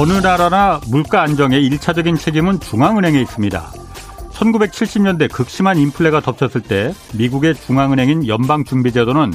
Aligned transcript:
어느 0.00 0.12
나라나 0.12 0.80
물가 0.86 1.22
안정에 1.22 1.60
1차적인 1.60 2.20
책임은 2.20 2.60
중앙은행에 2.60 3.20
있습니다. 3.20 3.72
1970년대 4.30 5.28
극심한 5.28 5.76
인플레가 5.76 6.20
덮쳤을 6.20 6.60
때 6.60 6.94
미국의 7.14 7.56
중앙은행인 7.56 8.28
연방준비제도는 8.28 9.32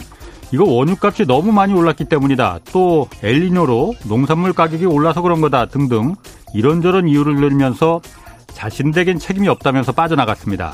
이거 0.53 0.63
원유값이 0.63 1.25
너무 1.25 1.51
많이 1.51 1.73
올랐기 1.73 2.05
때문이다. 2.05 2.59
또 2.71 3.09
엘리뇨로 3.21 3.95
농산물 4.07 4.53
가격이 4.53 4.85
올라서 4.85 5.21
그런 5.21 5.41
거다 5.41 5.65
등등 5.65 6.15
이런저런 6.53 7.09
이유를 7.09 7.35
들면서 7.35 7.99
자신들에겐 8.53 9.19
책임이 9.19 9.49
없다면서 9.49 9.91
빠져나갔습니다. 9.91 10.71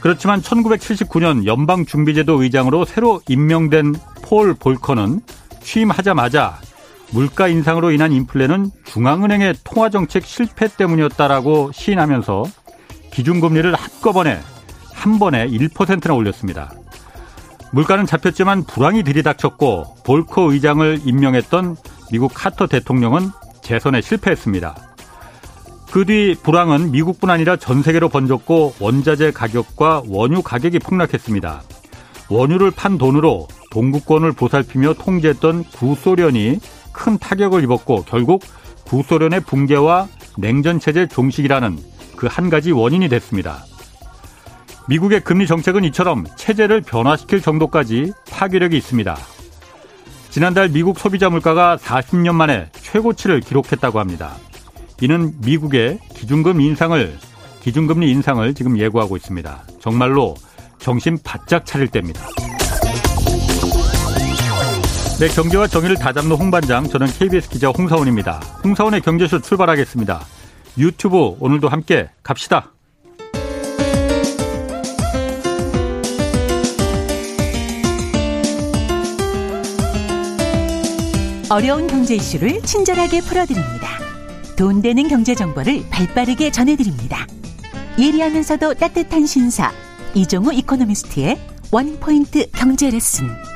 그렇지만 0.00 0.42
1979년 0.42 1.46
연방준비제도 1.46 2.42
의장으로 2.42 2.84
새로 2.84 3.22
임명된 3.26 3.94
폴 4.20 4.52
볼커는 4.52 5.22
취임하자마자 5.62 6.58
물가 7.12 7.46
인상으로 7.46 7.90
인한 7.90 8.10
인플레는 8.12 8.70
중앙은행의 8.84 9.56
통화정책 9.64 10.24
실패 10.24 10.66
때문이었다라고 10.68 11.70
시인하면서 11.72 12.44
기준금리를 13.12 13.74
한꺼번에 13.74 14.40
한 14.94 15.18
번에 15.18 15.46
1%나 15.46 16.14
올렸습니다. 16.14 16.72
물가는 17.72 18.04
잡혔지만 18.06 18.64
불황이 18.64 19.02
들이닥쳤고 19.02 19.96
볼커 20.04 20.52
의장을 20.52 21.00
임명했던 21.04 21.76
미국 22.10 22.32
카터 22.34 22.66
대통령은 22.66 23.30
재선에 23.62 24.00
실패했습니다. 24.00 24.74
그 25.90 26.06
뒤 26.06 26.34
불황은 26.42 26.90
미국뿐 26.92 27.28
아니라 27.28 27.56
전 27.56 27.82
세계로 27.82 28.08
번졌고 28.08 28.76
원자재 28.80 29.32
가격과 29.32 30.04
원유 30.08 30.42
가격이 30.42 30.78
폭락했습니다. 30.78 31.62
원유를 32.30 32.70
판 32.70 32.96
돈으로 32.96 33.46
동구권을 33.70 34.32
보살피며 34.32 34.94
통제했던 34.94 35.64
구소련이 35.64 36.60
큰 36.92 37.18
타격을 37.18 37.62
입었고 37.64 38.04
결국 38.04 38.42
구소련의 38.84 39.40
붕괴와 39.40 40.08
냉전체제 40.38 41.08
종식이라는 41.08 41.78
그 42.16 42.28
한 42.28 42.50
가지 42.50 42.70
원인이 42.70 43.08
됐습니다. 43.08 43.64
미국의 44.88 45.20
금리 45.20 45.46
정책은 45.46 45.82
이처럼 45.84 46.24
체제를 46.36 46.80
변화시킬 46.80 47.40
정도까지 47.42 48.12
파괴력이 48.30 48.76
있습니다. 48.76 49.16
지난달 50.30 50.68
미국 50.68 50.98
소비자 50.98 51.28
물가가 51.28 51.76
40년 51.76 52.34
만에 52.34 52.68
최고치를 52.72 53.40
기록했다고 53.40 53.98
합니다. 53.98 54.34
이는 55.00 55.34
미국의 55.40 55.98
기준금 56.14 56.60
인상을 56.60 57.18
기준금리 57.60 58.10
인상을 58.10 58.54
지금 58.54 58.78
예고하고 58.78 59.16
있습니다. 59.16 59.64
정말로 59.80 60.34
정신 60.78 61.18
바짝 61.22 61.66
차릴 61.66 61.88
때입니다. 61.88 62.20
네, 65.22 65.28
경제와 65.28 65.68
정의를 65.68 65.94
다잡는 65.98 66.34
홍반장, 66.34 66.88
저는 66.88 67.06
KBS 67.06 67.48
기자 67.48 67.68
홍사원입니다. 67.68 68.40
홍사원의 68.64 69.02
경제쇼 69.02 69.40
출발하겠습니다. 69.40 70.20
유튜브 70.78 71.36
오늘도 71.38 71.68
함께 71.68 72.10
갑시다. 72.24 72.72
어려운 81.50 81.86
경제 81.86 82.16
이슈를 82.16 82.60
친절하게 82.62 83.20
풀어드립니다. 83.20 84.00
돈 84.56 84.82
되는 84.82 85.06
경제 85.06 85.36
정보를 85.36 85.84
발빠르게 85.88 86.50
전해드립니다. 86.50 87.28
예리하면서도 87.96 88.74
따뜻한 88.74 89.26
신사 89.26 89.70
이종우 90.14 90.52
이코노미스트의 90.52 91.38
원포인트 91.70 92.50
경제 92.50 92.90
레슨. 92.90 93.51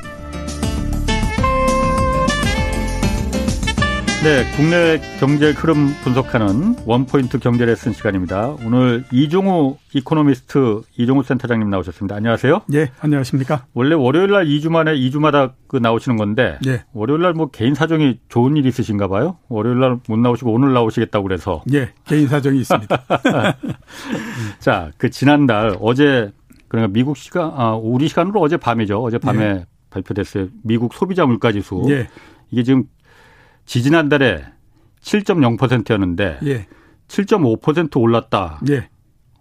네, 4.27 4.43
국내 4.57 4.99
경제 5.21 5.53
흐름 5.53 5.87
분석하는 6.03 6.75
원포인트 6.85 7.39
경제 7.39 7.65
레슨 7.65 7.93
시간입니다. 7.93 8.57
오늘 8.67 9.05
이종우 9.13 9.77
이코노미스트 9.95 10.81
이종우 10.97 11.23
센터장님 11.23 11.71
나오셨습니다. 11.71 12.17
안녕하세요. 12.17 12.63
예, 12.75 12.91
안녕하십니까. 12.99 13.67
원래 13.73 13.95
월요일 13.95 14.33
날 14.33 14.47
2주 14.47 14.69
만에 14.69 14.97
2주마다 14.97 15.53
그 15.69 15.77
나오시는 15.77 16.17
건데 16.17 16.59
예. 16.67 16.83
월요일 16.93 17.23
날 17.23 17.35
뭐 17.35 17.51
개인 17.53 17.75
사정이 17.75 18.19
좋은 18.29 18.57
일 18.57 18.67
있으신가 18.67 19.07
봐요. 19.07 19.37
월요일 19.49 19.79
날 19.79 20.01
못 20.09 20.19
나오시고 20.19 20.53
오늘 20.53 20.73
나오시겠다고 20.73 21.23
그래서. 21.23 21.63
예, 21.73 21.93
개인 22.07 22.27
사정이 22.27 22.59
있습니다. 22.59 23.05
자, 24.59 24.91
그 24.99 25.09
지난달 25.11 25.77
어제 25.81 26.33
그러니까 26.67 26.93
미국 26.93 27.17
시간 27.17 27.53
아, 27.55 27.77
우리 27.77 28.09
시간으로 28.09 28.41
어제 28.41 28.57
밤이죠. 28.57 29.01
어제 29.05 29.19
밤에 29.19 29.45
예. 29.45 29.67
발표됐어요. 29.91 30.49
미국 30.65 30.95
소비자 30.95 31.25
물가 31.27 31.53
지수. 31.53 31.85
예. 31.91 32.09
이게 32.51 32.63
지금 32.63 32.85
지지난달에 33.67 34.45
7.0%였는데 35.03 36.39
예. 36.45 36.67
7.5% 37.09 38.01
올랐다. 38.01 38.61
예. 38.71 38.89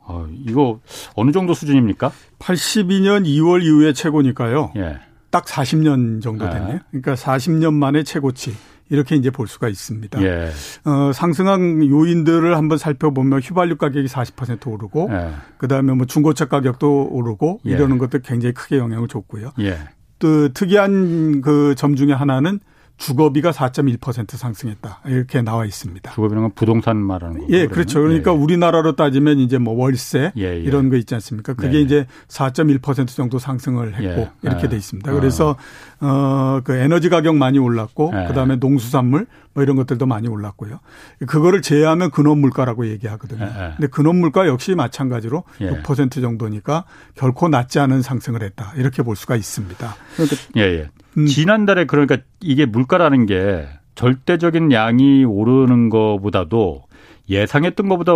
어, 0.07 0.27
이거 0.45 0.79
어느 1.15 1.31
정도 1.31 1.53
수준입니까? 1.53 2.11
82년 2.39 3.25
2월 3.25 3.63
이후에 3.63 3.93
최고니까요. 3.93 4.73
예. 4.75 4.99
딱 5.31 5.45
40년 5.45 6.21
정도 6.21 6.49
됐네요. 6.49 6.79
그러니까 6.91 7.15
40년 7.15 7.73
만에 7.73 8.03
최고치. 8.03 8.55
이렇게 8.89 9.15
이제 9.15 9.31
볼 9.31 9.47
수가 9.47 9.67
있습니다. 9.67 10.21
예. 10.23 10.51
어, 10.83 11.11
상승한 11.11 11.83
요인들을 11.83 12.55
한번 12.55 12.77
살펴보면 12.77 13.39
휘발유 13.39 13.77
가격이 13.77 14.07
40% 14.07 14.67
오르고 14.67 15.09
예. 15.11 15.31
그다음에 15.57 15.93
뭐 15.93 16.05
중고차 16.05 16.45
가격도 16.45 17.07
오르고 17.11 17.61
예. 17.65 17.71
이러는 17.71 17.97
것들 17.97 18.21
굉장히 18.21 18.53
크게 18.53 18.77
영향을 18.77 19.07
줬고요. 19.07 19.53
예. 19.59 19.79
또 20.19 20.49
특이한 20.49 21.41
그 21.41 21.73
점 21.75 21.95
중에 21.95 22.13
하나는 22.13 22.59
주거비가 22.97 23.51
4.1% 23.51 24.37
상승했다. 24.37 25.01
이렇게 25.05 25.41
나와 25.41 25.65
있습니다. 25.65 26.11
주거비는 26.11 26.41
건 26.43 26.51
부동산 26.55 26.97
말하는 26.97 27.41
거죠. 27.41 27.53
예, 27.53 27.67
그렇죠. 27.67 28.01
그러니까 28.01 28.31
예. 28.31 28.35
우리나라로 28.35 28.95
따지면 28.95 29.39
이제 29.39 29.57
뭐 29.57 29.73
월세 29.73 30.31
예, 30.37 30.43
예. 30.43 30.59
이런 30.59 30.89
거 30.89 30.95
있지 30.95 31.13
않습니까? 31.15 31.53
그게 31.53 31.77
네. 31.77 31.81
이제 31.81 32.07
4.1% 32.27 33.07
정도 33.07 33.39
상승을 33.39 33.95
했고 33.95 34.21
예. 34.21 34.31
이렇게 34.41 34.67
아. 34.67 34.69
돼 34.69 34.77
있습니다. 34.77 35.11
그래서 35.11 35.55
어 36.01 36.61
그 36.63 36.73
에너지 36.73 37.09
가격 37.09 37.35
많이 37.35 37.59
올랐고 37.59 38.11
예. 38.13 38.27
그다음에 38.27 38.57
농수산물 38.57 39.27
뭐 39.53 39.63
이런 39.63 39.75
것들도 39.75 40.05
많이 40.05 40.27
올랐고요. 40.27 40.79
그거를 41.27 41.61
제외하면 41.61 42.11
근원 42.11 42.39
물가라고 42.39 42.87
얘기하거든요. 42.87 43.45
예, 43.45 43.47
예. 43.47 43.73
근데 43.77 43.87
근원 43.87 44.17
물가 44.17 44.47
역시 44.47 44.75
마찬가지로 44.75 45.43
예. 45.61 45.69
6% 45.83 46.21
정도니까 46.21 46.85
결코 47.15 47.47
낮지 47.47 47.79
않은 47.79 48.01
상승을 48.01 48.43
했다. 48.43 48.73
이렇게 48.75 49.03
볼 49.03 49.15
수가 49.15 49.35
있습니다. 49.35 49.95
그러니까 50.15 50.35
예, 50.57 50.61
예. 50.61 50.89
음. 51.17 51.25
지난달에 51.25 51.85
그러니까 51.85 52.17
이게 52.41 52.65
물가라는 52.65 53.25
게 53.25 53.67
절대적인 53.95 54.71
양이 54.71 55.23
오르는 55.23 55.89
것보다도 55.89 56.83
예상했던 57.29 57.89
것보다 57.89 58.13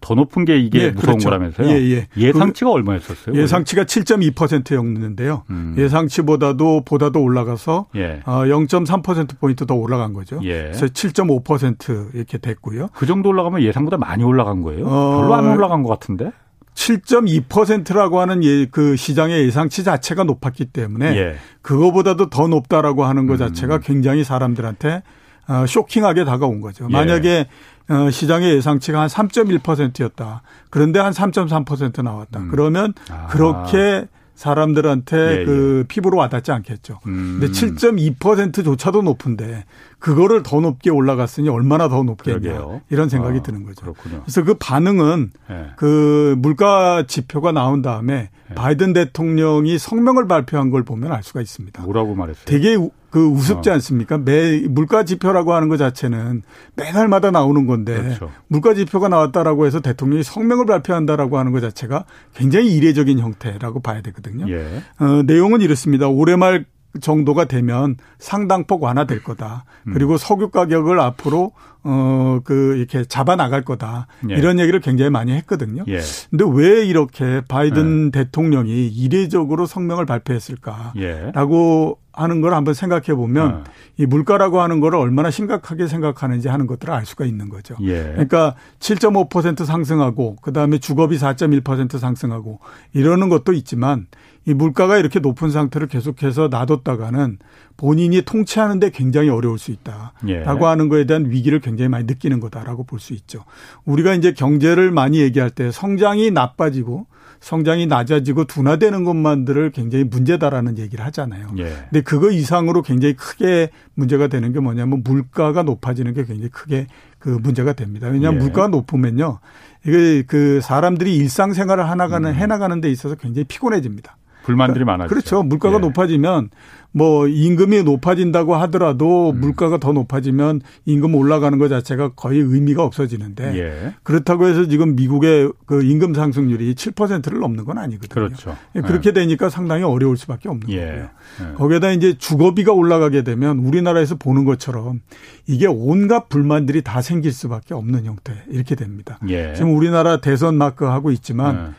더 0.00 0.14
높은 0.14 0.44
게 0.44 0.58
이게 0.58 0.78
예, 0.78 0.90
무서운 0.90 1.18
그렇죠. 1.18 1.28
거라면서요. 1.30 1.68
예, 1.68 2.06
예. 2.16 2.32
상치가 2.32 2.70
얼마였었어요? 2.70 3.34
예상치가 3.34 3.84
7.2%였는데요. 3.84 5.42
음. 5.50 5.74
예상치보다도 5.76 6.82
보다도 6.84 7.20
올라가서 7.22 7.86
예. 7.96 8.20
어, 8.26 8.44
0.3% 8.44 9.38
포인트 9.40 9.66
더 9.66 9.74
올라간 9.74 10.12
거죠. 10.12 10.38
예. 10.44 10.64
그래서 10.64 10.86
7.5% 10.86 12.14
이렇게 12.14 12.38
됐고요. 12.38 12.88
그 12.94 13.06
정도 13.06 13.30
올라가면 13.30 13.62
예상보다 13.62 13.96
많이 13.96 14.22
올라간 14.22 14.62
거예요? 14.62 14.86
어, 14.86 15.20
별로 15.22 15.34
안 15.34 15.46
올라간 15.46 15.82
것 15.82 15.88
같은데? 15.88 16.30
7.2%라고 16.76 18.20
하는 18.20 18.44
예, 18.44 18.66
그 18.66 18.96
시장의 18.96 19.44
예상치 19.46 19.82
자체가 19.82 20.24
높았기 20.24 20.66
때문에 20.66 21.16
예. 21.16 21.36
그거보다도 21.62 22.30
더 22.30 22.46
높다라고 22.46 23.04
하는 23.04 23.26
것 23.26 23.34
음. 23.34 23.38
자체가 23.38 23.78
굉장히 23.78 24.22
사람들한테 24.22 25.02
어, 25.48 25.64
쇼킹하게 25.66 26.24
다가온 26.24 26.60
거죠. 26.60 26.86
예. 26.88 26.92
만약에 26.92 27.48
어, 27.88 28.10
시장의 28.10 28.54
예상치가 28.56 29.00
한 29.00 29.08
3.1%였다. 29.08 30.42
그런데 30.70 31.00
한 31.00 31.12
3.3% 31.12 32.02
나왔다. 32.02 32.40
음. 32.40 32.48
그러면 32.50 32.92
아. 33.10 33.26
그렇게 33.28 34.06
사람들한테 34.34 35.16
예, 35.16 35.40
예. 35.40 35.44
그 35.44 35.84
피부로 35.88 36.18
와닿지 36.18 36.52
않겠죠. 36.52 37.00
음. 37.06 37.38
근데 37.40 37.52
7.2%조차도 37.52 39.00
높은데 39.02 39.64
그거를 40.06 40.44
더 40.44 40.60
높게 40.60 40.88
올라갔으니 40.88 41.48
얼마나 41.48 41.88
더 41.88 42.04
높겠냐 42.04 42.38
그러게요. 42.38 42.80
이런 42.90 43.08
생각이 43.08 43.40
아, 43.40 43.42
드는 43.42 43.64
거죠. 43.64 43.80
그렇군요. 43.80 44.20
그래서 44.22 44.44
그 44.44 44.54
반응은 44.54 45.32
예. 45.50 45.66
그 45.76 46.36
물가 46.38 47.04
지표가 47.08 47.50
나온 47.50 47.82
다음에 47.82 48.30
네. 48.48 48.54
바이든 48.54 48.92
대통령이 48.92 49.78
성명을 49.78 50.28
발표한 50.28 50.70
걸 50.70 50.84
보면 50.84 51.10
알 51.10 51.24
수가 51.24 51.40
있습니다. 51.40 51.82
뭐라고 51.82 52.14
말했어요? 52.14 52.44
되게 52.44 52.76
우- 52.76 52.92
그 53.10 53.26
우습지 53.26 53.70
어. 53.70 53.72
않습니까? 53.72 54.18
매 54.18 54.60
물가 54.68 55.02
지표라고 55.04 55.54
하는 55.54 55.68
것 55.68 55.76
자체는 55.76 56.42
매달마다 56.76 57.32
나오는 57.32 57.66
건데 57.66 57.96
그렇죠. 58.00 58.30
물가 58.46 58.74
지표가 58.74 59.08
나왔다라고 59.08 59.66
해서 59.66 59.80
대통령이 59.80 60.22
성명을 60.22 60.66
발표한다라고 60.66 61.36
하는 61.38 61.50
것 61.50 61.60
자체가 61.60 62.04
굉장히 62.34 62.76
이례적인 62.76 63.18
형태라고 63.18 63.80
봐야 63.80 64.02
되거든요. 64.02 64.48
예. 64.52 64.82
어, 65.00 65.22
내용은 65.24 65.62
이렇습니다. 65.62 66.06
올해 66.08 66.36
말 66.36 66.64
정도가 67.00 67.46
되면 67.46 67.96
상당폭 68.18 68.82
완화될 68.82 69.22
거다. 69.22 69.64
음. 69.86 69.92
그리고 69.94 70.16
석유 70.16 70.50
가격을 70.50 71.00
앞으로 71.00 71.52
어그 71.86 72.74
이렇게 72.76 73.04
잡아 73.04 73.36
나갈 73.36 73.62
거다. 73.62 74.08
예. 74.28 74.34
이런 74.34 74.58
얘기를 74.58 74.80
굉장히 74.80 75.08
많이 75.10 75.32
했거든요. 75.32 75.84
예. 75.86 76.00
근데 76.30 76.44
왜 76.48 76.84
이렇게 76.84 77.42
바이든 77.46 78.10
대통령이 78.10 78.88
이례적으로 78.88 79.66
성명을 79.66 80.04
발표했을까? 80.04 80.94
예. 80.96 81.30
라고 81.32 81.98
하는 82.12 82.40
걸 82.40 82.54
한번 82.54 82.74
생각해 82.74 83.14
보면 83.14 83.54
어. 83.54 83.64
이 83.98 84.06
물가라고 84.06 84.60
하는 84.60 84.80
거를 84.80 84.98
얼마나 84.98 85.30
심각하게 85.30 85.86
생각하는지 85.86 86.48
하는 86.48 86.66
것들을 86.66 86.92
알 86.92 87.06
수가 87.06 87.24
있는 87.24 87.48
거죠. 87.48 87.76
예. 87.82 88.02
그러니까 88.02 88.56
7.5% 88.80 89.64
상승하고 89.64 90.36
그다음에 90.36 90.78
주거비 90.78 91.18
4.1% 91.18 91.98
상승하고 91.98 92.58
이러는 92.94 93.28
것도 93.28 93.52
있지만 93.52 94.06
이 94.46 94.54
물가가 94.54 94.96
이렇게 94.96 95.18
높은 95.18 95.50
상태를 95.50 95.88
계속해서 95.88 96.48
놔뒀다가는 96.48 97.38
본인이 97.76 98.22
통치하는 98.22 98.78
데 98.78 98.90
굉장히 98.90 99.28
어려울 99.28 99.58
수 99.58 99.72
있다라고 99.72 100.20
예. 100.28 100.42
하는 100.44 100.88
거에 100.88 101.04
대한 101.04 101.30
위기를 101.30 101.60
굉장히 101.60 101.88
많이 101.88 102.04
느끼는 102.04 102.40
거다라고 102.40 102.84
볼 102.84 103.00
수 103.00 103.12
있죠. 103.12 103.44
우리가 103.84 104.14
이제 104.14 104.32
경제를 104.32 104.90
많이 104.90 105.20
얘기할 105.20 105.50
때 105.50 105.70
성장이 105.70 106.30
나빠지고 106.30 107.06
성장이 107.40 107.86
낮아지고 107.86 108.44
둔화되는 108.44 109.04
것만들을 109.04 109.70
굉장히 109.72 110.04
문제다라는 110.04 110.78
얘기를 110.78 111.04
하잖아요. 111.06 111.48
예. 111.58 111.64
근데 111.90 112.00
그거 112.00 112.30
이상으로 112.30 112.82
굉장히 112.82 113.14
크게 113.14 113.70
문제가 113.94 114.28
되는 114.28 114.52
게 114.52 114.60
뭐냐면 114.60 115.02
물가가 115.04 115.62
높아지는 115.62 116.14
게 116.14 116.24
굉장히 116.24 116.48
크게 116.48 116.86
그 117.18 117.28
문제가 117.28 117.74
됩니다. 117.74 118.08
왜냐하면 118.08 118.40
예. 118.40 118.44
물가가 118.44 118.68
높으면요. 118.68 119.40
이게 119.86 120.22
그 120.26 120.60
사람들이 120.62 121.14
일상생활을 121.16 121.88
하나가는 121.88 122.28
음. 122.28 122.34
해나가는 122.34 122.80
데 122.80 122.90
있어서 122.90 123.14
굉장히 123.14 123.44
피곤해집니다. 123.44 124.15
불만들이 124.46 124.84
많아죠. 124.84 125.08
그렇죠. 125.08 125.42
물가가 125.42 125.76
예. 125.76 125.80
높아지면 125.80 126.50
뭐 126.92 127.28
임금이 127.28 127.82
높아진다고 127.82 128.54
하더라도 128.56 129.30
음. 129.30 129.40
물가가 129.40 129.76
더 129.76 129.92
높아지면 129.92 130.62
임금 130.86 131.14
올라가는 131.14 131.58
것 131.58 131.68
자체가 131.68 132.10
거의 132.14 132.40
의미가 132.40 132.82
없어지는데 132.84 133.58
예. 133.58 133.94
그렇다고 134.02 134.46
해서 134.46 134.66
지금 134.66 134.96
미국의 134.96 135.52
그 135.66 135.82
임금 135.82 136.14
상승률이 136.14 136.74
7%를 136.74 137.40
넘는 137.40 137.64
건 137.64 137.76
아니거든요. 137.76 138.08
그렇죠. 138.08 138.56
예, 138.76 138.80
그렇게 138.80 139.12
되니까 139.12 139.50
상당히 139.50 139.82
어려울 139.82 140.16
수밖에 140.16 140.48
없는 140.48 140.70
예. 140.70 140.86
거고요. 140.86 141.08
예. 141.50 141.54
거기에다 141.56 141.90
이제 141.90 142.16
주거비가 142.16 142.72
올라가게 142.72 143.24
되면 143.24 143.58
우리나라에서 143.58 144.14
보는 144.14 144.44
것처럼 144.44 145.00
이게 145.46 145.66
온갖 145.66 146.28
불만들이 146.28 146.82
다 146.82 147.02
생길 147.02 147.32
수밖에 147.32 147.74
없는 147.74 148.06
형태 148.06 148.32
이렇게 148.48 148.74
됩니다. 148.74 149.18
예. 149.28 149.52
지금 149.54 149.76
우리나라 149.76 150.22
대선 150.22 150.54
마크 150.54 150.86
하고 150.86 151.10
있지만 151.10 151.56
어, 151.56 151.74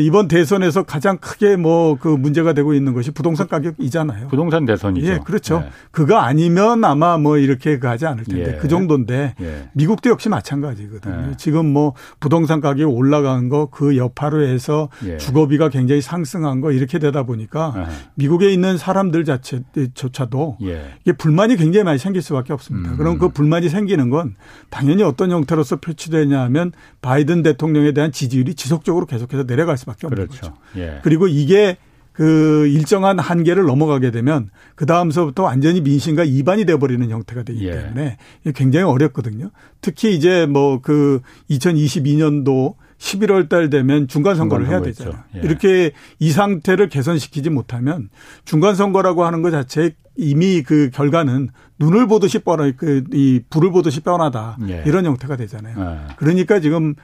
이번 0.00 0.28
대선에서 0.28 0.84
가장 0.84 1.18
크게 1.18 1.56
뭐 1.56 1.92
그 2.02 2.08
문제가 2.08 2.52
되고 2.52 2.74
있는 2.74 2.94
것이 2.94 3.10
부동산 3.10 3.46
가격이잖아요. 3.48 4.28
부동산 4.28 4.64
대선이죠. 4.64 5.06
예, 5.06 5.18
그렇죠. 5.24 5.62
예. 5.64 5.70
그거 5.90 6.16
아니면 6.18 6.84
아마 6.84 7.18
뭐 7.18 7.38
이렇게 7.38 7.78
가지 7.78 8.06
않을 8.06 8.24
텐데 8.24 8.54
예. 8.54 8.58
그 8.58 8.68
정도인데 8.68 9.34
예. 9.40 9.68
미국도 9.74 10.10
역시 10.10 10.28
마찬가지거든요. 10.28 11.28
예. 11.30 11.36
지금 11.36 11.66
뭐 11.72 11.94
부동산 12.20 12.60
가격이 12.60 12.84
올라간 12.84 13.48
거 13.48 13.68
그 13.70 13.96
여파로 13.96 14.42
해서 14.42 14.88
예. 15.06 15.16
주거비가 15.16 15.68
굉장히 15.68 16.00
상승한 16.00 16.60
거 16.60 16.72
이렇게 16.72 16.98
되다 16.98 17.22
보니까 17.22 17.72
아, 17.76 17.88
미국에 18.14 18.52
있는 18.52 18.76
사람들 18.76 19.24
자체조차도 19.24 20.58
예. 20.62 20.94
이게 21.02 21.12
불만이 21.12 21.56
굉장히 21.56 21.84
많이 21.84 21.98
생길 21.98 22.22
수밖에 22.22 22.52
없습니다. 22.52 22.92
음. 22.92 22.96
그럼 22.96 23.18
그 23.18 23.28
불만이 23.28 23.68
생기는 23.68 24.10
건 24.10 24.34
당연히 24.70 25.02
어떤 25.02 25.30
형태로서 25.30 25.76
표출되냐 25.76 26.40
하면 26.42 26.72
바이든 27.00 27.42
대통령에 27.42 27.92
대한 27.92 28.12
지지율이 28.12 28.54
지속적으로 28.54 29.06
계속해서 29.06 29.44
내려 29.44 29.64
갈 29.72 29.78
수밖에 29.78 30.06
없는 30.06 30.26
그렇죠. 30.26 30.40
거죠. 30.40 30.54
예. 30.76 31.00
그리고 31.02 31.26
이게 31.26 31.78
그 32.12 32.66
일정한 32.66 33.18
한계를 33.18 33.64
넘어가게 33.64 34.10
되면 34.10 34.50
그 34.74 34.84
다음서부터 34.84 35.44
완전히 35.44 35.80
민심과 35.80 36.24
이반이 36.24 36.66
돼버리는 36.66 37.08
형태가 37.08 37.42
되기 37.42 37.66
예. 37.66 37.72
때문에 37.72 38.18
이게 38.42 38.52
굉장히 38.52 38.84
어렵거든요. 38.84 39.50
특히 39.80 40.14
이제 40.14 40.46
뭐 40.46 40.80
그 40.82 41.20
2022년도 41.50 42.74
11월 42.98 43.48
달 43.48 43.68
되면 43.68 44.06
중간 44.06 44.36
선거를 44.36 44.68
해야 44.68 44.80
되잖아요. 44.80 45.18
예. 45.36 45.40
이렇게 45.40 45.92
이 46.20 46.30
상태를 46.30 46.88
개선시키지 46.88 47.50
못하면 47.50 48.10
중간 48.44 48.76
선거라고 48.76 49.24
하는 49.24 49.42
것 49.42 49.50
자체에 49.50 49.90
이미 50.16 50.62
그 50.62 50.90
결과는 50.92 51.48
눈을 51.80 52.06
보듯이 52.06 52.38
뻔하 52.38 52.70
그이 52.70 53.40
불을 53.50 53.72
보듯이 53.72 54.00
뻔하다 54.00 54.58
예. 54.68 54.84
이런 54.86 55.04
형태가 55.04 55.36
되잖아요. 55.36 55.74
아. 55.78 56.08
그러니까 56.16 56.60
지금 56.60 56.90
뭐 56.90 56.94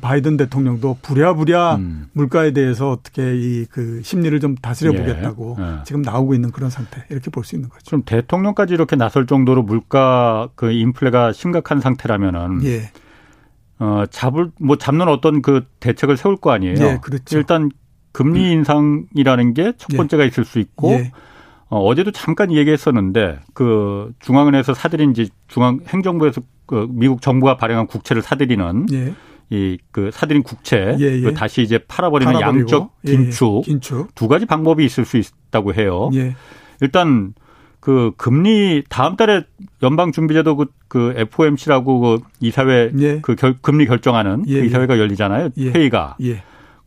바이든 0.00 0.36
대통령도 0.36 0.98
부랴부랴 1.02 1.76
음. 1.76 2.06
물가에 2.12 2.52
대해서 2.52 2.90
어떻게 2.90 3.34
이 3.36 3.66
그 3.70 4.00
심리를 4.02 4.38
좀 4.40 4.54
다스려 4.56 4.92
예. 4.92 4.96
보겠다고 4.98 5.56
예. 5.58 5.64
지금 5.84 6.02
나오고 6.02 6.34
있는 6.34 6.50
그런 6.52 6.70
상태 6.70 7.04
이렇게 7.10 7.30
볼 7.30 7.44
수 7.44 7.54
있는 7.56 7.68
거죠. 7.68 7.82
그럼 7.86 8.02
대통령까지 8.04 8.74
이렇게 8.74 8.94
나설 8.96 9.26
정도로 9.26 9.62
물가 9.62 10.48
그 10.54 10.70
인플레가 10.70 11.32
심각한 11.32 11.80
상태라면은 11.80 12.64
예. 12.64 12.90
어 13.78 14.04
잡을 14.10 14.50
뭐 14.60 14.76
잡는 14.76 15.08
어떤 15.08 15.42
그 15.42 15.64
대책을 15.80 16.16
세울 16.16 16.36
거 16.36 16.52
아니에요. 16.52 16.76
예, 16.78 16.98
그렇죠. 17.02 17.36
일단 17.36 17.70
금리 18.12 18.52
인상이라는 18.52 19.54
게첫 19.54 19.92
예. 19.92 19.96
번째가 19.96 20.24
있을 20.24 20.44
수 20.44 20.60
있고 20.60 20.92
예. 20.92 21.10
어, 21.68 21.80
어제도 21.80 22.12
잠깐 22.12 22.52
얘기했었는데 22.52 23.40
그 23.54 24.12
중앙은행에서 24.20 24.74
사들인 24.74 25.10
이제 25.10 25.26
중앙 25.48 25.80
행정부에서 25.88 26.40
그 26.66 26.86
미국 26.90 27.20
정부가 27.22 27.56
발행한 27.56 27.88
국채를 27.88 28.22
사들이는 28.22 28.86
예. 28.92 29.14
이 29.50 29.78
그 29.92 30.10
사들인 30.12 30.42
국채 30.42 30.96
예, 30.98 31.04
예. 31.04 31.20
그 31.20 31.34
다시 31.34 31.62
이제 31.62 31.78
팔아버리는 31.86 32.32
팔아버리고. 32.32 32.60
양적 32.60 32.90
예, 33.06 33.12
긴축 33.12 33.64
긴축. 33.64 34.14
두 34.14 34.26
가지 34.28 34.46
방법이 34.46 34.84
있을 34.84 35.04
수 35.04 35.16
있다고 35.18 35.74
해요. 35.74 36.10
예. 36.14 36.34
일단 36.80 37.34
그 37.80 38.12
금리 38.16 38.82
다음 38.88 39.16
달에 39.16 39.42
연방준비제도 39.82 40.56
그, 40.56 40.66
그 40.88 41.12
FOMC라고 41.16 42.00
그 42.00 42.18
이사회 42.40 42.90
예. 42.98 43.20
그 43.20 43.36
결, 43.36 43.56
금리 43.60 43.86
결정하는 43.86 44.44
예, 44.48 44.54
그 44.54 44.60
예. 44.60 44.66
이사회가 44.66 44.98
열리잖아요. 44.98 45.50
예. 45.58 45.70
회의가 45.70 46.16
예. 46.22 46.42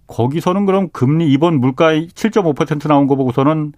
거기서는 0.07 0.65
그럼 0.65 0.89
금리 0.92 1.31
이번 1.31 1.59
물가 1.59 1.92
7.5% 1.94 2.88
나온 2.88 3.07
거 3.07 3.15
보고서는 3.15 3.74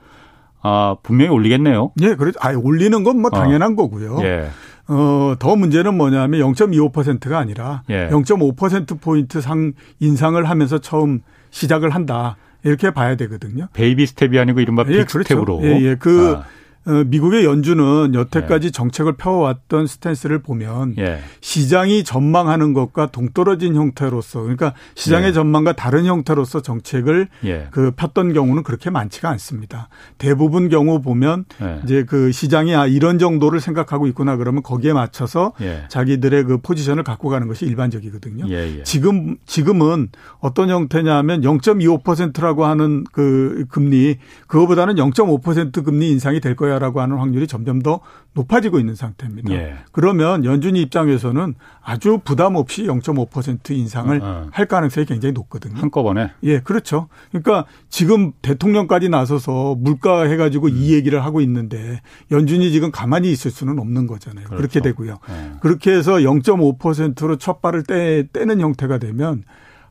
아 0.62 0.96
분명히 1.04 1.32
올리겠네요. 1.32 1.92
예, 2.02 2.16
그렇죠. 2.16 2.40
아, 2.42 2.52
올리는 2.54 3.04
건뭐 3.04 3.28
어. 3.28 3.30
당연한 3.30 3.76
거고요. 3.76 4.20
예. 4.24 4.50
어, 4.90 5.36
더 5.38 5.56
문제는 5.56 5.96
뭐냐면 5.96 6.42
0.25%가 6.42 7.38
아니라 7.38 7.84
예. 7.90 8.10
0.5% 8.10 9.00
포인트 9.00 9.40
상 9.40 9.74
인상을 10.00 10.44
하면서 10.50 10.80
처음 10.80 11.22
시작을 11.52 11.92
한다. 11.92 12.38
이렇게 12.64 12.92
봐야 12.92 13.16
되거든요. 13.16 13.68
베이비 13.74 14.06
스텝이 14.08 14.38
아니고 14.38 14.60
이른바 14.60 14.84
예, 14.90 14.98
빅 14.98 15.10
스텝으로. 15.10 15.62
예, 15.64 15.80
예. 15.82 15.96
그 15.96 16.36
아, 16.36 16.40
어, 16.40 16.44
미국의 16.86 17.46
연준은 17.46 18.14
여태까지 18.14 18.72
정책을 18.72 19.14
펴왔던 19.14 19.88
스탠스를 19.88 20.40
보면 20.40 20.96
예. 20.98 21.20
시장이 21.42 22.04
전망하는 22.04 22.74
것과 22.74 23.08
동떨어진 23.08 23.76
형태로서 23.76 24.42
그러니까 24.42 24.74
시장의 24.96 25.30
예. 25.30 25.34
전망과 25.34 25.74
다른 25.74 26.06
형태로서 26.06 26.62
정책을 26.62 27.28
예. 27.46 27.68
그 27.72 27.92
폈던 27.92 28.34
경우는 28.34 28.64
그렇게 28.64 28.90
많지가 28.90 29.30
않습니다. 29.30 29.90
대부분 30.18 30.70
경우 30.70 31.02
보면 31.02 31.46
예. 31.62 31.82
이제 31.84 32.04
그 32.04 32.32
시장이 32.32 32.76
아 32.76 32.86
이런 32.86 33.20
정도를 33.20 33.60
생각하고 33.60 34.08
있구나 34.08 34.38
그러면 34.38 34.64
거기에 34.64 34.94
맞춰서 34.94 35.54
예. 35.62 35.84
자기들의 35.90 36.44
그 36.44 36.58
포지션을 36.60 37.04
갖고 37.04 37.30
가는 37.30 37.48
것이 37.48 37.66
일반적이거든요. 37.66 38.46
예, 38.50 38.80
예. 38.80 38.84
지금 38.84 39.38
지금은 39.46 40.10
어떤 40.40 40.70
형태냐면 40.70 41.42
0.25%라고 41.42 42.66
하는 42.66 43.04
그 43.12 43.66
금리 43.70 44.18
그거보다는 44.48 44.96
0.5% 44.96 45.84
금리 45.84 46.12
인상이 46.12 46.40
될 46.40 46.60
거 46.60 46.69
야라고 46.70 47.02
하는 47.02 47.18
확률이 47.18 47.48
점점 47.48 47.82
더 47.82 48.00
높아지고 48.34 48.80
있는 48.80 48.96
상태입니다. 48.96 49.54
예. 49.54 49.76
그러면 49.92 50.46
연준이 50.46 50.82
입장에서는 50.82 51.56
아주 51.82 52.20
부담 52.24 52.56
없이 52.56 52.84
0.5% 52.84 53.72
인상을 53.72 54.22
어, 54.22 54.26
어. 54.26 54.48
할 54.52 54.66
가능성이 54.68 55.06
굉장히 55.06 55.34
높거든요. 55.34 55.80
한꺼번에. 55.80 56.32
예, 56.44 56.60
그렇죠. 56.60 57.08
그러니까 57.32 57.66
지금 57.90 58.32
대통령까지 58.42 59.10
나서서 59.10 59.76
물가 59.80 60.24
해가지고 60.24 60.68
음. 60.68 60.74
이 60.76 60.94
얘기를 60.94 61.24
하고 61.24 61.42
있는데 61.42 62.02
연준이 62.32 62.72
지금 62.72 62.92
가만히 62.92 63.32
있을 63.32 63.52
수는 63.52 63.80
없는 63.80 64.08
거잖아요. 64.08 64.46
그렇게 64.46 64.80
그렇죠. 64.80 64.82
되고요. 64.82 65.20
예. 65.30 65.52
그렇게 65.62 65.92
해서 65.92 66.14
0.5%로 66.14 67.38
첫 67.38 67.62
발을 67.62 67.84
떼, 67.84 68.28
떼는 68.32 68.60
형태가 68.60 69.00
되면 69.00 69.44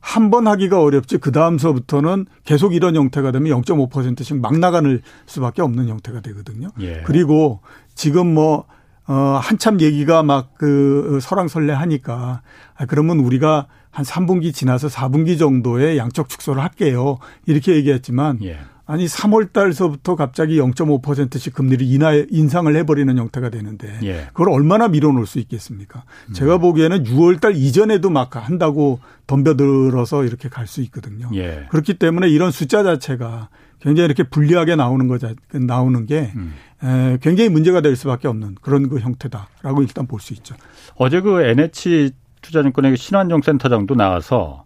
한 0.08 0.30
번 0.30 0.46
하기가 0.46 0.80
어렵지 0.80 1.18
그 1.18 1.32
다음 1.32 1.58
서부터는 1.58 2.24
계속 2.44 2.74
이런 2.74 2.96
형태가 2.96 3.30
되면 3.30 3.60
0.5%씩 3.60 4.40
막 4.40 4.58
나가는 4.58 5.00
수밖에 5.26 5.60
없는 5.60 5.86
형태가 5.88 6.20
되거든요. 6.22 6.68
예. 6.80 7.02
그리고 7.04 7.60
지금 7.94 8.32
뭐 8.32 8.64
어, 9.06 9.38
한참 9.42 9.80
얘기가 9.80 10.22
막 10.22 10.54
그 10.58 11.18
설왕설래 11.20 11.72
하니까 11.74 12.40
아, 12.76 12.86
그러면 12.86 13.18
우리가 13.20 13.66
한 13.90 14.04
3분기 14.04 14.52
지나서 14.54 14.88
4분기 14.88 15.38
정도의 15.38 15.98
양적 15.98 16.28
축소를 16.28 16.62
할게요. 16.62 17.18
이렇게 17.46 17.74
얘기했지만 17.76 18.38
예. 18.44 18.58
아니 18.90 19.04
3월 19.04 19.52
달서부터 19.52 20.16
갑자기 20.16 20.58
0.5%씩 20.58 21.52
금리를 21.52 21.86
인하 21.86 22.14
인상을 22.14 22.74
해버리는 22.74 23.18
형태가 23.18 23.50
되는데 23.50 23.98
예. 24.02 24.28
그걸 24.32 24.48
얼마나 24.48 24.88
밀어놓을 24.88 25.26
수 25.26 25.38
있겠습니까? 25.40 26.04
음. 26.28 26.32
제가 26.32 26.56
보기에는 26.56 27.04
6월 27.04 27.38
달 27.38 27.54
이전에도 27.54 28.08
막 28.08 28.34
한다고 28.34 28.98
덤벼들어서 29.26 30.24
이렇게 30.24 30.48
갈 30.48 30.66
수 30.66 30.80
있거든요. 30.82 31.28
예. 31.34 31.66
그렇기 31.70 31.94
때문에 31.98 32.28
이런 32.30 32.50
숫자 32.50 32.82
자체가 32.82 33.50
굉장히 33.80 34.06
이렇게 34.06 34.22
불리하게 34.22 34.74
나오는 34.76 35.06
거자 35.06 35.34
나오는 35.52 36.06
게 36.06 36.32
음. 36.36 36.54
에, 36.82 37.18
굉장히 37.20 37.50
문제가 37.50 37.82
될 37.82 37.94
수밖에 37.94 38.26
없는 38.28 38.56
그런 38.62 38.88
그 38.88 38.98
형태다라고 39.00 39.82
일단 39.82 40.06
볼 40.06 40.20
수 40.20 40.32
있죠. 40.32 40.54
어제 40.96 41.20
그 41.20 41.42
NH 41.42 42.10
투자증권의 42.40 42.96
신환종 42.96 43.42
센터장도 43.42 43.94
나와서 43.96 44.64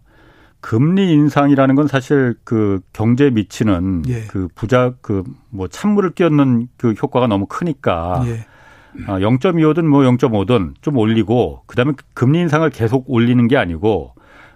금리 0.63 1.11
인상이라는 1.11 1.75
건 1.75 1.87
사실 1.87 2.35
그 2.45 2.79
경제에 2.93 3.29
미치는 3.29 4.03
예. 4.07 4.23
그 4.27 4.47
부자 4.55 4.93
그 5.01 5.23
뭐 5.53 5.67
찬물을 5.67 6.11
끼얹는 6.11 6.67
그 6.77 6.93
효과가 6.93 7.27
너무 7.27 7.45
크니까 7.45 8.23
예. 8.25 8.45
0.25든 9.05 9.79
아, 9.79 9.87
뭐 9.87 10.01
0.5든 10.01 10.73
좀 10.81 10.97
올리고 10.97 11.61
그다음에 11.67 11.93
금리 12.13 12.39
인상을 12.39 12.67
계속 12.71 13.05
올리는 13.07 13.47
게 13.47 13.55
아니고 13.55 14.13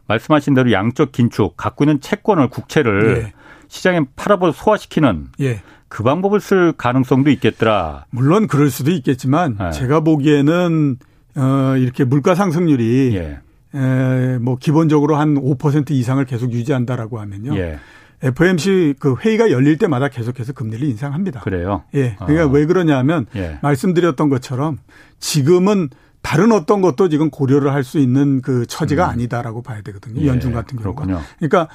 말씀하신 0.08 0.56
대로 0.56 0.72
양적 0.72 1.12
긴축 1.12 1.56
갖고 1.56 1.84
있는 1.84 2.02
채권을 2.02 2.50
국채를 2.50 3.18
예. 3.18 3.34
시장에 3.68 4.02
팔아버 4.16 4.52
소화시키는 4.52 5.28
예. 5.42 5.62
그 5.88 6.04
방법을 6.04 6.40
쓸 6.40 6.74
가능성도 6.74 7.30
있겠더라. 7.32 8.06
물론 8.10 8.48
그럴 8.48 8.70
수도 8.70 8.92
있겠지만 8.92 9.58
예. 9.68 9.72
제가 9.72 10.00
보기에는 10.00 10.98
어 11.36 11.76
이렇게 11.78 12.04
물가 12.04 12.34
상승률이 12.34 13.16
예. 13.16 13.40
에, 13.78 14.38
뭐 14.40 14.58
기본적으로 14.58 15.16
한 15.16 15.36
5% 15.36 15.92
이상을 15.92 16.24
계속 16.26 16.52
유지한다라고 16.52 17.20
하면요. 17.20 17.56
예. 17.58 17.80
FOMC 18.24 18.96
그 19.00 19.16
회의가 19.16 19.52
열릴 19.52 19.78
때마다 19.78 20.08
계속해서 20.08 20.54
금리를 20.54 20.88
인상합니다. 20.88 21.42
그래요? 21.42 21.84
예. 21.94 22.16
그러니까 22.16 22.46
어. 22.46 22.48
왜 22.50 22.66
그러냐면 22.66 23.28
예. 23.36 23.60
말씀드렸던 23.62 24.30
것처럼 24.30 24.80
지금은 25.20 25.90
다른 26.24 26.52
어떤 26.52 26.82
것도 26.82 27.10
지금 27.10 27.30
고려를 27.30 27.72
할 27.74 27.84
수 27.84 28.00
있는 28.00 28.42
그 28.42 28.66
처지가 28.66 29.06
음. 29.06 29.10
아니다라고 29.12 29.62
봐야 29.62 29.82
되거든요. 29.82 30.22
예. 30.22 30.28
연준 30.28 30.52
같은 30.52 30.78
경우가. 30.78 31.04
그렇군요. 31.06 31.24
그러니까 31.38 31.68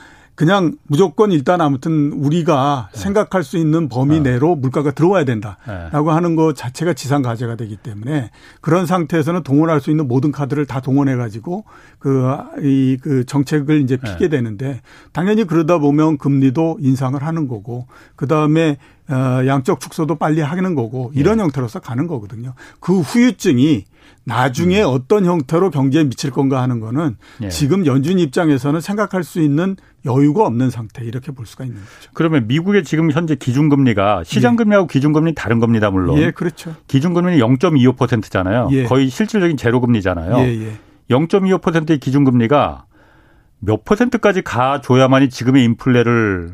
그냥 0.43 0.77
무조건 0.89 1.31
일단 1.31 1.61
아무튼 1.61 2.11
우리가 2.15 2.89
네. 2.93 2.99
생각할 2.99 3.45
수 3.45 3.59
있는 3.59 3.89
범위 3.89 4.17
어. 4.17 4.23
내로 4.23 4.57
물가가 4.57 4.91
들어와야 4.91 5.25
된다라고 5.25 6.09
네. 6.11 6.15
하는 6.15 6.35
것 6.35 6.57
자체가 6.57 6.95
지상 6.95 7.23
과제가 7.23 7.55
되기 7.55 7.77
때문에 7.77 8.33
그런 8.61 8.85
상태에서는 8.85 9.45
동원할 9.45 9.81
수 9.81 9.93
있는 9.93 10.09
모든 10.09 10.33
카드를 10.33 10.67
다 10.67 10.81
동원해 10.81 11.15
가지고 11.15 11.63
그이그 12.01 13.25
정책을 13.27 13.83
이제 13.83 13.99
네. 13.99 14.03
피게 14.03 14.29
되는데 14.31 14.81
당연히 15.13 15.45
그러다 15.45 15.79
보면 15.79 16.19
금리도 16.19 16.79
인상을 16.81 17.23
하는 17.23 17.47
거고 17.47 17.87
그다음에 18.17 18.79
어 19.09 19.47
양적 19.47 19.79
축소도 19.79 20.17
빨리 20.17 20.41
하는 20.41 20.75
거고 20.75 21.13
이런 21.15 21.37
네. 21.37 21.45
형태로서 21.45 21.79
가는 21.79 22.09
거거든요. 22.09 22.55
그 22.81 22.99
후유증이 22.99 23.85
나중에 24.25 24.83
음. 24.83 24.89
어떤 24.89 25.25
형태로 25.25 25.71
경제에 25.71 26.05
미칠 26.05 26.31
건가 26.31 26.63
하는 26.63 26.81
거는 26.81 27.17
예. 27.43 27.49
지금 27.49 27.87
연준 27.87 28.19
입장에서는 28.19 28.81
생각할 28.81 29.25
수 29.25 29.41
있는 29.41 29.77
여유가 30.05 30.47
없는 30.47 30.71
상태 30.71 31.05
이렇게 31.05 31.33
볼 31.33 31.47
수가 31.47 31.65
있는 31.65 31.81
거죠. 31.81 32.11
그러면 32.13 32.47
미국의 32.47 32.85
지금 32.85 33.11
현재 33.11 33.35
기준금리가 33.35 34.25
시장금리하고 34.25 34.89
예. 34.91 34.93
기준금리 34.93 35.35
다른 35.35 35.61
겁니다 35.61 35.91
물론. 35.91 36.19
예, 36.19 36.31
그렇죠. 36.31 36.75
기준금리는 36.89 37.39
0.25%잖아요. 37.39 38.69
예. 38.73 38.85
거의 38.85 39.09
실질적인 39.09 39.57
제로금리잖아요. 39.57 40.39
예, 40.39 40.67
예. 40.67 40.73
0.25%의 41.11 41.99
기준금리가 41.99 42.87
몇 43.61 43.85
퍼센트까지 43.85 44.43
가줘야만이 44.43 45.29
지금의 45.31 45.65
인플레를 45.65 46.53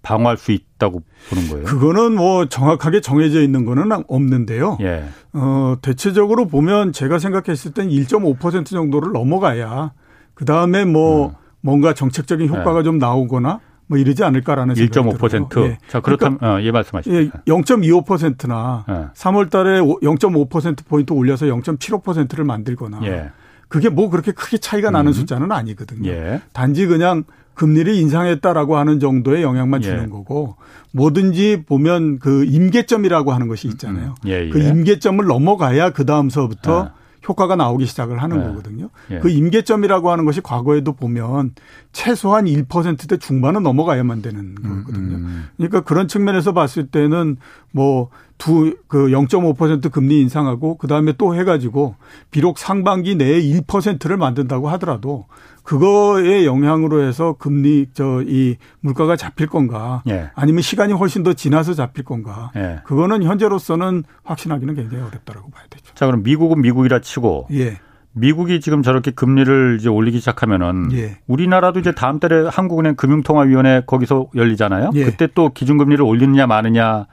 방어할 0.00 0.36
수 0.36 0.52
있다고 0.52 1.02
보는 1.28 1.48
거예요? 1.48 1.64
그거는 1.64 2.14
뭐 2.14 2.46
정확하게 2.46 3.00
정해져 3.00 3.42
있는 3.42 3.64
거는 3.64 3.90
없는데요. 4.06 4.78
예. 4.80 5.04
어, 5.32 5.76
대체적으로 5.82 6.46
보면 6.46 6.92
제가 6.92 7.18
생각했을 7.18 7.72
땐 7.72 7.88
1.5% 7.88 8.66
정도를 8.66 9.12
넘어가야 9.12 9.92
그 10.34 10.44
다음에 10.44 10.84
뭐 10.84 11.28
음. 11.28 11.32
뭔가 11.66 11.92
정책적인 11.92 12.48
효과가 12.48 12.78
예. 12.78 12.82
좀 12.84 12.98
나오거나 12.98 13.58
뭐 13.88 13.98
이러지 13.98 14.22
않을까라는 14.22 14.76
생각이 14.76 15.18
1.5%. 15.18 15.64
예. 15.64 15.78
자, 15.88 15.98
그렇다면 16.00 16.38
그러니까 16.38 16.58
어, 16.58 16.62
예 16.62 16.70
말씀하시죠. 16.70 17.16
예, 17.16 17.28
0.25%나 17.46 18.84
예. 18.88 18.92
3월 19.14 19.50
달에 19.50 19.80
0.5% 19.80 20.86
포인트 20.86 21.12
올려서 21.12 21.46
0.75%를 21.46 22.44
만들거나 22.44 23.00
예. 23.02 23.30
그게 23.66 23.88
뭐 23.88 24.10
그렇게 24.10 24.30
크게 24.30 24.58
차이가 24.58 24.90
나는 24.90 25.10
음. 25.10 25.12
숫자는 25.12 25.50
아니거든요. 25.50 26.08
예. 26.08 26.40
단지 26.52 26.86
그냥 26.86 27.24
금리를 27.54 27.92
인상했다라고 27.92 28.76
하는 28.76 29.00
정도의 29.00 29.42
영향만 29.42 29.82
예. 29.82 29.86
주는 29.86 30.04
예. 30.04 30.08
거고 30.08 30.54
뭐든지 30.92 31.64
보면 31.66 32.20
그 32.20 32.44
임계점이라고 32.44 33.32
하는 33.32 33.48
것이 33.48 33.66
있잖아요. 33.66 34.10
음, 34.10 34.14
음. 34.24 34.28
예, 34.28 34.46
예. 34.46 34.50
그 34.50 34.60
임계점을 34.60 35.24
넘어가야 35.24 35.90
그 35.90 36.06
다음서부터 36.06 36.90
예. 36.92 37.05
효과가 37.28 37.56
나오기 37.56 37.86
시작을 37.86 38.22
하는 38.22 38.38
네. 38.38 38.46
거거든요. 38.46 38.90
예. 39.10 39.18
그 39.18 39.28
임계점이라고 39.28 40.10
하는 40.10 40.24
것이 40.24 40.40
과거에도 40.40 40.92
보면 40.92 41.54
최소한 41.92 42.44
1%대 42.44 43.16
중반은 43.18 43.62
넘어가야만 43.62 44.22
되는 44.22 44.56
음, 44.62 44.84
거거든요. 44.84 45.16
음. 45.16 45.48
그러니까 45.56 45.80
그런 45.80 46.08
측면에서 46.08 46.52
봤을 46.52 46.86
때는 46.86 47.36
뭐 47.72 48.10
두 48.38 48.74
그 48.88 49.08
0.5% 49.08 49.90
금리 49.90 50.20
인상하고 50.20 50.76
그 50.76 50.86
다음에 50.86 51.12
또 51.16 51.34
해가지고 51.34 51.96
비록 52.30 52.58
상반기 52.58 53.14
내에 53.14 53.40
1%를 53.40 54.16
만든다고 54.16 54.68
하더라도 54.70 55.26
그거의 55.62 56.46
영향으로 56.46 57.02
해서 57.02 57.34
금리 57.38 57.86
저 57.92 58.22
이 58.26 58.56
물가가 58.80 59.16
잡힐 59.16 59.46
건가 59.46 60.02
예. 60.08 60.30
아니면 60.34 60.62
시간이 60.62 60.92
훨씬 60.92 61.22
더 61.22 61.32
지나서 61.32 61.74
잡힐 61.74 62.04
건가 62.04 62.50
예. 62.56 62.80
그거는 62.84 63.22
현재로서는 63.22 64.04
확신하기는 64.24 64.74
굉장히 64.74 65.02
어렵다라고 65.04 65.50
봐야 65.50 65.64
되죠. 65.70 65.92
자 65.94 66.06
그럼 66.06 66.22
미국은 66.22 66.60
미국이라 66.60 67.00
치고 67.00 67.48
예. 67.52 67.78
미국이 68.12 68.60
지금 68.60 68.82
저렇게 68.82 69.10
금리를 69.10 69.76
이제 69.78 69.88
올리기 69.88 70.20
시작하면은 70.20 70.90
예. 70.92 71.18
우리나라도 71.26 71.80
이제 71.80 71.92
다음 71.92 72.18
달에 72.18 72.48
한국은행 72.48 72.96
금융통화위원회 72.96 73.82
거기서 73.86 74.28
열리잖아요. 74.34 74.90
예. 74.94 75.04
그때 75.04 75.28
또 75.34 75.50
기준금리를 75.52 76.02
올리느냐 76.02 76.46
마느냐 76.46 77.06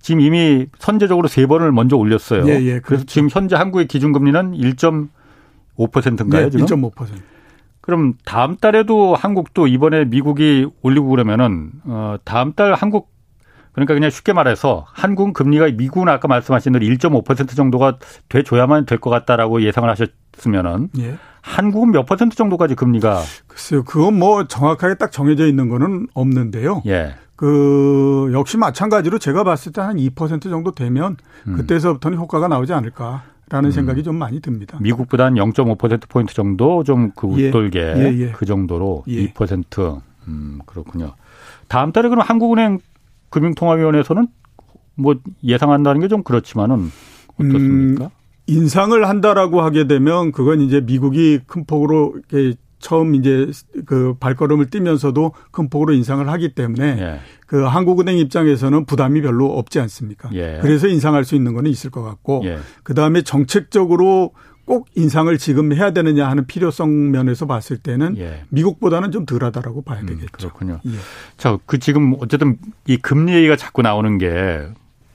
지금 0.00 0.20
이미 0.20 0.66
선제적으로 0.78 1.28
세 1.28 1.46
번을 1.46 1.72
먼저 1.72 1.96
올렸어요. 1.96 2.48
예, 2.48 2.54
예, 2.60 2.70
그렇죠. 2.72 2.82
그래서 2.86 3.04
지금 3.04 3.28
현재 3.30 3.56
한국의 3.56 3.86
기준금리는 3.86 4.52
1.5%인가요? 5.76 6.44
네, 6.44 6.50
지금? 6.50 6.66
1.5%. 6.66 6.92
그럼 7.80 8.14
다음 8.24 8.56
달에도 8.56 9.14
한국도 9.14 9.66
이번에 9.66 10.04
미국이 10.04 10.66
올리고 10.82 11.08
그러면은 11.08 11.70
어 11.84 12.16
다음 12.24 12.52
달 12.52 12.74
한국 12.74 13.10
그러니까 13.72 13.94
그냥 13.94 14.10
쉽게 14.10 14.32
말해서 14.32 14.84
한국 14.88 15.32
금리가 15.32 15.66
미국은 15.76 16.08
아까 16.08 16.28
말씀하신 16.28 16.72
대로 16.72 16.84
1.5% 16.86 17.56
정도가 17.56 17.98
돼 18.28 18.42
줘야만 18.42 18.84
될 18.86 18.98
것 18.98 19.10
같다라고 19.10 19.62
예상을 19.62 19.88
하셨 19.88 20.10
으면은 20.46 20.88
예. 20.98 21.16
한국은 21.42 21.90
몇 21.92 22.06
퍼센트 22.06 22.36
정도까지 22.36 22.74
금리가 22.74 23.22
글쎄요. 23.46 23.82
그건 23.84 24.18
뭐 24.18 24.44
정확하게 24.44 24.94
딱 24.94 25.10
정해져 25.12 25.46
있는 25.46 25.68
거는 25.68 26.08
없는데요. 26.14 26.82
예. 26.86 27.14
그 27.36 28.30
역시 28.34 28.56
마찬가지로 28.58 29.18
제가 29.18 29.44
봤을 29.44 29.72
때 29.72 29.80
한 29.80 29.96
2% 29.96 30.42
정도 30.42 30.72
되면 30.72 31.16
음. 31.48 31.54
그때서부터는 31.56 32.18
효과가 32.18 32.48
나오지 32.48 32.72
않을까. 32.72 33.22
라는 33.52 33.70
음. 33.70 33.72
생각이 33.72 34.04
좀 34.04 34.14
많이 34.16 34.38
듭니다. 34.40 34.78
미국보다는 34.80 35.36
0.5%포인트 35.42 36.32
정도 36.34 36.84
좀그 36.84 37.34
예. 37.40 37.48
웃돌게 37.48 37.80
예, 37.80 38.18
예. 38.18 38.30
그 38.30 38.46
정도로 38.46 39.02
예. 39.08 39.26
2%. 39.32 40.00
음, 40.28 40.60
그렇군요. 40.66 41.14
다음 41.66 41.90
달에 41.90 42.08
그럼 42.10 42.24
한국은행 42.24 42.78
금융통화위원회에서는 43.30 44.28
뭐 44.94 45.14
예상한다는 45.42 46.00
게 46.00 46.06
좀 46.08 46.22
그렇지만은 46.22 46.92
어떻습니까? 47.34 48.04
음, 48.04 48.10
인상을 48.50 49.08
한다라고 49.08 49.62
하게 49.62 49.86
되면 49.86 50.32
그건 50.32 50.60
이제 50.60 50.80
미국이 50.80 51.38
큰 51.46 51.64
폭으로 51.64 52.16
처음 52.80 53.14
이제 53.14 53.46
그 53.86 54.14
발걸음을 54.18 54.70
뛰면서도 54.70 55.34
큰 55.52 55.68
폭으로 55.68 55.92
인상을 55.92 56.26
하기 56.28 56.54
때문에 56.54 56.96
예. 56.98 57.20
그 57.46 57.62
한국은행 57.62 58.18
입장에서는 58.18 58.86
부담이 58.86 59.22
별로 59.22 59.46
없지 59.56 59.78
않습니까? 59.80 60.30
예. 60.32 60.58
그래서 60.62 60.88
인상할 60.88 61.24
수 61.24 61.36
있는 61.36 61.54
거는 61.54 61.70
있을 61.70 61.90
것 61.90 62.02
같고 62.02 62.42
예. 62.44 62.58
그 62.82 62.94
다음에 62.94 63.22
정책적으로 63.22 64.32
꼭 64.64 64.88
인상을 64.96 65.36
지금 65.38 65.72
해야 65.72 65.92
되느냐 65.92 66.28
하는 66.28 66.46
필요성 66.46 67.10
면에서 67.10 67.46
봤을 67.46 67.76
때는 67.76 68.16
예. 68.18 68.44
미국보다는 68.48 69.12
좀 69.12 69.26
덜하다라고 69.26 69.82
봐야 69.82 70.00
음, 70.00 70.06
되겠죠. 70.06 70.26
음, 70.26 70.38
그렇군요. 70.38 70.80
예. 70.86 70.90
자, 71.36 71.58
그 71.66 71.78
지금 71.78 72.14
어쨌든 72.20 72.56
이 72.86 72.96
금리 72.96 73.32
얘기가 73.34 73.56
자꾸 73.56 73.82
나오는 73.82 74.18
게 74.18 74.68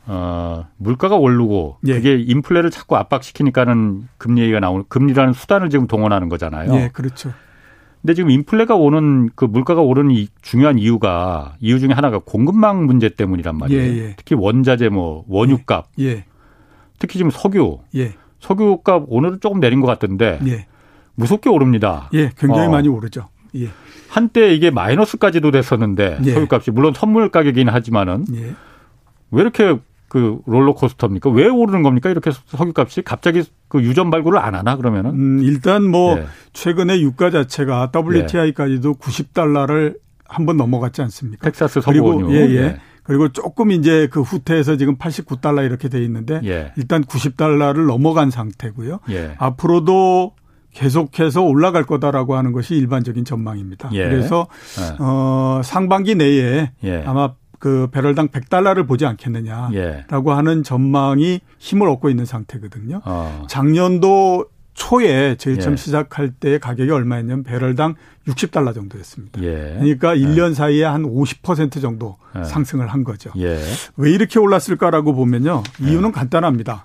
어, 0.08 0.68
물가가 0.78 1.16
오르고 1.16 1.78
예. 1.88 1.96
그게 1.96 2.16
인플레를 2.16 2.70
자꾸 2.72 2.96
압박시키니까는 2.98 4.08
금리 4.18 4.42
얘기가 4.42 4.60
나오는 4.60 4.86
금리라는 4.88 5.34
수단을 5.34 5.70
지금 5.70 5.88
동원하는 5.88 6.30
거잖아요. 6.30 6.74
예, 6.76 6.90
그렇죠. 6.94 7.34
근데 8.02 8.14
지금 8.14 8.30
인플레가 8.30 8.76
오는 8.76 9.30
그 9.36 9.46
물가가 9.46 9.82
오르는 9.82 10.12
이 10.12 10.28
중요한 10.42 10.78
이유가 10.78 11.56
이유 11.60 11.80
중에 11.80 11.90
하나가 11.90 12.20
공급망 12.20 12.86
문제 12.86 13.10
때문이란 13.10 13.58
말이에요. 13.58 13.82
예, 13.82 13.98
예. 13.98 14.14
특히 14.16 14.36
원자재 14.36 14.90
뭐 14.90 15.26
원유값. 15.28 15.88
예. 16.00 16.04
예. 16.06 16.26
특히 17.00 17.18
지금 17.18 17.32
석유. 17.32 17.80
예. 17.96 18.14
석유값 18.42 19.06
오늘은 19.08 19.40
조금 19.42 19.60
내린 19.60 19.82
것 19.82 19.88
같던데. 19.88 20.40
예. 20.46 20.68
무섭게 21.16 21.50
오릅니다. 21.50 22.10
예, 22.14 22.30
굉장히 22.38 22.68
어. 22.68 22.70
많이 22.70 22.90
오르죠. 22.90 23.30
예. 23.56 23.70
한때 24.10 24.54
이게 24.54 24.70
마이너스까지도 24.70 25.50
됐었는데 25.52 26.18
석유값이 26.24 26.72
물론 26.72 26.94
선물 26.94 27.30
가격이긴 27.30 27.70
하지만은 27.70 28.26
왜 29.32 29.42
이렇게 29.42 29.78
그 30.16 30.40
롤러코스터입니까? 30.46 31.30
왜 31.30 31.50
오르는 31.50 31.84
겁니까? 31.84 32.10
이렇게 32.10 32.32
석유값이 32.32 33.02
갑자기 33.02 33.44
그 33.68 33.82
유전 33.82 34.10
발굴을 34.10 34.40
안 34.40 34.56
하나 34.56 34.78
그러면은? 34.78 35.12
음, 35.12 35.40
일단 35.44 35.84
뭐 35.84 36.16
네. 36.16 36.26
최근에 36.54 37.02
유가 37.02 37.30
자체가 37.32 37.92
WTI까지도 37.94 38.94
네. 38.94 38.98
90달러를 38.98 39.98
한 40.26 40.46
번 40.46 40.56
넘어갔지 40.56 41.02
않습니까? 41.02 41.44
텍사스 41.44 41.82
석유원유. 41.82 42.34
예, 42.34 42.50
예. 42.50 42.62
네. 42.62 42.78
그리고 43.04 43.28
조금 43.28 43.72
이제 43.72 44.08
그 44.10 44.22
후퇴해서 44.22 44.78
지금 44.78 44.96
89달러 44.96 45.66
이렇게 45.66 45.90
돼 45.90 46.02
있는데 46.06 46.40
예. 46.46 46.72
일단 46.78 47.04
90달러를 47.04 47.86
넘어간 47.86 48.32
상태고요. 48.32 49.02
예. 49.10 49.36
앞으로도 49.38 50.32
계속해서 50.72 51.42
올라갈 51.44 51.84
거다라고 51.84 52.36
하는 52.36 52.54
것이 52.54 52.76
일반적인 52.76 53.26
전망입니다. 53.26 53.90
예. 53.92 54.04
그래서 54.06 54.48
예. 54.80 54.96
어 55.00 55.60
상반기 55.64 56.16
내에 56.16 56.72
예. 56.86 57.04
아마 57.06 57.34
그 57.60 57.88
배럴당 57.92 58.30
100달러를 58.30 58.88
보지 58.88 59.06
않겠느냐라고 59.06 59.74
예. 60.32 60.36
하는 60.36 60.64
전망이 60.64 61.40
힘을 61.60 61.88
얻고 61.90 62.10
있는 62.10 62.26
상태거든요. 62.26 63.02
어. 63.06 63.46
작년도 63.50 64.48
초에 64.74 65.36
제일 65.38 65.58
처음 65.60 65.74
예. 65.74 65.78
시작할 65.78 66.32
때 66.32 66.58
가격이 66.60 66.92
얼마였냐면 66.92 67.44
배럴당 67.44 67.96
60달러 68.28 68.74
정도였습니다. 68.76 69.42
예. 69.42 69.76
그러니까 69.80 70.16
1년 70.16 70.50
예. 70.52 70.54
사이에 70.54 70.84
한 70.84 71.04
50% 71.04 71.82
정도 71.82 72.18
예. 72.38 72.44
상승을 72.44 72.88
한 72.88 73.04
거죠. 73.06 73.32
예. 73.38 73.58
왜 73.96 74.12
이렇게 74.12 74.38
올랐을까라고 74.38 75.14
보면요. 75.16 75.64
이유는 75.80 76.12
간단합니다. 76.12 76.84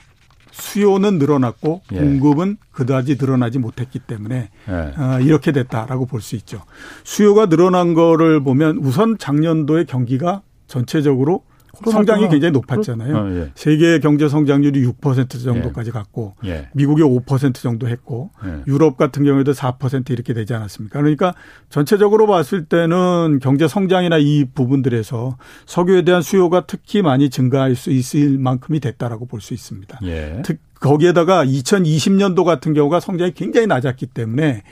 수요는 0.53 1.19
늘어났고 1.19 1.81
공급은 1.89 2.59
그다지 2.73 3.17
늘어나지 3.21 3.59
못했기 3.59 3.99
때문에 4.01 4.51
어, 4.69 5.19
이렇게 5.23 5.53
됐다라고 5.53 6.07
볼 6.07 6.21
수 6.21 6.37
있죠. 6.37 6.63
수요가 7.05 7.47
늘어난 7.47 7.95
거를 7.95 8.41
보면 8.43 8.79
우선 8.79 9.17
작년도의 9.17 9.87
경기가 9.87 10.43
전체적으로 10.71 11.43
성장이 11.89 12.29
굉장히 12.29 12.53
높았잖아요. 12.53 13.17
어, 13.17 13.31
예. 13.37 13.53
세계 13.55 14.01
경제 14.01 14.29
성장률이 14.29 14.85
6% 14.87 15.43
정도까지 15.45 15.89
예. 15.89 15.93
갔고 15.93 16.35
예. 16.45 16.69
미국이 16.75 17.03
5% 17.03 17.55
정도 17.55 17.89
했고 17.89 18.31
예. 18.45 18.63
유럽 18.67 18.97
같은 18.97 19.25
경우에도 19.25 19.53
4% 19.53 20.11
이렇게 20.11 20.35
되지 20.35 20.53
않았습니까? 20.53 21.01
그러니까 21.01 21.35
전체적으로 21.69 22.27
봤을 22.27 22.65
때는 22.65 23.39
경제 23.41 23.69
성장이나 23.69 24.19
이 24.19 24.47
부분들에서 24.53 25.39
석유에 25.67 26.03
대한 26.03 26.23
수요가 26.23 26.67
특히 26.67 27.03
많이 27.03 27.31
증가할 27.31 27.77
수 27.77 27.91
있을 27.91 28.39
만큼이 28.39 28.81
됐다라고 28.81 29.27
볼 29.27 29.41
수 29.41 29.55
있습니다. 29.55 30.01
예. 30.05 30.43
특 30.45 30.59
거기에다가 30.81 31.45
2020년도 31.45 32.45
같은 32.45 32.75
경우가 32.75 33.01
성장이 33.01 33.33
굉장히 33.33 33.67
낮았기 33.67 34.07
때문에 34.07 34.63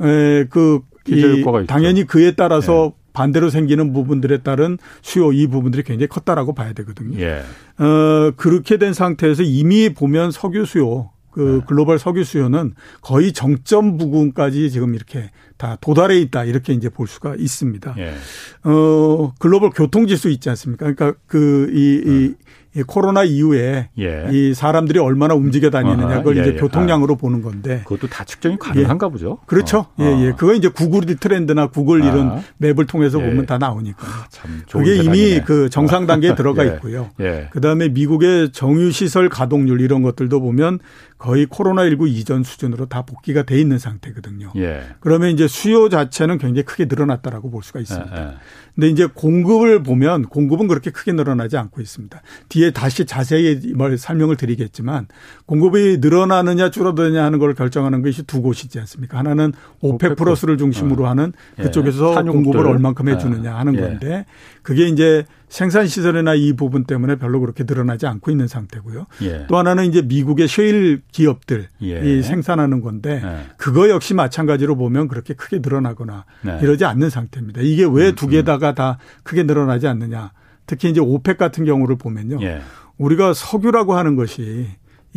예. 0.00 0.06
에, 0.06 0.44
그 0.50 0.80
이, 1.08 1.44
당연히 1.66 2.04
그에 2.04 2.32
따라서 2.32 2.92
반대로 3.18 3.50
생기는 3.50 3.92
부분들에 3.92 4.38
따른 4.38 4.78
수요 5.02 5.32
이 5.32 5.48
부분들이 5.48 5.82
굉장히 5.82 6.06
컸다라고 6.06 6.54
봐야 6.54 6.72
되거든요. 6.72 7.18
예. 7.18 7.42
어, 7.82 8.30
그렇게 8.36 8.78
된 8.78 8.92
상태에서 8.92 9.42
이미 9.42 9.92
보면 9.92 10.30
석유 10.30 10.64
수요 10.64 11.10
그 11.32 11.58
네. 11.58 11.66
글로벌 11.66 11.98
석유 11.98 12.22
수요는 12.22 12.74
거의 13.00 13.32
정점 13.32 13.96
부근까지 13.96 14.70
지금 14.70 14.94
이렇게 14.94 15.30
다 15.56 15.76
도달해 15.80 16.18
있다 16.20 16.44
이렇게 16.44 16.72
이제 16.72 16.88
볼 16.88 17.08
수가 17.08 17.34
있습니다. 17.36 17.96
예. 17.98 18.14
어 18.62 19.32
글로벌 19.40 19.70
교통 19.70 20.06
지수 20.06 20.28
있지 20.30 20.48
않습니까? 20.50 20.92
그러니까 20.92 21.18
그이 21.26 21.72
이, 21.74 22.28
네. 22.28 22.34
이 22.78 22.82
코로나 22.84 23.24
이후에 23.24 23.88
예. 23.98 24.28
이 24.30 24.54
사람들이 24.54 25.00
얼마나 25.00 25.34
움직여 25.34 25.70
다니느냐 25.70 26.18
그걸 26.18 26.34
아, 26.34 26.36
예, 26.36 26.42
이제 26.42 26.54
예. 26.54 26.60
교통량으로 26.60 27.14
아. 27.14 27.16
보는 27.16 27.42
건데 27.42 27.82
그것도 27.84 28.08
다 28.08 28.24
측정이 28.24 28.58
가능한가 28.58 29.06
예. 29.06 29.10
보죠. 29.10 29.38
그렇죠. 29.46 29.78
어. 29.78 29.94
예, 30.00 30.26
예. 30.26 30.32
그거 30.32 30.54
이제 30.54 30.68
구글 30.68 31.04
트렌드나 31.16 31.66
구글 31.66 32.02
아. 32.02 32.06
이런 32.06 32.42
맵을 32.58 32.86
통해서 32.86 33.20
예. 33.20 33.28
보면 33.28 33.46
다 33.46 33.58
나오니까. 33.58 34.06
아, 34.06 34.26
참 34.30 34.62
그게 34.70 34.96
이미 34.96 35.40
그 35.44 35.68
정상 35.68 36.06
단계에 36.06 36.34
들어가 36.36 36.64
예. 36.64 36.74
있고요. 36.74 37.10
그다음에 37.50 37.88
미국의 37.88 38.52
정유 38.52 38.92
시설 38.92 39.28
가동률 39.28 39.80
이런 39.80 40.02
것들도 40.02 40.40
보면 40.40 40.78
거의 41.18 41.46
코로나19 41.46 42.08
이전 42.08 42.44
수준으로 42.44 42.86
다 42.86 43.02
복귀가 43.02 43.42
돼 43.42 43.60
있는 43.60 43.78
상태거든요. 43.78 44.52
그러면 45.00 45.30
이제 45.30 45.48
수요 45.48 45.88
자체는 45.88 46.38
굉장히 46.38 46.62
크게 46.64 46.86
늘어났다라고 46.86 47.50
볼 47.50 47.62
수가 47.62 47.80
있습니다. 47.80 48.38
근데 48.78 48.88
이제 48.90 49.06
공급을 49.06 49.82
보면 49.82 50.26
공급은 50.26 50.68
그렇게 50.68 50.92
크게 50.92 51.12
늘어나지 51.12 51.56
않고 51.56 51.80
있습니다. 51.80 52.22
뒤에 52.48 52.70
다시 52.70 53.06
자세히 53.06 53.60
뭘 53.74 53.98
설명을 53.98 54.36
드리겠지만 54.36 55.08
공급이 55.46 55.98
늘어나느냐 56.00 56.70
줄어드느냐 56.70 57.24
하는 57.24 57.40
걸 57.40 57.54
결정하는 57.54 58.02
것이 58.02 58.22
두 58.22 58.40
곳이지 58.40 58.78
않습니까? 58.78 59.18
하나는 59.18 59.52
오펙 59.80 60.14
플러스를 60.14 60.58
중심으로 60.58 61.04
어. 61.04 61.08
하는 61.08 61.32
예. 61.58 61.64
그쪽에서 61.64 62.22
예. 62.24 62.30
공급을 62.30 62.64
얼만큼 62.68 63.08
해주느냐 63.08 63.56
하는 63.56 63.74
예. 63.74 63.80
건데 63.80 64.26
그게 64.68 64.86
이제 64.86 65.24
생산 65.48 65.86
시설이나 65.86 66.34
이 66.34 66.52
부분 66.52 66.84
때문에 66.84 67.16
별로 67.16 67.40
그렇게 67.40 67.64
늘어나지 67.66 68.06
않고 68.06 68.30
있는 68.30 68.48
상태고요. 68.48 69.06
예. 69.22 69.46
또 69.48 69.56
하나는 69.56 69.86
이제 69.86 70.02
미국의 70.02 70.46
셰일 70.46 71.00
기업들이 71.10 71.64
예. 71.80 72.20
생산하는 72.20 72.82
건데 72.82 73.22
예. 73.24 73.46
그거 73.56 73.88
역시 73.88 74.12
마찬가지로 74.12 74.76
보면 74.76 75.08
그렇게 75.08 75.32
크게 75.32 75.60
늘어나거나 75.60 76.26
네. 76.42 76.58
이러지 76.60 76.84
않는 76.84 77.08
상태입니다. 77.08 77.62
이게 77.62 77.86
왜 77.90 78.12
두 78.12 78.28
개다가 78.28 78.74
다 78.74 78.98
크게 79.22 79.44
늘어나지 79.44 79.86
않느냐. 79.86 80.32
특히 80.66 80.90
이제 80.90 81.00
오펙 81.00 81.38
같은 81.38 81.64
경우를 81.64 81.96
보면요. 81.96 82.36
예. 82.42 82.60
우리가 82.98 83.32
석유라고 83.32 83.96
하는 83.96 84.16
것이 84.16 84.66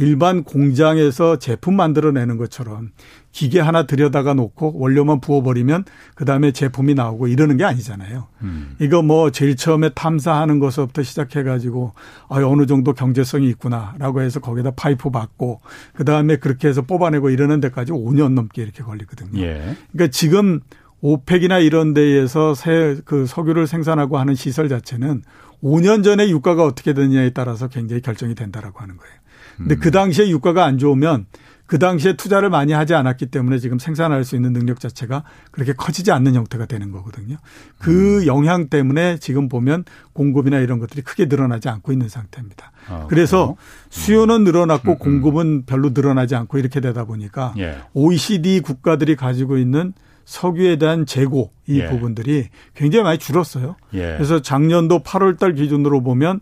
일반 0.01 0.43
공장에서 0.43 1.37
제품 1.37 1.75
만들어내는 1.75 2.37
것처럼 2.37 2.89
기계 3.31 3.59
하나 3.59 3.85
들여다가 3.85 4.33
놓고 4.33 4.73
원료만 4.77 5.21
부어버리면 5.21 5.85
그 6.15 6.25
다음에 6.25 6.51
제품이 6.51 6.95
나오고 6.95 7.27
이러는 7.27 7.57
게 7.57 7.63
아니잖아요. 7.63 8.27
음. 8.41 8.75
이거 8.79 9.01
뭐 9.01 9.29
제일 9.31 9.55
처음에 9.55 9.89
탐사하는 9.95 10.59
것부터 10.59 11.03
시작해가지고 11.03 11.93
아 12.29 12.35
어느 12.43 12.65
정도 12.65 12.93
경제성이 12.93 13.47
있구나라고 13.49 14.21
해서 14.21 14.39
거기다 14.39 14.71
파이프 14.71 15.11
받고 15.11 15.61
그 15.93 16.03
다음에 16.03 16.37
그렇게 16.37 16.67
해서 16.67 16.81
뽑아내고 16.81 17.29
이러는 17.29 17.61
데까지 17.61 17.91
5년 17.91 18.33
넘게 18.33 18.63
이렇게 18.63 18.83
걸리거든요. 18.83 19.41
예. 19.41 19.75
그러니까 19.91 20.11
지금 20.11 20.59
오펙이나 21.01 21.59
이런 21.59 21.93
데에서 21.93 22.53
새 22.53 22.95
그 23.05 23.25
석유를 23.25 23.67
생산하고 23.67 24.17
하는 24.17 24.35
시설 24.35 24.69
자체는 24.69 25.23
5년 25.63 26.03
전에 26.03 26.29
유가가 26.29 26.63
어떻게 26.65 26.93
되느냐에 26.93 27.31
따라서 27.31 27.67
굉장히 27.67 28.01
결정이 28.01 28.35
된다라고 28.35 28.79
하는 28.79 28.97
거예요. 28.97 29.13
근데 29.63 29.75
음. 29.75 29.79
그 29.79 29.91
당시에 29.91 30.29
유가가 30.29 30.65
안 30.65 30.77
좋으면 30.77 31.25
그 31.71 31.79
당시에 31.79 32.17
투자를 32.17 32.49
많이 32.49 32.73
하지 32.73 32.95
않았기 32.95 33.27
때문에 33.27 33.57
지금 33.57 33.79
생산할 33.79 34.25
수 34.25 34.35
있는 34.35 34.51
능력 34.51 34.81
자체가 34.81 35.23
그렇게 35.51 35.71
커지지 35.71 36.11
않는 36.11 36.35
형태가 36.35 36.65
되는 36.65 36.91
거거든요. 36.91 37.37
그 37.79 38.23
음. 38.23 38.27
영향 38.27 38.67
때문에 38.67 39.19
지금 39.19 39.47
보면 39.47 39.85
공급이나 40.11 40.59
이런 40.59 40.79
것들이 40.79 41.01
크게 41.01 41.27
늘어나지 41.27 41.69
않고 41.69 41.93
있는 41.93 42.09
상태입니다. 42.09 42.73
아, 42.89 43.05
그래서 43.07 43.55
수요는 43.89 44.43
늘어났고 44.43 44.91
음, 44.91 44.95
음. 44.95 44.97
공급은 44.97 45.65
별로 45.65 45.91
늘어나지 45.93 46.35
않고 46.35 46.57
이렇게 46.57 46.81
되다 46.81 47.05
보니까 47.05 47.53
예. 47.57 47.77
OECD 47.93 48.59
국가들이 48.59 49.15
가지고 49.15 49.57
있는 49.57 49.93
석유에 50.25 50.75
대한 50.75 51.05
재고 51.05 51.53
이 51.67 51.79
예. 51.79 51.87
부분들이 51.87 52.49
굉장히 52.75 53.03
많이 53.03 53.17
줄었어요. 53.17 53.77
예. 53.93 54.15
그래서 54.17 54.41
작년도 54.41 55.03
8월 55.03 55.39
달 55.39 55.53
기준으로 55.53 56.03
보면 56.03 56.41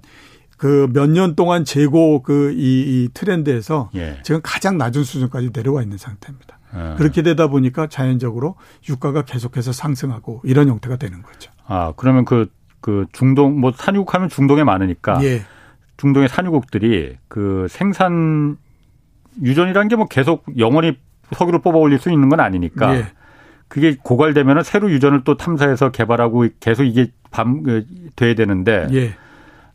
그 0.59 0.87
몇 0.93 1.07
년 1.09 1.35
동안 1.35 1.63
재고 1.65 2.21
그이 2.21 2.53
이 2.59 3.09
트렌드에서 3.13 3.89
예. 3.95 4.19
지금 4.23 4.41
가장 4.43 4.77
낮은 4.77 5.03
수준까지 5.03 5.51
내려와 5.53 5.81
있는 5.81 5.97
상태입니다. 5.97 6.59
예. 6.75 6.95
그렇게 6.97 7.21
되다 7.23 7.47
보니까 7.47 7.87
자연적으로 7.87 8.55
유가가 8.89 9.23
계속해서 9.23 9.71
상승하고 9.71 10.41
이런 10.43 10.67
형태가 10.67 10.97
되는 10.97 11.21
거죠. 11.23 11.49
아 11.65 11.93
그러면 11.95 12.25
그그 12.25 12.51
그 12.81 13.05
중동 13.13 13.59
뭐 13.59 13.71
산유국하면 13.75 14.27
중동에 14.29 14.63
많으니까 14.65 15.23
예. 15.23 15.43
중동의 15.97 16.27
산유국들이 16.29 17.15
그 17.29 17.65
생산 17.69 18.57
유전이라는 19.41 19.87
게 19.87 19.95
뭐 19.95 20.07
계속 20.07 20.43
영원히 20.57 20.97
석유를 21.33 21.61
뽑아 21.61 21.77
올릴 21.77 21.99
수 21.99 22.11
있는 22.11 22.27
건 22.27 22.41
아니니까 22.41 22.95
예. 22.97 23.05
그게 23.69 23.95
고갈되면은 24.01 24.63
새로 24.63 24.91
유전을 24.91 25.23
또 25.23 25.37
탐사해서 25.37 25.91
개발하고 25.91 26.47
계속 26.59 26.83
이게 26.83 27.11
밤 27.31 27.63
그, 27.63 27.85
돼야 28.17 28.35
되는데. 28.35 28.87
예. 28.91 29.13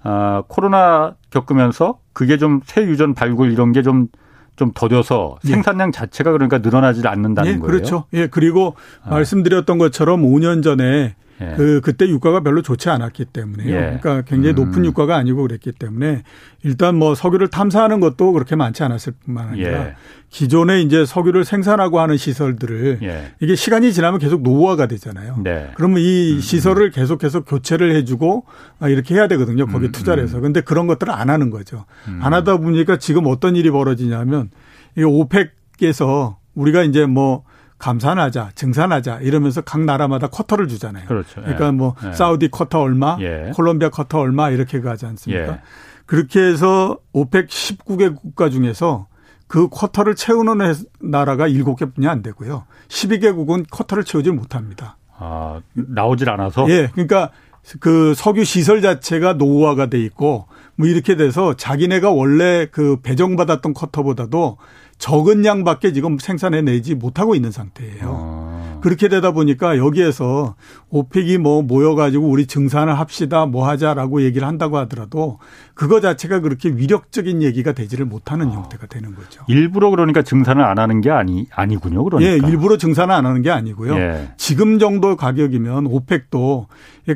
아, 0.05 0.43
코로나 0.49 1.14
겪으면서 1.31 1.99
그게 2.12 2.37
좀 2.38 2.61
새 2.64 2.83
유전 2.83 3.14
발굴 3.14 3.51
이런 3.51 3.73
게 3.73 3.83
좀 3.83 4.09
좀 4.57 4.71
더뎌서 4.73 5.37
예. 5.47 5.49
생산량 5.49 5.90
자체가 5.93 6.31
그러니까 6.33 6.59
늘어나지 6.59 7.07
않는다는 7.07 7.51
예, 7.51 7.59
거예요. 7.59 7.67
그렇죠. 7.67 8.05
예, 8.12 8.29
그리고 8.29 8.77
아. 9.03 9.11
말씀드렸던 9.11 9.79
것처럼 9.79 10.23
5년 10.23 10.62
전에 10.62 11.17
예. 11.40 11.55
그 11.57 11.81
그때 11.83 12.07
유가가 12.09 12.40
별로 12.40 12.62
좋지 12.62 12.88
않았기 12.88 13.27
때문에요. 13.27 13.68
예. 13.68 13.99
그러니까 14.01 14.23
굉장히 14.23 14.55
높은 14.55 14.79
음. 14.79 14.85
유가가 14.85 15.16
아니고 15.16 15.42
그랬기 15.42 15.73
때문에 15.73 16.23
일단 16.62 16.97
뭐 16.97 17.14
석유를 17.14 17.49
탐사하는 17.49 18.01
것도 18.01 18.33
그렇게 18.33 18.55
많지 18.57 18.83
않았을 18.83 19.14
뿐만 19.25 19.49
아니라 19.49 19.87
예. 19.87 19.94
기존에 20.31 20.81
이제 20.83 21.05
석유를 21.05 21.44
생산하고 21.44 22.01
하는 22.01 22.16
시설들을 22.16 23.01
예. 23.03 23.33
이게 23.40 23.55
시간이 23.55 23.92
지나면 23.92 24.20
계속 24.20 24.42
노후화가 24.42 24.87
되잖아요. 24.87 25.40
네. 25.42 25.70
그러면 25.75 25.99
이 26.01 26.35
음. 26.35 26.40
시설을 26.40 26.90
계속해서 26.90 27.44
교체를 27.44 27.94
해주고 27.97 28.44
이렇게 28.83 29.14
해야 29.14 29.29
되거든요. 29.29 29.66
거기에 29.66 29.88
음. 29.88 29.92
투자를 29.92 30.23
해서. 30.23 30.40
근데 30.40 30.61
그런 30.61 30.87
것들을 30.87 31.12
안 31.12 31.31
하는 31.31 31.51
거죠. 31.51 31.85
음. 32.09 32.20
안 32.23 32.33
하다 32.33 32.59
보니까 32.59 32.99
지금 32.99 33.27
어떤 33.27 33.57
일이 33.57 33.70
벌어지냐면 33.70 34.51
이 34.97 35.03
OPEC에서 35.03 36.38
우리가 36.55 36.83
이제 36.85 37.07
뭐 37.07 37.44
감산하자, 37.85 38.53
증산하자 38.55 39.18
이러면서 39.20 39.61
각 39.61 39.83
나라마다 39.83 40.29
쿼터를 40.29 40.68
주잖아요. 40.68 41.05
그렇죠. 41.07 41.42
그러니까 41.42 41.70
뭐 41.70 41.94
예. 42.07 42.12
사우디 42.14 42.49
쿼터 42.49 42.81
얼마, 42.81 43.18
예. 43.20 43.51
콜롬비아 43.55 43.90
쿼터 43.90 44.20
얼마 44.20 44.49
이렇게 44.49 44.81
가지 44.81 45.05
않습니까? 45.05 45.53
예. 45.53 45.61
그렇게 46.07 46.40
해서 46.40 46.97
OPEC 47.12 47.49
19개 47.49 48.16
국가 48.16 48.49
중에서 48.49 49.07
그 49.47 49.68
쿼터를 49.68 50.14
채우는 50.14 50.61
나라가 51.01 51.47
7개뿐이 51.47 52.07
안 52.07 52.23
되고요. 52.23 52.64
12개국은 52.88 53.66
쿼터를 53.70 54.05
채우지 54.05 54.31
못합니다. 54.31 54.97
아, 55.18 55.61
나오질 55.75 56.31
않아서? 56.31 56.66
예. 56.70 56.88
그러니까 56.92 57.33
그 57.81 58.14
석유 58.14 58.44
시설 58.44 58.81
자체가 58.81 59.35
노후화가 59.35 59.90
돼 59.90 60.01
있고 60.01 60.47
뭐 60.77 60.88
이렇게 60.88 61.16
돼서 61.16 61.53
자기네가 61.53 62.11
원래 62.11 62.66
그 62.70 62.97
배정받았던 63.03 63.75
쿼터보다도 63.75 64.57
적은 65.05 65.45
양밖에 65.45 65.93
지금 65.93 66.19
생산해내지 66.19 66.95
못하고 66.95 67.35
있는 67.35 67.51
상태예요. 67.51 68.05
어. 68.05 68.54
그렇게 68.85 69.09
되다 69.09 69.31
보니까 69.31 69.79
여기에서 69.79 70.57
오펙이 70.90 71.38
뭐 71.38 71.62
모여가지고 71.62 72.29
우리 72.29 72.44
증산을 72.44 72.99
합시다 72.99 73.47
뭐 73.47 73.66
하자라고 73.66 74.20
얘기를 74.20 74.47
한다고 74.47 74.77
하더라도 74.77 75.38
그거 75.73 76.03
자체가 76.03 76.40
그렇게 76.40 76.68
위력적인 76.68 77.42
얘기가 77.42 77.73
되지를 77.73 78.05
못하는 78.05 78.49
어. 78.49 78.53
형태가 78.53 78.87
되는 78.88 79.14
거죠. 79.14 79.42
일부러 79.49 79.88
그러니까 79.88 80.20
증산을 80.20 80.62
안 80.62 80.79
하는 80.79 81.01
게 81.01 81.11
아니 81.11 81.47
아니군요. 81.51 82.05
그러니까. 82.05 82.31
예, 82.31 82.37
일부러 82.37 82.77
증산을 82.77 83.14
안 83.14 83.25
하는 83.25 83.40
게 83.40 83.51
아니고요. 83.51 83.97
예. 83.97 84.35
지금 84.37 84.79
정도 84.79 85.16
가격이면 85.16 85.87
오펙도 85.87 86.66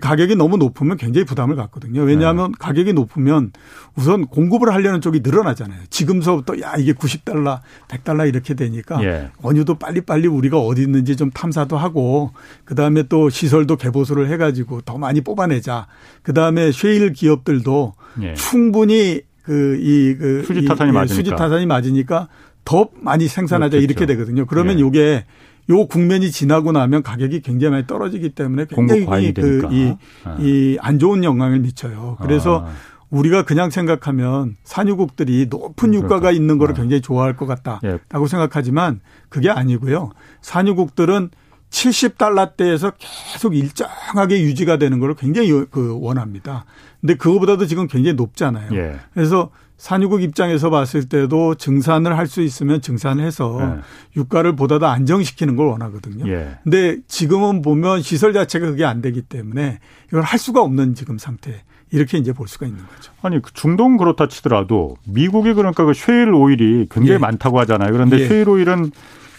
가격이 0.01 0.37
너무 0.37 0.57
높으면 0.57 0.97
굉장히 0.97 1.27
부담을 1.27 1.55
갖거든요. 1.57 2.01
왜냐하면 2.01 2.53
예. 2.53 2.55
가격이 2.59 2.95
높으면 2.95 3.53
우선 3.95 4.27
공급을 4.27 4.73
하려는 4.73 5.03
쪽이 5.03 5.21
늘어나잖아요. 5.23 5.81
지금서부터 5.91 6.61
야 6.63 6.77
이게 6.79 6.95
90달러, 6.95 7.61
100달러 7.89 8.27
이렇게 8.27 8.55
되니까 8.55 9.05
예. 9.05 9.31
원유도 9.43 9.75
빨리빨리 9.75 10.29
우리가 10.29 10.59
어디 10.59 10.81
있는지 10.81 11.15
좀 11.15 11.31
탐사 11.31 11.58
도 11.65 11.77
하고 11.77 12.31
그다음에 12.65 13.05
또 13.05 13.31
시설도 13.31 13.77
개보수를 13.77 14.29
해 14.29 14.37
가지고 14.37 14.81
더 14.83 14.99
많이 14.99 15.21
뽑아내자. 15.21 15.87
그다음에 16.23 16.71
쉐일 16.73 17.13
기업들도 17.13 17.95
예. 18.23 18.35
충분히 18.35 19.23
그 19.43 19.77
이그 19.81 20.19
그 20.19 20.55
수지 20.55 20.67
타산이 20.67 20.93
맞으니까 20.93 21.15
수지 21.15 21.31
타산이 21.31 21.67
맞으니까 21.67 22.29
더 22.65 22.89
많이 23.01 23.29
생산하자 23.29 23.79
그렇겠죠. 23.79 23.85
이렇게 23.93 24.07
되거든요. 24.07 24.47
그러면 24.47 24.77
예. 24.77 24.81
요게 24.81 25.25
요 25.71 25.87
국면이 25.87 26.31
지나고 26.31 26.73
나면 26.73 27.03
가격이 27.03 27.43
굉장히 27.43 27.73
많이 27.73 27.87
떨어지기 27.87 28.31
때문에 28.31 28.67
굉장히 28.69 29.07
그이이안 29.35 30.95
아. 30.95 30.99
좋은 30.99 31.25
영향을 31.25 31.61
미쳐요. 31.61 32.19
그래서 32.21 32.65
아. 32.67 32.73
우리가 33.11 33.45
그냥 33.45 33.71
생각하면 33.71 34.57
산유국들이 34.65 35.47
높은 35.49 35.95
유가가 35.95 36.31
있는 36.31 36.59
거를 36.59 36.75
네. 36.75 36.83
굉장히 36.83 37.01
좋아할 37.01 37.37
것 37.37 37.47
같다라고 37.47 38.25
예. 38.25 38.29
생각하지만 38.29 39.01
그게 39.29 39.51
아니고요. 39.51 40.11
산유국들은 40.43 41.31
70달러대에서 41.71 42.95
계속 42.99 43.55
일정하게 43.55 44.41
유지가 44.43 44.77
되는 44.79 44.99
걸 44.99 45.15
굉장히 45.15 45.51
그 45.71 45.99
원합니다. 46.01 46.65
근데 47.01 47.15
그거보다도 47.15 47.67
지금 47.67 47.87
굉장히 47.87 48.15
높잖아요. 48.15 48.71
예. 48.73 48.97
그래서 49.15 49.51
산유국 49.77 50.23
입장에서 50.23 50.71
봤을 50.71 51.09
때도 51.09 51.55
증산을 51.55 52.19
할 52.19 52.27
수 52.27 52.43
있으면 52.43 52.81
증산해서 52.81 53.59
예. 53.61 53.81
유가를 54.17 54.57
보다 54.57 54.79
더 54.79 54.87
안정시키는 54.87 55.57
걸 55.57 55.69
원하거든요. 55.69 56.29
예. 56.29 56.59
근데 56.65 56.97
지금은 57.07 57.63
보면 57.63 58.03
시설 58.03 58.33
자체가 58.33 58.67
그게 58.67 58.85
안 58.85 59.01
되기 59.01 59.23
때문에 59.23 59.79
이걸 60.09 60.23
할 60.23 60.39
수가 60.39 60.63
없는 60.63 60.95
지금 60.95 61.17
상태. 61.19 61.63
이렇게 61.91 62.19
이제 62.19 62.35
볼 62.35 62.49
수가 62.49 62.67
있는 62.67 62.83
거죠. 62.87 63.13
아니 63.23 63.41
그 63.41 63.51
중동 63.55 63.97
그렇다 63.97 64.29
치더라도 64.29 64.99
미국이 65.07 65.55
그러니까 65.55 65.87
그 65.87 65.95
쉐일 65.95 66.35
오일이 66.35 66.87
굉장히 66.91 67.15
예. 67.15 67.19
많다고 67.19 67.59
하잖아요. 67.61 67.93
그런데 67.93 68.21
예. 68.21 68.29
쉐일 68.29 68.47
오일은 68.47 68.91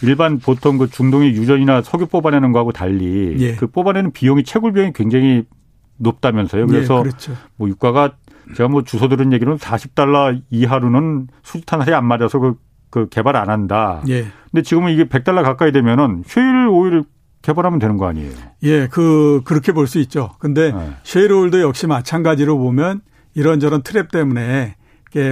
일반 0.02 0.38
보통 0.38 0.78
그 0.78 0.88
중동의 0.88 1.32
유전이나 1.32 1.82
석유 1.82 2.06
뽑아내는 2.06 2.52
거하고 2.52 2.72
달리 2.72 3.36
예. 3.38 3.54
그 3.56 3.66
뽑아내는 3.66 4.12
비용이 4.12 4.44
채굴 4.44 4.72
비용이 4.72 4.92
굉장히 4.94 5.44
높다면서요. 5.98 6.66
그래서 6.66 6.98
예, 6.98 7.02
그렇죠. 7.02 7.32
뭐 7.56 7.68
유가가 7.68 8.12
제가 8.56 8.68
뭐 8.68 8.82
주소 8.82 9.08
들은 9.08 9.32
얘기는 9.32 9.54
40달러 9.56 10.40
이하로는 10.50 11.28
수지탄알이 11.42 11.94
안 11.94 12.06
맞아서 12.06 12.38
그, 12.38 12.54
그 12.88 13.08
개발 13.08 13.36
안 13.36 13.50
한다. 13.50 14.02
예. 14.08 14.26
근데 14.50 14.62
지금은 14.62 14.92
이게 14.92 15.04
100달러 15.04 15.42
가까이 15.42 15.72
되면은 15.72 16.22
쉐일 16.26 16.68
오일 16.68 17.04
개발하면 17.42 17.78
되는 17.78 17.96
거 17.96 18.06
아니에요? 18.06 18.32
예, 18.64 18.86
그 18.88 19.40
그렇게 19.44 19.72
볼 19.72 19.86
수 19.86 19.98
있죠. 20.00 20.30
근데 20.38 20.72
네. 20.72 20.90
쉐일 21.04 21.32
오일도 21.32 21.60
역시 21.60 21.86
마찬가지로 21.86 22.58
보면 22.58 23.00
이런저런 23.34 23.82
트랩 23.82 24.10
때문에 24.10 24.76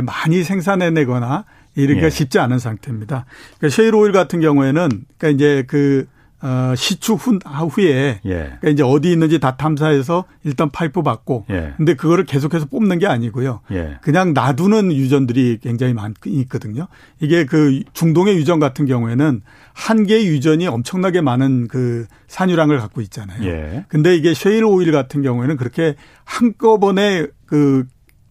많이 0.05 0.43
생산해내거나 0.43 1.45
이렇게 1.75 2.05
예. 2.05 2.11
쉽지 2.11 2.39
않은 2.39 2.59
상태입니다. 2.59 3.27
그러니까 3.59 3.75
쉐일오일 3.75 4.13
같은 4.13 4.41
경우에는 4.41 4.89
그러니까 5.17 5.29
이제 5.29 5.65
그 5.67 6.07
어, 6.41 6.73
시추 6.77 7.15
후, 7.15 7.39
후에 7.45 8.21
예. 8.25 8.33
그러니까 8.33 8.69
이제 8.69 8.83
어디 8.85 9.11
있는지 9.11 9.41
다 9.41 9.57
탐사해서 9.57 10.25
일단 10.45 10.71
파이프 10.71 11.03
박고 11.03 11.47
예. 11.51 11.75
근데 11.77 11.95
그거를 11.95 12.25
계속해서 12.27 12.67
뽑는 12.67 13.01
게 13.01 13.09
아니고요. 13.09 13.61
예. 13.73 13.99
그냥 14.03 14.35
놔두는 14.35 14.93
유전들이 14.93 15.59
굉장히 15.61 15.95
많 15.95 16.15
있거든요. 16.25 16.87
이게 17.21 17.45
그 17.45 17.83
중동의 17.93 18.37
유전 18.37 18.61
같은 18.61 18.87
경우에는 18.87 19.43
한 19.73 20.07
개의 20.07 20.29
유전이 20.29 20.69
엄청나게 20.69 21.23
많은 21.23 21.67
그 21.67 22.07
산유량을 22.29 22.79
갖고 22.79 23.01
있잖아요. 23.01 23.45
예. 23.45 23.85
근데 23.89 24.15
이게 24.15 24.33
쉐일 24.33 24.65
오일 24.65 24.93
같은 24.93 25.23
경우에는 25.23 25.57
그렇게 25.57 25.97
한꺼번에 26.25 27.27
그 27.47 27.85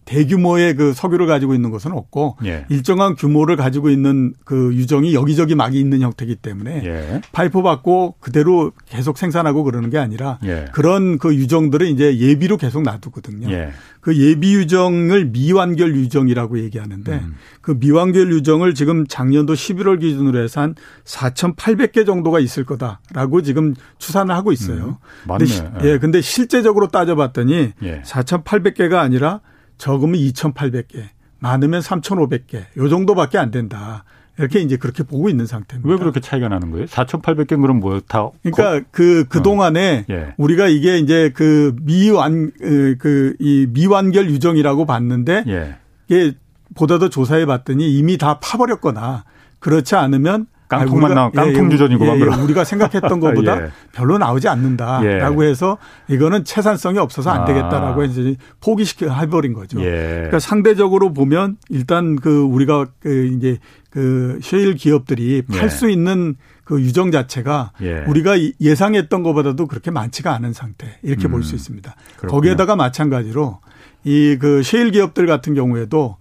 대규모의 0.08 0.74
그 0.74 0.94
석유를 0.94 1.26
가지고 1.26 1.54
있는 1.54 1.70
것은 1.70 1.92
없고 1.92 2.38
예. 2.46 2.64
일정한 2.70 3.14
규모를 3.14 3.56
가지고 3.56 3.90
있는 3.90 4.32
그 4.46 4.72
유정이 4.72 5.12
여기저기 5.12 5.54
막 5.54 5.74
있는 5.74 6.00
형태이기 6.00 6.36
때문에 6.36 6.82
예. 6.82 7.20
파이프 7.32 7.60
받고 7.60 8.14
그대로 8.18 8.72
계속 8.86 9.18
생산하고 9.18 9.64
그러는 9.64 9.90
게 9.90 9.98
아니라 9.98 10.38
예. 10.44 10.64
그런 10.72 11.18
그 11.18 11.34
유정들을 11.34 11.86
이제 11.88 12.16
예비로 12.16 12.56
계속 12.56 12.84
놔두거든요. 12.84 13.50
예. 13.50 13.70
그 14.00 14.16
예비 14.16 14.54
유정을 14.54 15.26
미완결 15.26 15.94
유정이라고 15.94 16.58
얘기하는데 16.60 17.12
음. 17.12 17.34
그 17.60 17.76
미완결 17.78 18.32
유정을 18.32 18.72
지금 18.72 19.06
작년도 19.06 19.52
11월 19.52 20.00
기준으로 20.00 20.42
해서 20.42 20.62
한 20.62 20.74
4,800개 21.04 22.06
정도가 22.06 22.40
있을 22.40 22.64
거다라고 22.64 23.42
지금 23.42 23.74
추산을 23.98 24.34
하고 24.34 24.52
있어요. 24.52 24.86
음. 24.86 25.28
맞네. 25.28 25.44
근데, 25.44 25.84
예. 25.84 25.98
근데 25.98 26.20
실제적으로 26.22 26.88
따져봤더니 26.88 27.72
4,800개가 28.04 28.92
예. 28.92 28.96
아니라 28.96 29.40
적으면 29.78 30.20
2,800개, 30.20 31.04
많으면 31.38 31.80
3,500개, 31.80 32.64
요 32.76 32.88
정도밖에 32.88 33.38
안 33.38 33.50
된다. 33.50 34.04
이렇게 34.38 34.60
이제 34.60 34.76
그렇게 34.76 35.02
보고 35.02 35.28
있는 35.28 35.46
상태입니다. 35.46 35.90
왜 35.90 35.98
그렇게 35.98 36.20
차이가 36.20 36.48
나는 36.48 36.70
거예요? 36.70 36.86
4,800개 36.86 37.60
그럼 37.60 37.80
뭐요? 37.80 38.00
다 38.02 38.28
그러니까 38.44 38.86
그 38.92 39.24
그동안에 39.28 40.04
어. 40.08 40.12
예. 40.12 40.34
우리가 40.36 40.68
이게 40.68 40.98
이제 40.98 41.32
그 41.34 41.74
미완 41.82 42.52
그 42.98 43.34
이 43.40 43.66
미완결 43.70 44.30
유정이라고 44.30 44.86
봤는데 44.86 45.42
예. 45.48 45.76
이게 46.06 46.36
보다 46.76 47.00
더 47.00 47.08
조사해 47.08 47.46
봤더니 47.46 47.96
이미 47.96 48.16
다 48.16 48.38
파버렸거나 48.38 49.24
그렇지 49.58 49.96
않으면 49.96 50.46
깡통만 50.68 51.14
나온 51.14 51.32
깡통 51.32 51.70
주전이고만 51.70 52.16
예, 52.16 52.20
예, 52.20 52.42
우리가 52.42 52.64
생각했던 52.64 53.20
것보다 53.20 53.60
예. 53.64 53.70
별로 53.92 54.18
나오지 54.18 54.48
않는다라고 54.48 55.44
예. 55.44 55.48
해서 55.48 55.78
이거는 56.08 56.44
채산성이 56.44 56.98
없어서 56.98 57.30
안 57.30 57.42
아. 57.42 57.44
되겠다라고 57.46 58.02
해서 58.02 58.20
포기시켜 58.60 59.10
해버린 59.12 59.54
거죠. 59.54 59.80
예. 59.80 59.90
그러니까 60.14 60.38
상대적으로 60.38 61.12
보면 61.12 61.56
일단 61.70 62.16
그 62.16 62.40
우리가 62.42 62.86
그 63.00 63.26
이제 63.26 63.58
그 63.90 64.38
셰일 64.42 64.74
기업들이 64.74 65.42
팔수 65.42 65.88
예. 65.88 65.92
있는 65.92 66.36
그 66.64 66.80
유정 66.82 67.10
자체가 67.10 67.72
우리가 68.06 68.34
예상했던 68.60 69.22
것보다도 69.22 69.66
그렇게 69.66 69.90
많지가 69.90 70.34
않은 70.34 70.52
상태 70.52 70.98
이렇게 71.02 71.26
음. 71.26 71.32
볼수 71.32 71.54
있습니다. 71.54 71.94
그렇군요. 72.18 72.30
거기에다가 72.30 72.76
마찬가지로 72.76 73.60
이 74.04 74.36
그 74.38 74.62
셰일 74.62 74.90
기업들 74.90 75.26
같은 75.26 75.54
경우에도 75.54 76.16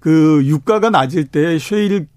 그 0.00 0.42
유가가 0.44 0.90
낮을 0.90 1.24
때 1.26 1.58
셰일 1.58 2.08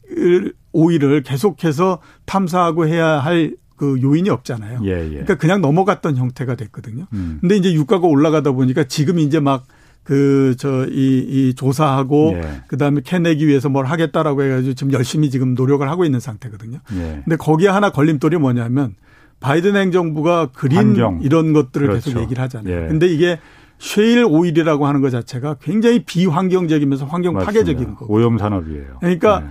오일을 0.77 1.23
계속해서 1.23 1.99
탐사하고 2.25 2.87
해야 2.87 3.19
할 3.19 3.55
그 3.77 3.99
요인이 4.01 4.27
없잖아요. 4.31 4.79
예, 4.85 5.03
예. 5.05 5.09
그러니까 5.09 5.35
그냥 5.35 5.61
넘어갔던 5.61 6.15
형태가 6.17 6.55
됐거든요. 6.55 7.05
음. 7.13 7.37
근데 7.41 7.55
이제 7.57 7.71
유가가 7.73 8.07
올라가다 8.07 8.51
보니까 8.53 8.85
지금 8.85 9.19
이제 9.19 9.39
막 9.39 9.65
그 10.03 10.55
저 10.57 10.87
이 10.89 11.25
이 11.49 11.53
조사하고 11.53 12.31
예. 12.37 12.61
그 12.67 12.77
다음에 12.77 13.01
캐내기 13.03 13.45
위해서 13.45 13.69
뭘 13.69 13.85
하겠다라고 13.85 14.41
해가지고 14.41 14.73
지금 14.73 14.93
열심히 14.93 15.29
지금 15.29 15.53
노력을 15.53 15.87
하고 15.87 16.05
있는 16.05 16.19
상태거든요. 16.19 16.79
예. 16.95 17.21
근데 17.23 17.35
거기에 17.35 17.67
하나 17.67 17.91
걸림돌이 17.91 18.37
뭐냐면 18.37 18.95
바이든 19.41 19.75
행정부가 19.75 20.47
그린 20.55 20.77
환경. 20.77 21.19
이런 21.21 21.53
것들을 21.53 21.87
그렇죠. 21.87 22.05
계속 22.09 22.21
얘기를 22.23 22.41
하잖아요. 22.45 22.73
예. 22.85 22.87
근데 22.87 23.05
이게 23.05 23.37
쉐일 23.77 24.25
오일이라고 24.27 24.87
하는 24.87 25.01
것 25.01 25.11
자체가 25.11 25.57
굉장히 25.61 26.03
비환경적이면서 26.03 27.05
환경 27.05 27.33
맞습니다. 27.35 27.51
파괴적인 27.59 27.93
거고. 27.95 28.11
오염 28.11 28.37
산업이에요. 28.39 28.97
그러니까 29.01 29.41
네. 29.41 29.47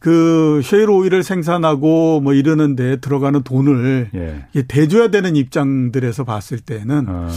그 0.00 0.62
쉐일 0.64 0.88
오일을 0.88 1.22
생산하고 1.22 2.20
뭐 2.22 2.32
이러는 2.32 2.74
데 2.74 2.96
들어가는 2.96 3.42
돈을 3.42 4.10
예. 4.14 4.62
대줘야 4.66 5.08
되는 5.08 5.36
입장들에서 5.36 6.24
봤을 6.24 6.58
때는 6.58 7.06
음. 7.06 7.28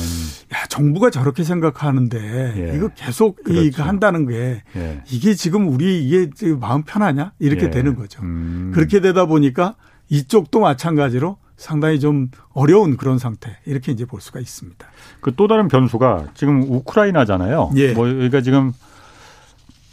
야 0.54 0.66
정부가 0.70 1.10
저렇게 1.10 1.44
생각하는데 1.44 2.54
예. 2.72 2.76
이거 2.78 2.88
계속 2.96 3.44
그렇죠. 3.44 3.62
이거 3.62 3.84
한다는 3.84 4.26
게 4.28 4.64
예. 4.78 5.04
이게 5.12 5.34
지금 5.36 5.68
우리 5.68 6.06
이게 6.06 6.30
마음 6.58 6.84
편하냐 6.84 7.34
이렇게 7.38 7.66
예. 7.66 7.70
되는 7.70 7.96
거죠. 7.96 8.22
음. 8.24 8.72
그렇게 8.74 9.02
되다 9.02 9.26
보니까 9.26 9.76
이쪽도 10.08 10.62
마찬가지로 10.62 11.38
상당히 11.58 12.00
좀 12.00 12.30
어려운 12.54 12.96
그런 12.96 13.18
상태 13.20 13.58
이렇게 13.66 13.92
이제 13.92 14.06
볼 14.06 14.22
수가 14.22 14.40
있습니다. 14.40 14.88
그 15.20 15.34
또 15.36 15.48
다른 15.50 15.68
변수가 15.68 16.28
지금 16.34 16.62
우크라이나잖아요. 16.64 17.72
예. 17.76 17.92
뭐 17.92 18.06
그러니까 18.06 18.40
지금 18.40 18.72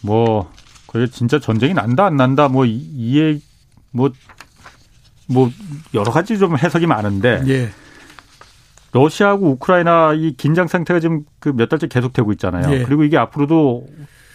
뭐 0.03 0.51
그게 0.91 1.07
진짜 1.07 1.39
전쟁이 1.39 1.73
난다 1.73 2.07
안 2.07 2.17
난다 2.17 2.49
뭐 2.49 2.65
이해 2.67 3.39
뭐뭐 3.93 4.11
뭐 5.29 5.51
여러 5.95 6.11
가지 6.11 6.37
좀 6.37 6.57
해석이 6.59 6.87
많은데 6.87 7.43
예. 7.47 7.69
러시아하고 8.93 9.51
우크라이나 9.53 10.15
이 10.15 10.35
긴장 10.37 10.67
상태가 10.67 10.99
지금 10.99 11.25
그 11.39 11.53
몇 11.53 11.69
달째 11.69 11.87
계속되고 11.87 12.33
있잖아요. 12.33 12.73
예. 12.75 12.83
그리고 12.83 13.05
이게 13.05 13.17
앞으로도 13.17 13.87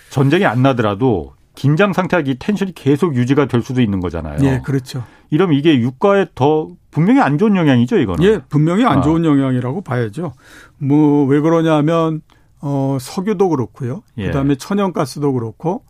전쟁이 0.09 0.45
안 0.45 0.61
나더라도 0.61 1.33
긴장 1.55 1.91
상태가 1.91 2.23
이 2.25 2.35
텐션이 2.39 2.73
계속 2.73 3.15
유지가 3.15 3.47
될 3.47 3.61
수도 3.61 3.81
있는 3.81 3.99
거잖아요. 3.99 4.37
예, 4.43 4.61
그렇죠. 4.63 5.03
이러면 5.31 5.57
이게 5.57 5.77
유가에 5.77 6.27
더 6.35 6.69
분명히 6.91 7.19
안 7.19 7.37
좋은 7.37 7.55
영향이죠, 7.57 7.97
이거는. 7.97 8.23
예, 8.23 8.39
분명히 8.47 8.85
안 8.85 8.99
아. 8.99 9.01
좋은 9.01 9.23
아. 9.25 9.27
영향이라고 9.27 9.81
봐야죠. 9.81 10.33
뭐 10.77 11.25
왜 11.25 11.41
그러냐면 11.41 12.21
어 12.61 12.97
석유도 13.01 13.49
그렇고요. 13.49 14.03
예. 14.17 14.27
그다음에 14.27 14.55
천연가스도 14.55 15.33
그렇고 15.33 15.83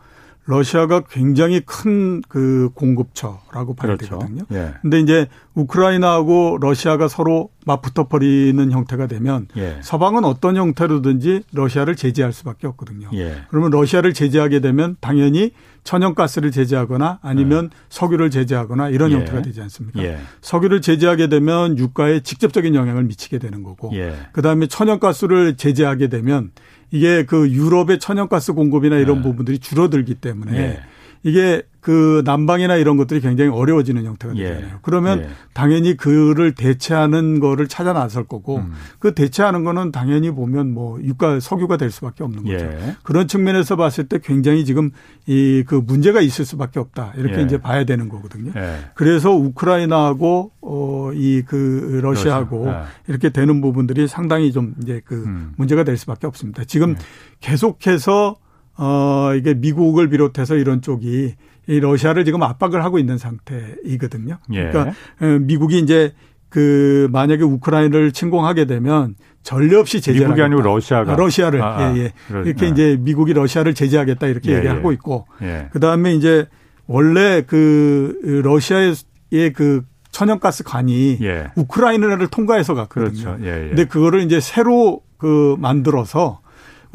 러시아가 0.46 1.02
굉장히 1.02 1.60
큰 1.62 2.22
그 2.28 2.70
공급처라고 2.74 3.76
봐야 3.76 3.96
그렇죠. 3.96 4.20
되거든요. 4.20 4.44
예. 4.52 4.74
근데 4.82 5.00
이제 5.00 5.28
우크라이나하고 5.54 6.58
러시아가 6.60 7.08
서로 7.08 7.50
맞붙어 7.66 8.08
버리는 8.08 8.72
형태가 8.72 9.08
되면 9.08 9.48
예. 9.58 9.78
서방은 9.82 10.26
어떤 10.26 10.56
형태로든지 10.56 11.44
러시아를 11.54 11.96
제재할 11.96 12.34
수밖에 12.34 12.68
없거든요. 12.68 13.10
예. 13.14 13.44
그러면 13.50 13.72
러시아를 13.72 14.14
제재하게 14.14 14.60
되면 14.60 14.98
당연히 15.00 15.52
천연가스를 15.84 16.52
제재하거나 16.52 17.20
아니면 17.22 17.70
예. 17.72 17.78
석유를 17.90 18.32
제재하거나 18.32 18.90
이런 18.90 19.12
예. 19.12 19.16
형태가 19.16 19.42
되지 19.42 19.62
않습니까? 19.62 20.04
예. 20.04 20.20
석유를 20.42 20.82
제재하게 20.82 21.28
되면 21.28 21.78
유가에 21.78 22.22
직접적인 22.22 22.76
영향을 22.76 23.04
미치게 23.04 23.40
되는 23.40 23.64
거고 23.64 23.92
그다음에 24.34 24.68
천연가스를 24.68 25.58
제재하게 25.58 26.08
되면 26.08 26.52
이게 26.96 27.26
그 27.26 27.50
유럽의 27.52 28.00
천연가스 28.00 28.54
공급이나 28.54 28.98
이런 28.98 29.18
네. 29.18 29.24
부분들이 29.24 29.60
줄어들기 29.60 30.16
때문에 30.16 30.52
네. 30.52 30.80
이게 31.24 31.64
그 31.86 32.24
난방이나 32.26 32.78
이런 32.78 32.98
것들이 32.98 33.22
굉장히 33.22 33.52
어려워지는 33.52 34.06
형태가 34.06 34.36
예. 34.38 34.44
되잖아요. 34.44 34.66
예. 34.74 34.78
그러면 34.82 35.20
예. 35.20 35.30
당연히 35.54 35.96
그를 35.96 36.56
대체하는 36.56 37.40
거를 37.40 37.68
찾아 37.68 37.94
나설 37.94 38.24
거고 38.24 38.58
음. 38.58 38.74
그 38.98 39.14
대체하는 39.14 39.64
거는 39.64 39.92
당연히 39.92 40.32
보면 40.32 40.74
뭐 40.74 41.00
유가 41.04 41.40
석유가 41.40 41.78
될 41.78 41.92
수밖에 41.92 42.24
없는 42.24 42.44
거죠. 42.44 42.66
예. 42.66 42.96
그런 43.04 43.28
측면에서 43.28 43.76
봤을 43.76 44.08
때 44.08 44.20
굉장히 44.24 44.66
지금 44.66 44.90
이 45.28 45.64
그 45.66 45.76
문제가 45.76 46.22
있을 46.22 46.46
수밖에 46.46 46.80
없다. 46.80 47.14
이렇게 47.18 47.40
예. 47.40 47.42
이제 47.44 47.58
봐야 47.60 47.84
되는 47.84 48.10
거거든요. 48.10 48.52
예. 48.56 48.78
그래서 48.94 49.32
우크라이나하고 49.32 50.52
어이 50.62 51.44
그 51.44 52.00
러시아하고 52.02 52.66
러시아. 52.66 52.86
이렇게 53.08 53.30
되는 53.30 53.62
부분들이 53.62 54.08
상당히 54.08 54.52
좀 54.52 54.74
이제 54.82 55.02
그 55.06 55.24
음. 55.26 55.54
문제가 55.58 55.84
될 55.84 55.98
수밖에 55.98 56.28
없습니다. 56.28 56.64
지금 56.64 56.96
계속해서 57.42 58.38
어 58.78 59.32
이게 59.36 59.54
미국을 59.54 60.10
비롯해서 60.10 60.56
이런 60.56 60.82
쪽이 60.82 61.36
이 61.68 61.80
러시아를 61.80 62.26
지금 62.26 62.44
압박을 62.44 62.84
하고 62.84 63.00
있는 63.00 63.18
상태이거든요. 63.18 64.38
예. 64.54 64.70
그러니까 64.70 64.94
어, 65.22 65.40
미국이 65.42 65.80
이제 65.80 66.14
그 66.50 67.10
만약에 67.12 67.44
우크라이나를 67.44 68.12
침공하게 68.12 68.66
되면 68.66 69.16
전례 69.44 69.76
없이 69.76 70.00
제재를 70.02 70.28
미국이 70.28 70.42
아니고 70.42 70.62
러시아가 70.62 71.14
아, 71.14 71.16
러시아를 71.16 71.62
아, 71.62 71.78
아, 71.78 71.98
예, 71.98 72.04
예. 72.04 72.14
이렇게 72.46 72.66
네. 72.66 72.68
이제 72.70 72.98
미국이 73.00 73.34
러시아를 73.34 73.74
제재하겠다 73.74 74.28
이렇게 74.28 74.52
예, 74.52 74.58
얘기하고 74.58 74.92
예. 74.92 74.94
있고 74.94 75.28
예. 75.42 75.70
그다음에 75.72 76.16
이제 76.16 76.48
원래 76.88 77.44
그 77.46 78.42
러시아의 78.44 79.54
그 79.54 79.84
천연가스 80.12 80.64
관이 80.64 81.18
예. 81.22 81.52
우크라이나를 81.56 82.28
통과해서 82.28 82.74
갔거든요. 82.74 83.24
그렇죠. 83.24 83.38
예, 83.44 83.66
예. 83.66 83.68
근데 83.68 83.86
그거를 83.86 84.22
이제 84.22 84.40
새로 84.40 85.02
그 85.18 85.56
만들어서 85.60 86.40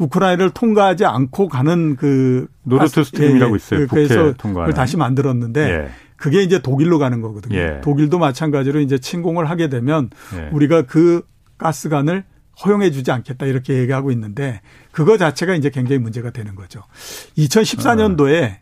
우크라이나를 0.01 0.51
통과하지 0.51 1.05
않고 1.05 1.47
가는 1.47 1.95
그 1.95 2.47
노르트 2.63 3.03
스트림이라고 3.03 3.51
예, 3.51 3.53
예. 3.53 3.55
있어요. 3.55 3.87
그래서 3.87 4.33
그걸 4.37 4.73
다시 4.73 4.97
만들었는데 4.97 5.69
예. 5.69 5.89
그게 6.15 6.41
이제 6.41 6.59
독일로 6.59 6.99
가는 6.99 7.21
거거든요. 7.21 7.57
예. 7.57 7.81
독일도 7.83 8.19
마찬가지로 8.19 8.79
이제 8.79 8.97
침공을 8.97 9.49
하게 9.49 9.69
되면 9.69 10.09
예. 10.35 10.49
우리가 10.51 10.83
그 10.83 11.21
가스관을 11.57 12.23
허용해 12.63 12.91
주지 12.91 13.11
않겠다 13.11 13.45
이렇게 13.45 13.75
얘기하고 13.75 14.11
있는데 14.11 14.61
그거 14.91 15.17
자체가 15.17 15.55
이제 15.55 15.69
굉장히 15.69 15.99
문제가 15.99 16.31
되는 16.31 16.55
거죠. 16.55 16.81
2014년도에 17.37 18.51
어. 18.51 18.57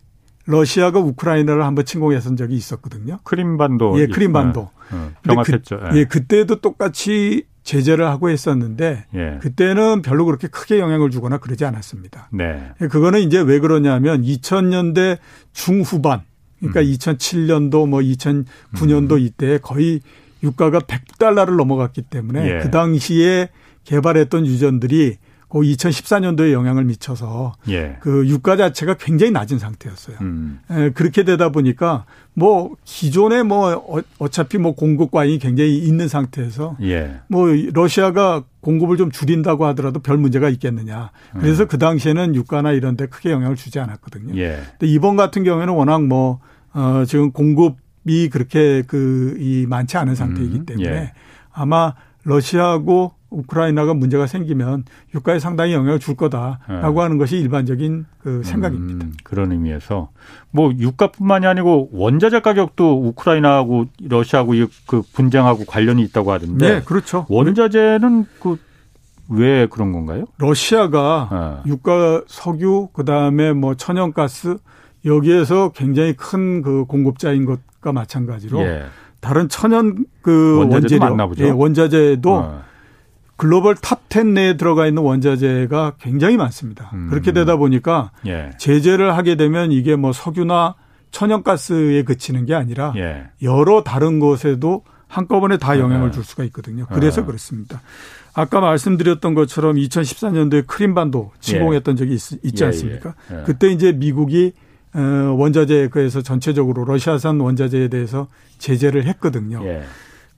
러시아가 0.46 1.00
우크라이나를 1.00 1.64
한번 1.64 1.86
침공했던 1.86 2.36
적이 2.36 2.56
있었거든요. 2.56 3.20
크림반도. 3.24 4.00
예, 4.00 4.08
크림반도. 4.08 4.62
어, 4.62 4.72
어, 4.92 5.12
병합했죠. 5.24 5.80
그, 5.80 5.98
예. 5.98 6.06
그때도 6.06 6.56
똑같이 6.62 7.46
제재를 7.70 8.08
하고 8.08 8.30
했었는데 8.30 9.06
예. 9.14 9.38
그때는 9.42 10.02
별로 10.02 10.26
그렇게 10.26 10.48
크게 10.48 10.80
영향을 10.80 11.12
주거나 11.12 11.38
그러지 11.38 11.66
않았습니다. 11.66 12.30
네. 12.32 12.72
그거는 12.90 13.20
이제 13.20 13.40
왜 13.40 13.60
그러냐면 13.60 14.24
2000년대 14.24 15.20
중후반 15.54 16.22
그러니까 16.58 16.82
음. 16.82 16.86
2007년도 16.86 17.88
뭐 17.88 18.00
2009년도 18.00 19.12
음. 19.12 19.20
이때 19.20 19.60
거의 19.60 20.02
유가가 20.42 20.80
100달러를 20.80 21.58
넘어갔기 21.58 22.02
때문에 22.04 22.50
예. 22.50 22.60
그 22.64 22.72
당시에 22.72 23.50
개발했던 23.84 24.48
유전들이 24.48 25.18
그 25.50 25.60
2014년도에 25.60 26.52
영향을 26.52 26.86
미쳐서 26.86 27.56
예. 27.70 27.98
그 28.02 28.28
유가 28.28 28.56
자체가 28.56 28.96
굉장히 28.96 29.32
낮은 29.32 29.58
상태였어요. 29.58 30.18
음. 30.22 30.60
에, 30.70 30.92
그렇게 30.92 31.24
되다 31.24 31.50
보니까 31.50 32.06
뭐 32.36 32.76
기존에 32.86 33.42
뭐 33.44 33.74
어, 33.74 34.02
어차피 34.20 34.58
뭐 34.60 34.76
공급관이 34.76 35.40
굉장히 35.40 35.78
있는 35.80 36.08
상태에서 36.08 36.78
예. 36.84 37.20
뭐 37.28 37.48
러시아가 37.74 38.44
공급을 38.62 38.98
좀 38.98 39.10
줄인다고 39.10 39.66
하더라도 39.68 40.00
별 40.00 40.18
문제가 40.18 40.50
있겠느냐. 40.50 41.12
그래서 41.40 41.64
음. 41.64 41.68
그 41.68 41.78
당시에는 41.80 42.36
유가나 42.36 42.72
이런 42.74 42.96
데 42.96 43.08
크게 43.08 43.32
영향을 43.32 43.56
주지 43.56 43.80
않았거든요. 43.80 44.38
예. 44.38 44.62
근데 44.78 44.88
이번 44.88 45.16
같은 45.16 45.44
경우에는 45.44 45.74
워낙 45.74 46.04
뭐 46.06 46.40
어, 46.74 47.04
지금 47.08 47.32
공급이 47.32 48.30
그렇게 48.30 48.84
그 48.84 49.36
이 49.40 49.66
많지 49.68 49.98
않은 49.98 50.16
상태이기 50.16 50.58
음. 50.58 50.66
때문에 50.66 50.90
예. 50.90 51.12
아마 51.52 51.96
러시아하고 52.24 53.14
우크라이나가 53.30 53.94
문제가 53.94 54.28
생기면 54.28 54.86
유가에 55.14 55.40
상당히 55.40 55.74
영향을 55.74 56.00
줄 56.00 56.16
거다라고 56.16 56.94
네. 56.94 57.02
하는 57.02 57.18
것이 57.18 57.38
일반적인 57.38 58.06
그 58.20 58.42
생각입니다. 58.44 59.06
음, 59.06 59.14
그런 59.24 59.52
의미에서 59.52 60.10
뭐 60.52 60.72
유가뿐만이 60.78 61.46
아니고 61.46 61.90
원자재 61.92 62.42
가격도 62.42 63.08
우크라이나하고 63.08 63.86
러시아하고 64.02 64.54
그 64.88 65.02
분쟁하고 65.14 65.66
관련이 65.66 66.02
있다고 66.04 66.32
하던데. 66.32 66.70
네, 66.76 66.82
그렇죠. 66.82 67.26
원자재는 67.30 68.26
그 68.40 68.70
왜 69.30 69.68
그런 69.68 69.92
건가요? 69.92 70.26
러시아가 70.38 71.62
네. 71.64 71.72
유가 71.72 72.24
석유 72.28 72.90
그다음에 72.94 73.54
뭐 73.54 73.76
천연가스 73.76 74.58
여기에서 75.06 75.72
굉장히 75.76 76.14
큰 76.14 76.62
그 76.62 76.86
공급자인 76.86 77.46
것과 77.46 77.94
마찬가지로 77.94 78.60
예. 78.62 78.86
다른 79.22 79.48
천연 79.48 80.06
그 80.22 80.68
원재료 80.70 81.18
예, 81.40 81.50
원자재도 81.50 82.34
어. 82.34 82.62
글로벌 83.40 83.76
top 83.76 84.07
10 84.07 84.28
내에 84.34 84.58
들어가 84.58 84.86
있는 84.86 85.02
원자재가 85.02 85.94
굉장히 85.98 86.36
많습니다. 86.36 86.92
음. 86.94 87.08
그렇게 87.10 87.32
되다 87.32 87.56
보니까 87.56 88.12
예. 88.28 88.52
제재를 88.58 89.16
하게 89.16 89.36
되면 89.36 89.72
이게 89.72 89.96
뭐 89.96 90.12
석유나 90.12 90.76
천연가스에 91.12 92.04
그치는 92.04 92.46
게 92.46 92.54
아니라 92.54 92.94
예. 92.98 93.28
여러 93.42 93.82
다른 93.82 94.20
것에도 94.20 94.84
한꺼번에 95.08 95.56
다 95.58 95.80
영향을 95.80 96.10
예. 96.10 96.12
줄 96.12 96.26
수가 96.26 96.44
있거든요. 96.46 96.86
그래서 96.88 97.22
예. 97.22 97.26
그렇습니다. 97.26 97.82
아까 98.34 98.60
말씀드렸던 98.60 99.34
것처럼 99.36 99.78
2014년도에 99.78 100.68
크림반도 100.68 101.32
침공했던 101.40 101.94
예. 101.94 101.98
적이 101.98 102.16
있, 102.16 102.56
지 102.56 102.66
않습니까? 102.66 103.16
그때 103.46 103.70
이제 103.70 103.94
미국이 103.94 104.52
어, 104.94 105.00
원자재에서 105.38 106.24
전체적으로 106.24 106.84
러시아산 106.84 107.40
원자재에 107.40 107.88
대해서 107.88 108.28
제재를 108.58 109.06
했거든요. 109.06 109.64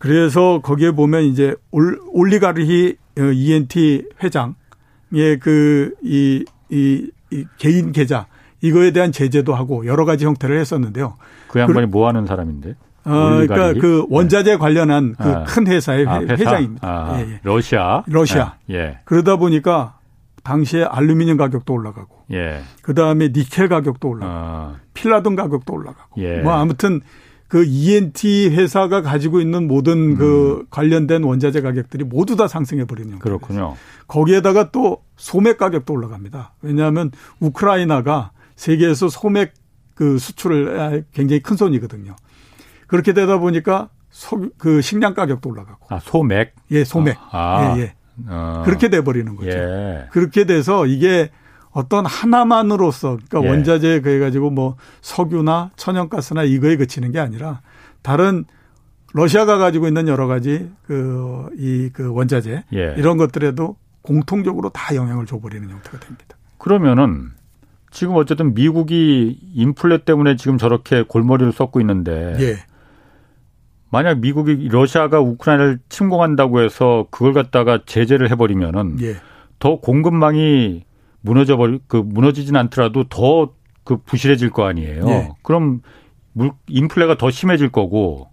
그래서 0.02 0.62
거기에 0.62 0.92
보면 0.92 1.24
이제 1.26 1.56
올, 1.70 2.00
올리가르히 2.12 2.96
ENT 3.16 4.04
어, 4.04 4.16
회장의 4.24 5.40
그, 5.40 5.94
이, 6.02 6.44
이, 6.70 7.08
이 7.30 7.46
개인 7.60 7.92
계좌, 7.92 8.26
이거에 8.62 8.92
대한 8.92 9.12
제재도 9.12 9.54
하고 9.54 9.86
여러 9.86 10.04
가지 10.06 10.26
형태를 10.26 10.60
했었는데요. 10.60 11.18
그 11.50 11.60
양반이 11.60 11.86
그, 11.86 11.92
뭐 11.92 12.08
하는 12.08 12.26
사람인데? 12.26 12.76
어, 13.04 13.12
그러니까 13.12 13.74
그 13.74 14.08
원자재 14.10 14.54
네. 14.54 14.58
관련한 14.58 15.14
그큰 15.14 15.68
아. 15.68 15.72
회사의 15.72 16.08
아, 16.08 16.20
회사? 16.22 16.34
회장입니다. 16.34 16.88
아, 16.88 17.20
예, 17.20 17.34
예. 17.34 17.40
러시아. 17.44 18.04
러시아. 18.08 18.56
예. 18.72 18.76
예. 18.76 18.98
그러다 19.06 19.36
보니까 19.36 20.00
당시에 20.44 20.84
알루미늄 20.84 21.38
가격도 21.38 21.74
올라가고, 21.74 22.26
예. 22.32 22.62
그 22.82 22.96
다음에 22.96 23.28
니켈 23.28 23.70
가격도 23.70 24.10
올라가고, 24.10 24.36
아. 24.36 24.76
필라돈 24.96 25.36
가격도 25.36 25.72
올라가고, 25.72 26.20
예. 26.24 26.40
뭐 26.40 26.54
아무튼 26.54 27.02
그 27.52 27.66
ENT 27.66 28.50
회사가 28.52 29.02
가지고 29.02 29.42
있는 29.42 29.68
모든 29.68 30.16
그 30.16 30.24
음. 30.24 30.60
그 30.62 30.66
관련된 30.70 31.24
원자재 31.24 31.60
가격들이 31.60 32.06
모두 32.06 32.38
다 32.38 32.48
상승해 32.48 32.86
버리는 32.86 33.20
그렇군요. 33.20 33.76
거기에다가 34.08 34.72
또 34.72 35.04
소맥 35.18 35.58
가격도 35.58 35.94
올라갑니다. 35.94 36.54
왜냐하면 36.62 37.12
우크라이나가 37.42 38.32
세계에서 38.56 39.10
소맥 39.10 39.54
그 39.96 40.18
수출을 40.18 41.04
굉장히 41.12 41.42
큰 41.42 41.58
손이거든요. 41.58 42.16
그렇게 42.88 43.12
되다 43.12 43.38
보니까 43.38 43.90
소, 44.12 44.48
그 44.58 44.82
식량 44.82 45.14
가격도 45.14 45.50
올라가고. 45.50 45.88
아, 45.90 46.00
소맥? 46.00 46.56
예, 46.72 46.86
소맥. 46.86 47.18
아. 47.32 47.76
예, 47.76 47.82
예. 47.82 47.94
어. 48.30 48.62
그렇게 48.64 48.88
돼 48.88 49.04
버리는 49.04 49.36
거죠. 49.36 49.50
예. 49.50 50.06
그렇게 50.12 50.46
돼서 50.46 50.86
이게 50.86 51.32
어떤 51.72 52.06
하나만으로서 52.06 53.18
그러니까 53.30 53.44
예. 53.44 53.50
원자재 53.50 54.02
그해 54.02 54.20
가지고 54.20 54.50
뭐 54.50 54.76
석유나 55.02 55.72
천연가스나 55.76 56.44
이거에 56.44 56.76
그치는 56.76 57.12
게 57.12 57.20
아니라 57.20 57.62
다른 58.02 58.46
러시아가 59.14 59.58
가지고 59.58 59.88
있는 59.88 60.08
여러 60.08 60.28
가지 60.28 60.70
그이그 60.84 62.12
원자재 62.14 62.64
예. 62.74 62.96
이런 62.98 63.18
것들에도 63.18 63.76
공통적으로 64.02 64.70
다 64.70 64.96
영향을 64.96 65.26
줘버리는 65.26 65.70
형태가 65.70 66.00
됩니다. 66.00 66.38
그러면은 66.58 67.32
지금 67.92 68.16
어쨌든 68.16 68.54
미국이 68.54 69.40
인플레 69.54 70.04
때문에 70.06 70.38
지금 70.38 70.58
저렇게 70.58 71.04
골머리를 71.04 71.52
썩고 71.52 71.82
있는데 71.82 72.36
예. 72.40 72.58
만약 73.90 74.20
미국이 74.20 74.70
러시아가 74.70 75.20
우크라이나를 75.20 75.80
침공한다고 75.90 76.62
해서 76.62 77.08
그걸 77.12 77.34
갖다가 77.34 77.82
제재를 77.86 78.32
해버리면은 78.32 78.98
예. 79.02 79.18
더 79.60 79.80
공급망이 79.80 80.86
무너져 81.22 81.58
버리 81.58 81.80
그 81.88 81.98
무너지진 81.98 82.56
않더라도 82.56 83.06
더 83.06 83.54
그 83.84 83.98
부실해질 83.98 84.52
거 84.52 84.66
아니에요. 84.68 85.08
예. 85.08 85.30
그럼 85.42 85.82
물 86.34 86.52
인플레가 86.68 87.18
더 87.18 87.32
심해질 87.32 87.70
거고 87.72 88.28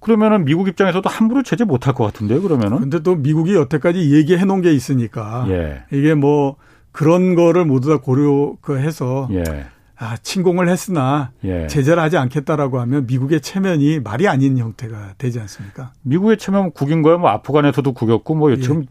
그러면은 0.00 0.44
미국 0.44 0.66
입장에서도 0.68 1.08
함부로 1.08 1.42
제재 1.42 1.64
못 1.64 1.86
할 1.86 1.94
것 1.94 2.04
같은데요. 2.04 2.42
그러면은 2.42 2.78
근데 2.78 3.00
또 3.00 3.14
미국이 3.14 3.54
여태까지 3.54 4.12
얘기해 4.12 4.44
놓은 4.44 4.60
게 4.60 4.72
있으니까 4.72 5.46
예. 5.48 5.84
이게 5.92 6.14
뭐 6.14 6.56
그런 6.90 7.34
거를 7.34 7.64
모두 7.64 7.88
다 7.90 7.98
고려 7.98 8.54
그 8.60 8.78
해서 8.78 9.28
예. 9.30 9.44
아, 9.96 10.16
침공을 10.16 10.68
했으나 10.68 11.30
예. 11.44 11.68
제재를 11.68 12.02
하지 12.02 12.16
않겠다라고 12.16 12.80
하면 12.80 13.06
미국의 13.06 13.40
체면이 13.40 14.00
말이 14.00 14.26
아닌 14.26 14.58
형태가 14.58 15.14
되지 15.16 15.38
않습니까? 15.38 15.92
미국의 16.02 16.38
체면 16.38 16.72
국인 16.72 17.02
거야 17.02 17.18
뭐 17.18 17.30
아프간에서도 17.30 17.92
구겼고 17.92 18.34
뭐 18.34 18.54
지금 18.56 18.84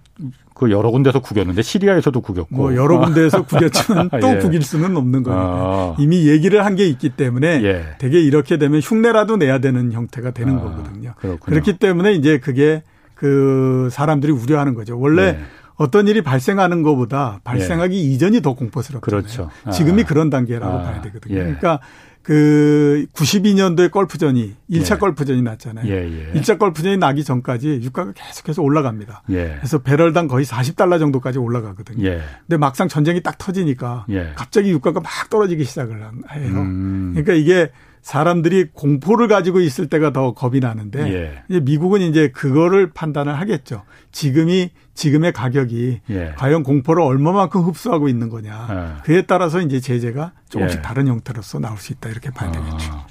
그 0.61 0.69
여러 0.69 0.91
군데서 0.91 1.21
구겼는데 1.21 1.63
시리아에서도 1.63 2.21
구겼고 2.21 2.47
예. 2.51 2.55
뭐 2.55 2.75
여러 2.75 2.99
군데에서 2.99 3.43
구겼지만 3.43 4.11
또 4.21 4.29
예. 4.29 4.37
구길 4.37 4.61
수는 4.61 4.95
없는 4.95 5.23
거니까 5.23 5.41
아. 5.43 5.95
이미 5.97 6.27
얘기를 6.29 6.63
한 6.63 6.75
게 6.75 6.85
있기 6.87 7.09
때문에 7.09 7.63
예. 7.63 7.85
되게 7.97 8.21
이렇게 8.21 8.57
되면 8.57 8.79
흉내라도 8.79 9.37
내야 9.37 9.57
되는 9.57 9.91
형태가 9.91 10.31
되는 10.31 10.57
아, 10.57 10.61
거거든요. 10.61 11.13
그렇군요. 11.17 11.39
그렇기 11.39 11.79
때문에 11.79 12.13
이제 12.13 12.37
그게 12.39 12.83
그 13.15 13.89
사람들이 13.91 14.31
우려하는 14.31 14.75
거죠. 14.75 14.97
원래 14.99 15.21
예. 15.23 15.39
어떤 15.77 16.07
일이 16.07 16.21
발생하는 16.21 16.83
것보다 16.83 17.39
발생하기 17.43 17.99
이전이 18.13 18.41
더 18.41 18.53
공포스럽잖아요. 18.53 19.21
그렇죠. 19.21 19.49
아. 19.65 19.71
지금이 19.71 20.03
그런 20.03 20.29
단계라고 20.29 20.77
아. 20.77 20.81
봐야 20.83 21.01
되거든요. 21.01 21.35
예. 21.35 21.39
그러니까 21.43 21.79
그 22.23 23.05
92년도에 23.13 23.89
골프전이 23.91 24.55
1차 24.69 24.93
예. 24.93 24.97
골프전이 24.97 25.41
났잖아요. 25.41 25.87
예, 25.87 26.31
예. 26.33 26.39
1차 26.39 26.59
골프전이 26.59 26.97
나기 26.97 27.23
전까지 27.23 27.81
유가가 27.81 28.11
계속해서 28.13 28.61
올라갑니다. 28.61 29.23
예. 29.31 29.55
그래서 29.57 29.79
배럴당 29.79 30.27
거의 30.27 30.45
40달러 30.45 30.99
정도까지 30.99 31.39
올라가거든요. 31.39 32.05
예. 32.05 32.21
근데 32.47 32.57
막상 32.57 32.87
전쟁이 32.87 33.21
딱 33.21 33.37
터지니까 33.37 34.05
예. 34.09 34.33
갑자기 34.35 34.69
유가가 34.69 34.99
막 34.99 35.11
떨어지기 35.29 35.63
시작을 35.63 35.99
해요. 35.99 36.11
음. 36.31 37.11
그러니까 37.13 37.33
이게 37.33 37.71
사람들이 38.01 38.69
공포를 38.73 39.27
가지고 39.27 39.59
있을 39.59 39.87
때가 39.87 40.11
더 40.11 40.33
겁이 40.33 40.59
나는데 40.59 41.43
예. 41.49 41.59
미국은 41.59 42.01
이제 42.01 42.29
그거를 42.29 42.91
판단을 42.91 43.39
하겠죠. 43.39 43.83
지금이 44.11 44.71
지금의 44.95 45.33
가격이 45.33 46.01
예. 46.09 46.33
과연 46.37 46.63
공포를 46.63 47.03
얼마만큼 47.03 47.61
흡수하고 47.61 48.09
있는 48.09 48.29
거냐. 48.29 48.67
예. 48.71 49.03
그에 49.03 49.21
따라서 49.23 49.61
이제 49.61 49.79
제재가 49.79 50.33
조금씩 50.49 50.79
예. 50.79 50.81
다른 50.81 51.07
형태로서 51.07 51.59
나올 51.59 51.77
수 51.77 51.93
있다 51.93 52.09
이렇게 52.09 52.31
봐야 52.31 52.51
되겠죠. 52.51 52.91
아. 52.91 53.07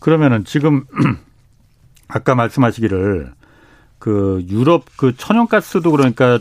그러면은 0.00 0.44
지금 0.44 0.84
아까 2.08 2.34
말씀하시기를 2.34 3.32
그 3.98 4.44
유럽 4.48 4.84
그 4.96 5.16
천연가스도 5.16 5.90
그러니까 5.90 6.38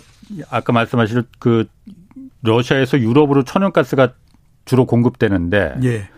아까 0.50 0.74
말씀하실 0.74 1.24
그 1.40 1.66
러시아에서 2.42 3.00
유럽으로 3.00 3.44
천연가스가 3.44 4.14
주로 4.66 4.86
공급되는데 4.86 5.76
예. 5.84 6.10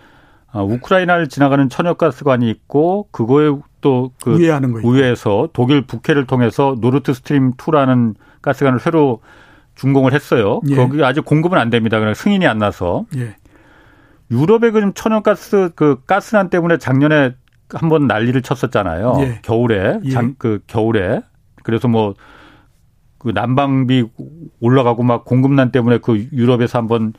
아, 0.51 0.61
우크라이나를 0.61 1.29
지나가는 1.29 1.69
천연가스관이 1.69 2.49
있고 2.49 3.07
그거에 3.11 3.51
또그 3.81 4.35
우회하는 4.35 4.71
거 4.73 4.79
있고. 4.79 4.89
우회해서 4.89 5.49
독일 5.53 5.81
북해를 5.81 6.25
통해서 6.27 6.75
노르트 6.79 7.13
스트림 7.13 7.53
2라는 7.53 8.15
가스관을 8.41 8.79
새로 8.79 9.21
준공을 9.75 10.13
했어요. 10.13 10.61
예. 10.69 10.75
거기 10.75 11.03
아직 11.03 11.25
공급은 11.25 11.57
안 11.57 11.69
됩니다. 11.69 11.99
그냥 11.99 12.13
승인이 12.13 12.45
안 12.45 12.57
나서 12.57 13.05
예. 13.15 13.35
유럽의 14.29 14.71
그 14.71 14.91
천연가스 14.93 15.71
그 15.75 16.01
가스난 16.05 16.49
때문에 16.49 16.77
작년에 16.77 17.35
한 17.73 17.89
번 17.89 18.05
난리를 18.05 18.41
쳤었잖아요. 18.41 19.17
예. 19.21 19.39
겨울에 19.43 19.99
예. 20.03 20.09
장, 20.09 20.35
그 20.37 20.59
겨울에 20.67 21.21
그래서 21.63 21.87
뭐 21.87 22.13
그 23.21 23.29
난방비 23.29 24.05
올라가고 24.59 25.03
막 25.03 25.25
공급난 25.25 25.71
때문에 25.71 25.99
그 25.99 26.27
유럽에서 26.33 26.79
한번 26.79 27.13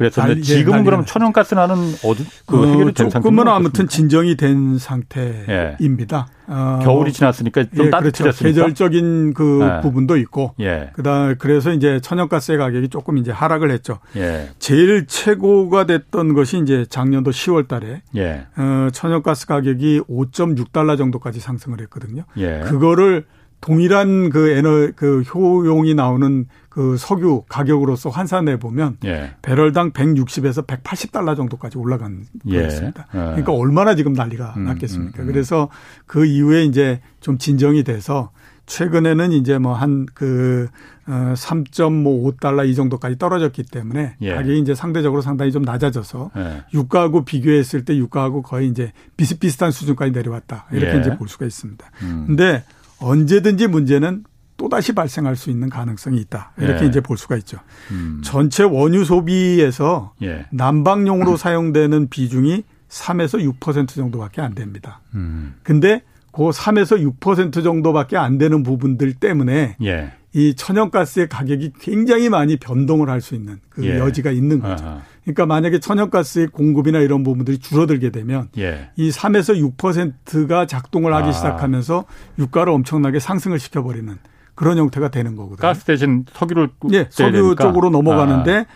예, 0.00 0.10
지금은 0.40 0.78
난리가 0.78 0.90
그럼. 0.90 1.04
천연가스나는 1.04 1.76
어디 2.04 2.26
그 2.46 2.56
어, 2.60 2.66
해결이 2.66 2.94
된 2.94 3.10
상태입니까? 3.10 3.20
조금은 3.20 3.48
아무튼 3.48 3.86
진정이 3.88 4.36
된 4.36 4.76
상태입니다. 4.78 6.26
어, 6.46 6.78
겨울이 6.82 7.12
지났으니까 7.12 7.62
좀 7.62 7.70
예, 7.72 7.76
그렇죠. 7.76 7.90
따뜻해졌으니까. 7.90 8.48
계절적인 8.48 9.34
그 9.34 9.60
네. 9.62 9.80
부분도 9.80 10.16
있고 10.18 10.54
예. 10.60 10.90
그다음 10.94 11.36
그래서 11.38 11.72
이제 11.72 12.00
천연가스의 12.00 12.58
가격이 12.58 12.88
조금 12.88 13.16
이제 13.18 13.30
하락을 13.30 13.70
했죠. 13.70 13.98
예. 14.16 14.50
제일 14.58 15.06
최고가 15.06 15.86
됐던 15.86 16.34
것이 16.34 16.58
이제 16.58 16.84
작년도 16.88 17.30
10월 17.30 17.68
달에 17.68 18.02
예. 18.16 18.46
어, 18.56 18.88
천연가스 18.92 19.46
가격이 19.46 20.02
5.6달러 20.10 20.98
정도까지 20.98 21.40
상승을 21.40 21.80
했거든요. 21.82 22.24
예. 22.36 22.60
그거를 22.64 23.24
동일한 23.64 24.28
그 24.28 24.50
에너 24.50 24.90
그 24.94 25.22
효용이 25.22 25.94
나오는 25.94 26.44
그 26.68 26.98
석유 26.98 27.44
가격으로서 27.48 28.10
환산해 28.10 28.58
보면 28.58 28.98
예. 29.06 29.36
배럴당 29.40 29.92
160에서 29.92 30.66
180달러 30.66 31.34
정도까지 31.34 31.78
올라간 31.78 32.26
예. 32.48 32.58
거였습니다. 32.58 33.06
예. 33.14 33.18
그러니까 33.18 33.52
얼마나 33.54 33.94
지금 33.94 34.12
난리가 34.12 34.52
음, 34.58 34.64
났겠습니까? 34.64 35.22
음, 35.22 35.24
음. 35.26 35.32
그래서 35.32 35.70
그 36.04 36.26
이후에 36.26 36.64
이제 36.64 37.00
좀 37.20 37.38
진정이 37.38 37.84
돼서 37.84 38.32
최근에는 38.66 39.32
이제 39.32 39.56
뭐 39.56 39.72
한그 39.72 40.68
어, 41.06 41.32
3.5달러 41.34 42.68
이 42.68 42.74
정도까지 42.74 43.16
떨어졌기 43.16 43.62
때문에 43.62 44.16
예. 44.20 44.34
가격이 44.34 44.58
이제 44.58 44.74
상대적으로 44.74 45.22
상당히 45.22 45.52
좀 45.52 45.62
낮아져서 45.62 46.32
예. 46.36 46.64
유가하고 46.74 47.24
비교했을 47.24 47.86
때 47.86 47.96
유가하고 47.96 48.42
거의 48.42 48.68
이제 48.68 48.92
비슷비슷한 49.16 49.70
수준까지 49.70 50.12
내려왔다. 50.12 50.66
이렇게 50.70 50.96
예. 50.96 51.00
이제 51.00 51.16
볼 51.16 51.28
수가 51.28 51.46
있습니다. 51.46 51.90
음. 52.02 52.24
근데 52.26 52.62
언제든지 53.00 53.66
문제는 53.66 54.24
또다시 54.56 54.92
발생할 54.92 55.36
수 55.36 55.50
있는 55.50 55.68
가능성이 55.68 56.20
있다. 56.20 56.52
이렇게 56.58 56.84
예. 56.84 56.88
이제 56.88 57.00
볼 57.00 57.18
수가 57.18 57.36
있죠. 57.38 57.58
음. 57.90 58.20
전체 58.24 58.62
원유 58.62 59.04
소비에서 59.04 60.14
예. 60.22 60.46
난방용으로 60.52 61.36
사용되는 61.38 62.08
비중이 62.08 62.62
3에서 62.88 63.58
6% 63.58 63.88
정도밖에 63.88 64.40
안 64.40 64.54
됩니다. 64.54 65.00
음. 65.14 65.54
근데 65.62 66.02
그 66.30 66.42
3에서 66.50 67.12
6% 67.18 67.64
정도밖에 67.64 68.16
안 68.16 68.38
되는 68.38 68.62
부분들 68.62 69.14
때문에 69.14 69.76
예. 69.82 70.12
이 70.34 70.54
천연가스의 70.54 71.28
가격이 71.28 71.72
굉장히 71.80 72.28
많이 72.28 72.56
변동을 72.56 73.08
할 73.08 73.20
수 73.20 73.34
있는 73.34 73.60
그 73.70 73.84
예. 73.86 73.98
여지가 73.98 74.30
있는 74.32 74.60
거죠. 74.60 74.84
아하. 74.84 75.00
그러니까 75.22 75.46
만약에 75.46 75.78
천연가스의 75.80 76.48
공급이나 76.48 76.98
이런 76.98 77.22
부분들이 77.22 77.58
줄어들게 77.58 78.10
되면 78.10 78.48
예. 78.58 78.90
이 78.96 79.10
3에서 79.10 79.56
6%가 79.78 80.66
작동을 80.66 81.14
하기 81.14 81.28
아. 81.28 81.32
시작하면서 81.32 82.04
유가를 82.38 82.72
엄청나게 82.72 83.20
상승을 83.20 83.58
시켜버리는 83.58 84.18
그런 84.54 84.76
형태가 84.76 85.10
되는 85.10 85.36
거거든요. 85.36 85.56
가스 85.56 85.84
대신 85.84 86.24
석유를 86.32 86.68
예, 86.92 87.06
석유 87.10 87.32
되니까. 87.32 87.64
쪽으로 87.64 87.90
넘어가는데 87.90 88.52
아. 88.58 88.66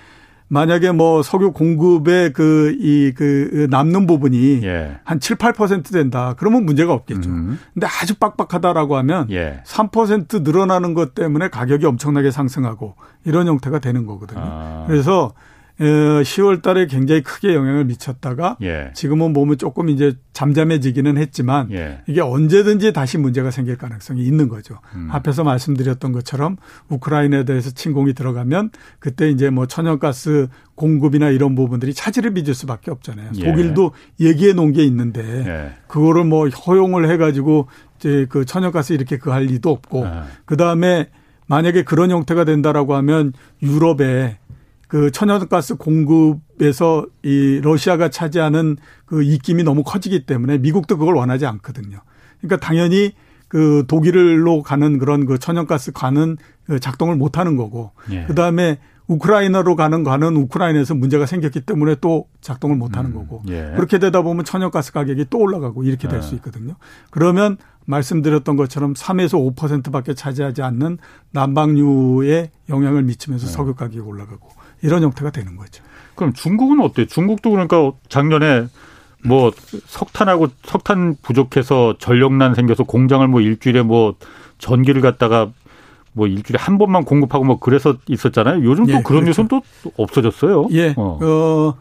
만약에 0.49 0.93
뭐 0.93 1.23
석유 1.23 1.53
공급의 1.53 2.33
그, 2.33 2.77
이, 2.81 3.13
그 3.15 3.67
남는 3.71 4.07
부분이 4.07 4.63
예. 4.65 4.99
한 5.05 5.21
7, 5.21 5.37
8% 5.37 5.93
된다. 5.93 6.35
그러면 6.39 6.65
문제가 6.65 6.93
없겠죠. 6.95 7.29
음. 7.29 7.59
근데 7.75 7.87
아주 7.87 8.15
빡빡하다라고 8.15 8.97
하면 8.97 9.31
예. 9.31 9.63
3% 9.67 10.43
늘어나는 10.43 10.95
것 10.95 11.15
때문에 11.15 11.49
가격이 11.49 11.85
엄청나게 11.85 12.31
상승하고 12.31 12.95
이런 13.25 13.47
형태가 13.47 13.79
되는 13.79 14.07
거거든요. 14.07 14.41
아. 14.43 14.85
그래서 14.87 15.33
10월 15.79 16.61
달에 16.61 16.87
굉장히 16.87 17.23
크게 17.23 17.55
영향을 17.55 17.85
미쳤다가 17.85 18.57
예. 18.63 18.91
지금은 18.95 19.33
보면 19.33 19.59
조금 19.59 19.89
이제 19.89 20.15
잠잠해지기는 20.33 21.17
했지만 21.17 21.71
예. 21.73 22.01
이게 22.09 22.21
언제든지 22.21 22.93
다시 22.93 23.17
문제가 23.17 23.51
생길 23.51 23.77
가능성이 23.79 24.25
있는 24.25 24.49
거죠. 24.49 24.81
음. 24.95 25.09
앞에서 25.11 25.45
말씀드렸던 25.45 26.13
것처럼 26.13 26.57
우크라이나에 26.89 27.45
대해서 27.45 27.71
침공이 27.71 28.15
들어가면 28.15 28.71
그때 28.99 29.31
이제 29.31 29.51
뭐 29.51 29.67
천연가스 29.67 30.49
공급이나 30.75 31.31
이런 31.31 31.55
부분들이 31.55 31.95
차질을 31.95 32.35
빚을 32.35 32.55
수밖에 32.55 32.91
없잖아요. 32.91 33.31
예. 33.37 33.45
독일도 33.45 33.93
얘기해 34.21 34.53
놓은 34.55 34.73
게 34.73 34.85
있는데 34.85 35.23
예. 35.47 35.73
그거를 35.87 36.25
뭐 36.25 36.49
허용을 36.49 37.09
해 37.09 37.17
가지고 37.17 37.69
이제 37.99 38.27
그 38.29 38.45
천연가스 38.45 38.93
이렇게 38.95 39.17
그 39.17 39.29
할 39.29 39.45
리도 39.45 39.71
없고 39.71 40.07
아. 40.07 40.25
그 40.47 40.57
다음에 40.57 41.11
만약에 41.47 41.83
그런 41.85 42.11
형태가 42.11 42.45
된다라고 42.45 42.95
하면 42.97 43.33
유럽에 43.63 44.39
그 44.89 45.11
천연가스 45.11 45.77
공급에서 45.77 47.07
이 47.23 47.61
러시아가 47.63 48.09
차지하는 48.09 48.79
그 49.05 49.23
입김이 49.23 49.63
너무 49.63 49.85
커지기 49.85 50.25
때문에 50.25 50.59
미국도 50.59 50.97
그걸 50.97 51.15
원하지 51.15 51.47
않거든요. 51.47 52.01
그러니까 52.41 52.57
당연히 52.57 53.13
그 53.49 53.85
독일로 53.87 54.63
가는 54.63 54.99
그런 54.99 55.27
그 55.27 55.39
천연가스 55.39 55.93
관은 55.93 56.39
그 56.65 56.81
작동을 56.81 57.17
못 57.17 57.39
하는 57.39 57.57
거고 57.57 57.93
예. 58.11 58.25
그다음에 58.25 58.79
우크라이나로 59.07 59.75
가는 59.75 60.05
관은 60.05 60.37
우크라이나에서 60.37 60.95
문제가 60.95 61.25
생겼기 61.25 61.63
때문에 61.63 61.97
또 62.01 62.29
작동을 62.43 62.77
못 62.77 62.97
하는 62.97 63.11
음, 63.13 63.17
거고 63.17 63.43
예. 63.49 63.73
그렇게 63.75 63.99
되다 63.99 64.21
보면 64.23 64.45
천연가스 64.45 64.93
가격이 64.93 65.27
또 65.31 65.39
올라가고 65.39 65.83
이렇게 65.83 66.09
될수 66.09 66.33
예. 66.33 66.37
있거든요. 66.37 66.75
그러면 67.11 67.57
말씀드렸던 67.87 68.57
것처럼 68.57 68.93
3에서 68.93 69.55
5%밖에 69.57 70.13
차지하지 70.13 70.61
않는 70.61 70.99
난방류에 71.33 72.51
영향을 72.69 73.03
미치면서 73.03 73.47
네. 73.47 73.53
석유 73.53 73.75
가격이 73.75 74.01
올라가고 74.01 74.51
이런 74.83 75.03
형태가 75.03 75.31
되는 75.31 75.57
거죠. 75.57 75.83
그럼 76.15 76.33
중국은 76.33 76.81
어때요? 76.81 77.07
중국도 77.07 77.51
그러니까 77.51 77.93
작년에 78.09 78.67
뭐 79.25 79.53
석탄하고 79.87 80.49
석탄 80.63 81.17
부족해서 81.23 81.97
전력난 81.99 82.55
생겨서 82.55 82.85
공장을 82.85 83.27
뭐 83.29 83.41
일주일에 83.41 83.83
뭐 83.83 84.15
전기를 84.59 85.01
갖다가 85.01 85.51
뭐 86.13 86.27
일주일에 86.27 86.59
한 86.61 86.79
번만 86.79 87.05
공급하고 87.05 87.45
뭐 87.45 87.59
그래서 87.59 87.97
있었잖아요. 88.09 88.65
요즘 88.65 88.87
또 88.87 88.93
예, 88.93 89.03
그런 89.03 89.23
그렇죠. 89.23 89.43
뉴스는 89.43 89.49
또 89.49 89.63
없어졌어요. 89.97 90.69
예. 90.73 90.95
어. 90.97 91.19
어. 91.23 91.75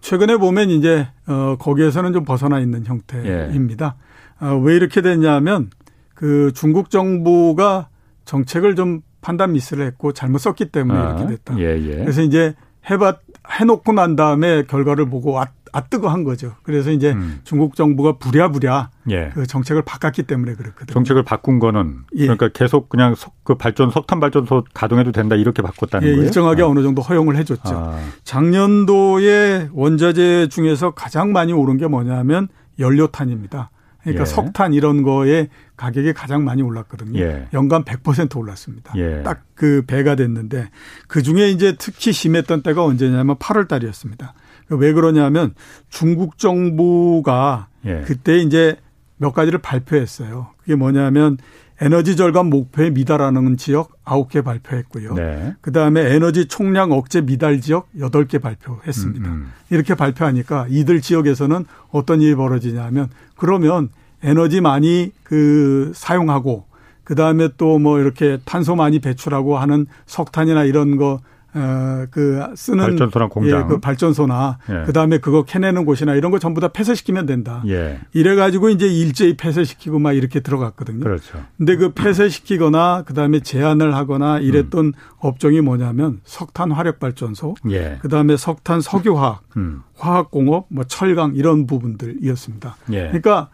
최근에 0.00 0.36
보면 0.36 0.70
이제 0.70 1.06
어 1.26 1.56
거기에서는 1.58 2.12
좀 2.12 2.24
벗어나 2.24 2.58
있는 2.58 2.84
형태입니다. 2.84 3.96
예. 4.42 4.46
어, 4.46 4.56
왜 4.58 4.74
이렇게 4.74 5.00
됐냐면 5.00 5.70
그 6.14 6.50
중국 6.54 6.90
정부가 6.90 7.88
정책을 8.24 8.74
좀 8.74 9.02
판단 9.22 9.52
미스를 9.52 9.86
했고 9.86 10.12
잘못 10.12 10.38
썼기 10.38 10.66
때문에 10.66 10.98
아, 10.98 11.16
이렇게 11.16 11.26
됐다. 11.36 11.58
예, 11.58 11.78
예. 11.80 11.96
그래서 11.96 12.20
이제 12.20 12.54
해봤 12.90 13.20
해놓고 13.50 13.92
난 13.92 14.16
다음에 14.16 14.64
결과를 14.64 15.08
보고 15.08 15.40
아, 15.40 15.46
아뜨거 15.72 16.08
한 16.08 16.22
거죠. 16.22 16.52
그래서 16.62 16.90
이제 16.90 17.12
음. 17.12 17.40
중국 17.44 17.76
정부가 17.76 18.18
부랴부랴 18.18 18.90
예. 19.10 19.30
그 19.32 19.46
정책을 19.46 19.82
바꿨기 19.82 20.24
때문에 20.24 20.54
그렇거든요. 20.54 20.92
정책을 20.92 21.22
바꾼 21.22 21.58
거는 21.58 22.00
예. 22.16 22.22
그러니까 22.24 22.48
계속 22.48 22.90
그냥 22.90 23.14
석, 23.14 23.32
그 23.42 23.54
발전 23.54 23.90
석탄 23.90 24.20
발전소 24.20 24.64
가동해도 24.74 25.12
된다 25.12 25.34
이렇게 25.34 25.62
바꿨다는 25.62 26.06
예, 26.06 26.12
거예요. 26.12 26.24
일정하게 26.24 26.62
아. 26.62 26.66
어느 26.66 26.82
정도 26.82 27.00
허용을 27.00 27.36
해줬죠. 27.36 27.70
아. 27.74 27.98
작년도에 28.24 29.70
원자재 29.72 30.48
중에서 30.48 30.90
가장 30.90 31.32
많이 31.32 31.54
오른 31.54 31.78
게 31.78 31.86
뭐냐면 31.86 32.48
연료탄입니다. 32.78 33.70
그러니까 34.02 34.22
예. 34.22 34.26
석탄 34.26 34.74
이런 34.74 35.02
거에 35.02 35.48
가격이 35.82 36.12
가장 36.12 36.44
많이 36.44 36.62
올랐거든요. 36.62 37.18
예. 37.18 37.48
연간 37.52 37.82
100% 37.82 38.36
올랐습니다. 38.36 38.92
예. 38.96 39.24
딱그 39.24 39.82
배가 39.88 40.14
됐는데 40.14 40.70
그 41.08 41.22
중에 41.22 41.50
이제 41.50 41.74
특히 41.76 42.12
심했던 42.12 42.62
때가 42.62 42.84
언제냐면 42.84 43.34
8월 43.36 43.66
달이었습니다. 43.66 44.32
왜 44.68 44.92
그러냐면 44.92 45.54
중국 45.88 46.38
정부가 46.38 47.66
예. 47.84 48.02
그때 48.06 48.38
이제 48.38 48.76
몇 49.16 49.32
가지를 49.32 49.58
발표했어요. 49.58 50.50
그게 50.60 50.76
뭐냐면 50.76 51.36
에너지 51.80 52.14
절감 52.14 52.48
목표에 52.48 52.90
미달하는 52.90 53.56
지역 53.56 54.04
9개 54.04 54.44
발표했고요. 54.44 55.14
네. 55.14 55.56
그다음에 55.62 56.14
에너지 56.14 56.46
총량 56.46 56.92
억제 56.92 57.22
미달 57.22 57.60
지역 57.60 57.88
8개 57.96 58.40
발표했습니다. 58.40 59.28
음, 59.28 59.34
음. 59.34 59.52
이렇게 59.70 59.96
발표하니까 59.96 60.66
이들 60.68 61.00
지역에서는 61.00 61.64
어떤 61.90 62.20
일이 62.20 62.36
벌어지냐면 62.36 63.08
그러면 63.36 63.88
에너지 64.22 64.60
많이 64.60 65.12
그 65.24 65.92
사용하고 65.94 66.64
그 67.04 67.14
다음에 67.14 67.48
또 67.56 67.78
뭐 67.78 67.98
이렇게 68.00 68.38
탄소 68.44 68.76
많이 68.76 68.98
배출하고 69.00 69.58
하는 69.58 69.86
석탄이나 70.06 70.64
이런 70.64 70.96
거 70.96 71.20
어, 71.54 72.06
그 72.10 72.42
쓰는 72.54 72.86
발전소나 72.86 73.28
공장, 73.28 73.60
예, 73.60 73.64
그 73.68 73.78
발전소나 73.78 74.58
예. 74.70 74.82
그 74.86 74.94
다음에 74.94 75.18
그거 75.18 75.42
캐내는 75.42 75.84
곳이나 75.84 76.14
이런 76.14 76.32
거 76.32 76.38
전부 76.38 76.62
다 76.62 76.68
폐쇄시키면 76.68 77.26
된다. 77.26 77.62
예. 77.66 78.00
이래 78.14 78.34
가지고 78.36 78.70
이제 78.70 78.86
일제히 78.86 79.36
폐쇄시키고 79.36 79.98
막 79.98 80.12
이렇게 80.12 80.40
들어갔거든요. 80.40 81.00
그렇죠. 81.00 81.44
근데 81.58 81.76
그 81.76 81.92
폐쇄시키거나 81.92 83.02
그 83.06 83.12
다음에 83.12 83.40
제한을 83.40 83.94
하거나 83.94 84.38
이랬던 84.38 84.86
음. 84.86 84.92
업종이 85.18 85.60
뭐냐면 85.60 86.20
석탄 86.24 86.72
화력 86.72 86.98
발전소, 86.98 87.54
예. 87.70 87.98
그 88.00 88.08
다음에 88.08 88.38
석탄 88.38 88.80
석유화학, 88.80 89.42
음. 89.58 89.82
화학공업, 89.98 90.68
뭐 90.70 90.84
철강 90.84 91.34
이런 91.36 91.66
부분들이었습니다. 91.66 92.76
예. 92.92 93.08
그러니까 93.08 93.50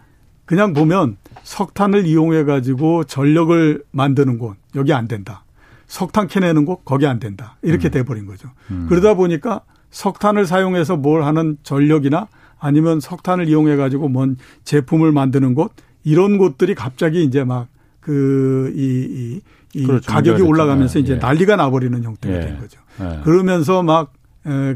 그냥 0.49 0.73
보면 0.73 1.17
석탄을 1.43 2.07
이용해 2.07 2.45
가지고 2.45 3.05
전력을 3.05 3.85
만드는 3.91 4.39
곳 4.39 4.57
여기 4.77 4.95
안 4.95 5.07
된다. 5.07 5.45
석탄 5.87 6.27
캐내는 6.27 6.65
곳 6.65 6.85
거기 6.85 7.07
안 7.07 7.19
된다. 7.21 7.57
이렇게 7.63 7.89
음. 7.89 7.91
돼버린 7.91 8.27
거죠. 8.27 8.49
음. 8.71 8.87
그러다 8.89 9.13
보니까 9.15 9.61
석탄을 9.91 10.47
사용해서 10.47 10.97
뭘 10.97 11.23
하는 11.23 11.59
전력이나 11.63 12.29
아니면 12.59 12.99
석탄을 13.01 13.47
이용해 13.49 13.77
가지고 13.77 14.09
뭔 14.09 14.37
제품을 14.65 15.13
만드는 15.13 15.55
곳 15.55 15.73
이런 16.03 16.39
곳들이 16.39 16.75
갑자기 16.75 17.23
이제 17.23 17.45
막 17.45 17.69
그 18.01 18.73
이 18.75 18.81
이, 18.81 19.41
이 19.75 19.85
그렇죠. 19.85 20.11
가격이 20.11 20.41
올라가면서 20.41 20.99
이제 20.99 21.15
예. 21.15 21.17
난리가 21.19 21.57
나버리는 21.57 22.03
형태가 22.03 22.37
예. 22.37 22.41
된 22.41 22.59
거죠. 22.59 22.81
예. 23.01 23.21
그러면서 23.23 23.83
막 23.83 24.13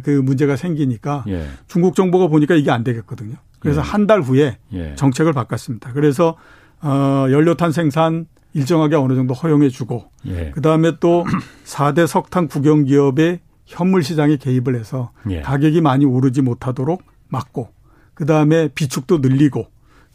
그 0.03 0.21
문제가 0.23 0.55
생기니까 0.57 1.25
예. 1.29 1.47
중국 1.67 1.95
정부가 1.95 2.27
보니까 2.27 2.55
이게 2.57 2.71
안 2.71 2.85
되겠거든요. 2.85 3.37
그래서 3.63 3.81
예. 3.81 3.85
한달 3.85 4.21
후에 4.21 4.59
예. 4.73 4.95
정책을 4.97 5.33
바꿨습니다. 5.33 5.93
그래서 5.93 6.37
어 6.83 7.27
연료탄 7.31 7.73
생산 7.73 8.27
일정하게 8.55 8.97
어느 8.97 9.15
정도 9.15 9.33
허용해 9.35 9.69
주고 9.71 10.11
예. 10.27 10.51
그다음에 10.51 10.93
또 11.01 11.25
4대 11.65 12.07
석탄 12.07 12.49
국영 12.49 12.85
기업의 12.85 13.41
현물 13.67 14.03
시장에 14.03 14.37
개입을 14.37 14.75
해서 14.75 15.13
예. 15.31 15.41
가격이 15.41 15.81
많이 15.81 16.05
오르지 16.05 16.43
못하도록 16.43 17.03
막고 17.29 17.69
그다음에 18.15 18.69
비축도 18.69 19.19
늘리고 19.19 19.67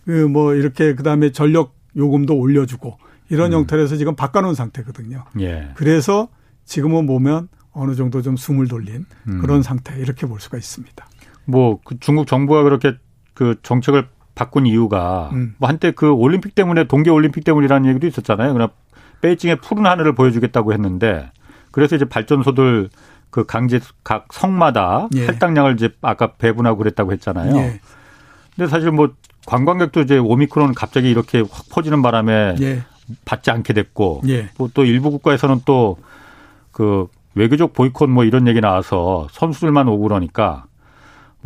그 0.06 0.28
뭐 0.30 0.54
이렇게 0.54 0.94
그다음에 0.94 1.32
전력 1.32 1.76
요금도 1.96 2.36
올려 2.38 2.66
주고 2.66 2.98
이런 3.30 3.52
음. 3.54 3.60
형태로 3.60 3.82
해서 3.82 3.96
지금 3.98 4.16
바꿔 4.16 4.42
놓은 4.42 4.54
상태거든요. 4.54 5.24
예. 5.42 5.70
그래서 5.76 6.28
지금은 6.66 7.08
보면 7.08 7.48
어느 7.72 7.96
정도 7.96 8.22
좀 8.22 8.36
숨을 8.38 8.68
돌린 8.68 9.06
음. 9.28 9.40
그런 9.40 9.64
상태 9.64 9.98
이렇게 10.00 10.26
볼 10.28 10.40
수가 10.40 10.58
있습니다. 10.58 11.08
뭐 11.46 11.80
그 11.84 11.98
중국 12.00 12.28
정부가 12.28 12.64
그렇게 12.64 12.96
그 13.38 13.56
정책을 13.62 14.08
바꾼 14.34 14.66
이유가 14.66 15.30
음. 15.34 15.56
뭐 15.58 15.70
한때 15.70 15.92
그 15.92 16.12
올림픽 16.12 16.56
때문에 16.56 16.86
동계 16.86 17.10
올림픽 17.10 17.44
때문이라는 17.44 17.90
얘기도 17.90 18.08
있었잖아요. 18.08 18.54
그러나 18.54 18.72
베이징의 19.22 19.58
푸른 19.58 19.86
하늘을 19.86 20.14
보여주겠다고 20.16 20.74
했는데 20.74 21.32
그래서 21.72 21.96
이제 21.96 22.06
발전소들 22.06 22.90
그 23.30 23.46
강제 23.46 23.80
각 24.04 24.28
성마다 24.32 25.08
예. 25.16 25.26
할당량을 25.26 25.74
이제 25.74 25.90
아까 26.02 26.34
배분하고 26.34 26.78
그랬다고 26.78 27.12
했잖아요. 27.14 27.56
예. 27.58 27.80
근데 28.56 28.70
사실 28.70 28.92
뭐 28.92 29.14
관광객도 29.46 30.02
이제 30.02 30.18
오미크론 30.18 30.74
갑자기 30.74 31.10
이렇게 31.10 31.40
확 31.40 31.70
퍼지는 31.70 32.02
바람에 32.02 32.56
예. 32.62 32.84
받지 33.26 33.52
않게 33.52 33.74
됐고 33.74 34.22
예. 34.28 34.50
또 34.74 34.84
일부 34.84 35.12
국가에서는 35.12 35.62
또 35.66 35.98
그 36.78 37.08
외교적 37.34 37.74
보이콧 37.74 38.08
뭐 38.08 38.24
이런 38.24 38.48
얘기 38.48 38.62
나와서 38.62 39.28
선수들만 39.32 39.88
오고 39.88 40.04
그러니까 40.04 40.66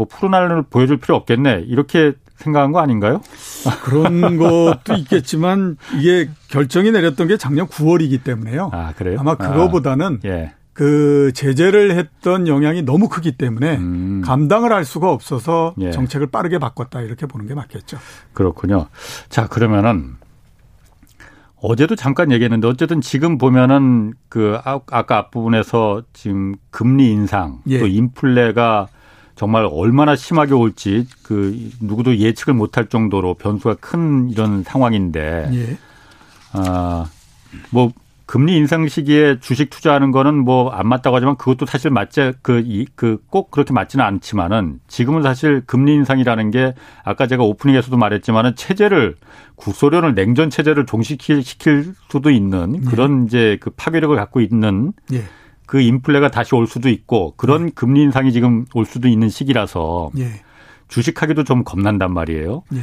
뭐 0.02 0.08
푸른 0.10 0.34
하늘을 0.34 0.64
보여줄 0.64 0.98
필요 0.98 1.16
없겠네 1.16 1.66
이렇게 1.68 2.14
생각한 2.38 2.72
거 2.72 2.80
아닌가요? 2.80 3.22
그런 3.86 4.38
것도 4.38 4.96
있겠지만 4.98 5.78
이게 6.00 6.28
결정이 6.48 6.90
내렸던 6.92 7.28
게 7.28 7.38
작년 7.38 7.68
9월이기 7.68 8.24
때문에요. 8.24 8.72
아, 8.74 8.94
그래요? 8.98 9.18
아마 9.20 9.36
그거보다는 9.36 10.20
아, 10.26 10.28
예. 10.28 10.54
그 10.74 11.32
제재를 11.36 11.92
했던 11.92 12.48
영향이 12.48 12.82
너무 12.82 13.10
크기 13.10 13.34
때문에 13.34 13.78
음. 13.78 14.24
감당을 14.26 14.74
할 14.74 14.86
수가 14.86 15.12
없어서 15.12 15.76
예. 15.80 15.92
정책을 15.92 16.28
빠르게 16.28 16.58
바꿨다 16.58 17.02
이렇게 17.02 17.28
보는 17.28 17.46
게 17.46 17.54
맞겠죠. 17.54 18.00
그렇군요. 18.34 18.88
자, 19.30 19.46
그러면은 19.46 20.16
어제도 21.62 21.96
잠깐 21.96 22.32
얘기했는데 22.32 22.68
어쨌든 22.68 23.02
지금 23.02 23.38
보면은 23.38 24.14
그 24.30 24.58
아, 24.64 24.80
아까 24.90 25.18
앞부분에서 25.18 26.02
지금 26.14 26.56
금리 26.72 27.12
인상 27.12 27.60
예. 27.68 27.78
또 27.78 27.86
인플레가 27.86 28.88
정말 29.42 29.68
얼마나 29.72 30.16
심하게 30.16 30.54
올지 30.54 31.08
그 31.24 31.72
누구도 31.80 32.16
예측을 32.16 32.54
못할 32.54 32.86
정도로 32.86 33.34
변수가 33.34 33.78
큰 33.80 34.30
이런 34.30 34.62
상황인데 34.62 35.50
예. 35.52 35.78
아뭐 36.54 37.92
금리 38.28 38.56
인상 38.56 38.88
시기에 38.88 39.40
주식 39.40 39.72
투자하는 39.72 40.12
거는 40.12 40.46
뭐 40.46 40.72
안 40.72 40.88
맞다고 40.88 41.16
하지만 41.16 41.38
그것도 41.38 41.66
사실 41.66 41.90
맞지 41.90 42.34
그그꼭 42.44 43.50
그렇게 43.50 43.74
맞지는 43.74 44.06
않지만은 44.06 44.80
지금은 44.88 45.24
사실 45.24 45.64
금리 45.66 45.96
인상이라는 45.96 46.52
게 46.52 46.76
아까 47.04 47.26
제가 47.26 47.42
오프닝에서도 47.42 47.98
말했지만은 47.98 48.56
체제를 48.56 49.16
국소련을 49.56 50.14
냉전 50.14 50.52
체제를 50.52 50.86
종식시킬 50.86 51.96
수도 52.12 52.30
있는 52.30 52.76
예. 52.76 52.90
그런 52.92 53.24
예. 53.24 53.26
이제 53.26 53.58
그 53.60 53.72
파괴력을 53.72 54.16
갖고 54.16 54.40
있는 54.40 54.94
예. 55.14 55.24
그 55.72 55.80
인플레가 55.80 56.32
다시 56.32 56.54
올 56.54 56.68
수도 56.68 56.90
있고 56.90 57.34
그런 57.38 57.68
네. 57.68 57.72
금리 57.74 58.02
인상이 58.02 58.34
지금 58.34 58.66
올 58.74 58.86
수도 58.86 59.08
있는 59.08 59.30
시기라서 59.30 60.12
예. 60.18 60.42
주식하기도 60.90 61.46
좀 61.46 61.64
겁난단 61.64 62.14
말이에요. 62.14 62.64
예. 62.74 62.80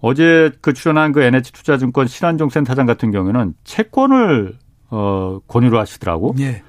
어제 0.00 0.52
그 0.60 0.72
출연한 0.72 1.10
그 1.10 1.22
NH투자증권 1.22 2.06
신한종 2.06 2.50
센터장 2.50 2.86
같은 2.86 3.10
경우에는 3.10 3.54
채권을 3.64 4.56
어 4.90 5.40
권유를 5.48 5.76
하시더라고. 5.76 6.36
예. 6.38 6.62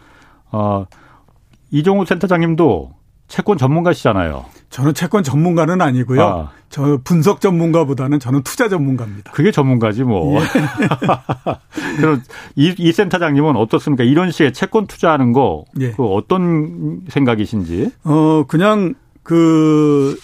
어 0.51 0.87
이종우 1.69 2.07
센터장님도 2.07 2.93
채권 3.31 3.57
전문가시잖아요. 3.57 4.43
저는 4.69 4.93
채권 4.93 5.23
전문가는 5.23 5.79
아니고요. 5.79 6.21
아. 6.21 6.51
저 6.69 6.99
분석 7.05 7.39
전문가보다는 7.39 8.19
저는 8.19 8.43
투자 8.43 8.67
전문가입니다. 8.67 9.31
그게 9.31 9.51
전문가지 9.51 10.03
뭐. 10.03 10.37
예. 10.41 10.45
그럼 11.95 12.21
이, 12.57 12.75
이 12.77 12.91
센터장님은 12.91 13.55
어떻습니까? 13.55 14.03
이런 14.03 14.31
식의 14.31 14.51
채권 14.51 14.85
투자하는 14.85 15.31
거 15.31 15.63
예. 15.79 15.91
그 15.91 16.03
어떤 16.03 17.03
생각이신지? 17.07 17.91
어 18.03 18.43
그냥 18.49 18.95
그 19.23 20.17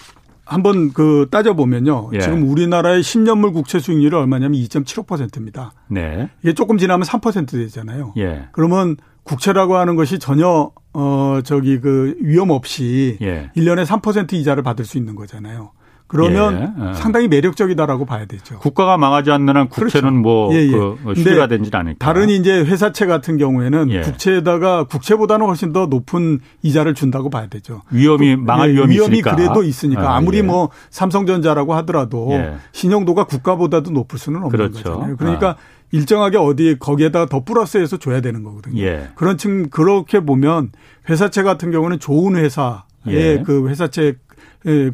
한번 0.44 0.92
그 0.92 1.28
따져보면요. 1.30 2.10
예. 2.12 2.20
지금 2.20 2.46
우리나라의 2.46 3.00
10년물 3.00 3.54
국채 3.54 3.78
수익률이 3.78 4.14
얼마냐면 4.14 4.60
2.75%입니다. 4.60 5.72
네. 5.88 6.28
이게 6.42 6.52
조금 6.52 6.76
지나면 6.76 7.06
3% 7.06 7.52
되잖아요. 7.52 8.12
예. 8.18 8.48
그러면 8.52 8.96
국채라고 9.28 9.76
하는 9.76 9.94
것이 9.96 10.18
전혀 10.18 10.70
어 10.94 11.40
저기 11.44 11.80
그 11.80 12.16
위험 12.20 12.50
없이 12.50 13.18
예. 13.20 13.50
1년에 13.56 13.84
3% 13.84 14.32
이자를 14.32 14.62
받을 14.62 14.84
수 14.84 14.98
있는 14.98 15.14
거잖아요. 15.14 15.70
그러면 16.08 16.72
예. 16.80 16.88
예. 16.88 16.94
상당히 16.94 17.28
매력적이다라고 17.28 18.06
봐야 18.06 18.24
되죠. 18.24 18.58
국가가 18.60 18.96
망하지 18.96 19.30
않는 19.30 19.56
한 19.56 19.68
국채는 19.68 20.22
그렇죠. 20.22 20.22
뭐 20.22 20.54
예, 20.54 20.66
예. 20.66 20.70
그 20.70 21.14
수리가 21.14 21.48
되지 21.48 21.70
않을까. 21.70 21.98
다른 22.04 22.30
이제 22.30 22.60
회사채 22.60 23.04
같은 23.04 23.36
경우에는 23.36 23.90
예. 23.90 24.00
국채에다가 24.00 24.84
국채보다는 24.84 25.46
훨씬 25.46 25.74
더 25.74 25.84
높은 25.84 26.40
이자를 26.62 26.94
준다고 26.94 27.28
봐야 27.28 27.46
되죠. 27.46 27.82
위험이 27.90 28.36
망할 28.36 28.70
위험이, 28.70 28.94
위험이 28.94 29.18
있으니까. 29.18 29.36
그래도 29.36 29.62
있으니까 29.62 30.16
아, 30.16 30.20
무리 30.22 30.40
뭐 30.40 30.70
삼성전자라고 30.88 31.74
하더라도 31.74 32.32
신용도가 32.72 33.24
국가보다도 33.24 33.90
높을 33.90 34.18
수는 34.18 34.42
없는 34.44 34.50
그렇죠. 34.50 34.82
거잖아요. 34.82 35.16
그러니까 35.18 35.50
아. 35.50 35.56
일정하게 35.90 36.36
어디 36.38 36.76
거기에다가 36.78 37.26
더 37.26 37.44
플러스해서 37.44 37.96
줘야 37.98 38.20
되는 38.20 38.42
거거든요. 38.42 38.80
예. 38.82 39.08
그런 39.14 39.38
층 39.38 39.70
그렇게 39.70 40.20
보면 40.20 40.70
회사채 41.08 41.42
같은 41.42 41.70
경우는 41.70 41.98
좋은 41.98 42.36
회사의 42.36 42.82
예. 43.08 43.42
그 43.44 43.68
회사채 43.68 44.16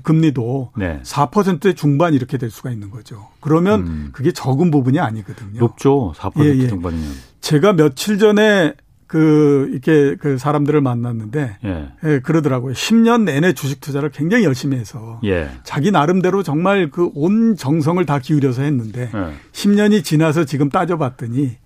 금리도 0.03 0.72
네. 0.76 1.01
4%의 1.03 1.74
중반 1.74 2.14
이렇게 2.14 2.38
될 2.38 2.51
수가 2.51 2.70
있는 2.70 2.90
거죠. 2.90 3.28
그러면 3.40 3.80
음. 3.80 4.09
그게 4.12 4.30
적은 4.30 4.70
부분이 4.70 5.01
아니거든요. 5.01 5.59
높죠. 5.59 6.12
4% 6.16 6.45
예, 6.45 6.49
예. 6.59 6.68
중반이면. 6.68 7.09
제가 7.40 7.72
며칠 7.72 8.18
전에 8.18 8.74
그 9.15 9.69
이렇게 9.71 10.17
그 10.17 10.39
사람들을 10.39 10.81
만났는데 10.81 11.59
예. 11.65 11.89
예. 12.03 12.19
그러더라고요. 12.19 12.73
10년 12.75 13.23
내내 13.23 13.53
주식 13.53 13.81
투자를 13.81 14.11
굉장히 14.11 14.43
열심히 14.45 14.77
해서 14.77 15.21
예. 15.25 15.49
자기 15.62 15.93
나름대로 15.93 16.43
정말 16.43 16.91
그 16.91 17.11
온 17.15 17.55
정성을 17.55 18.05
다 18.07 18.19
기울여서 18.19 18.62
했는데 18.62 19.03
예. 19.15 19.33
10년이 19.53 20.03
지나서 20.03 20.45
지금 20.45 20.69
따져봤더니 20.69 21.59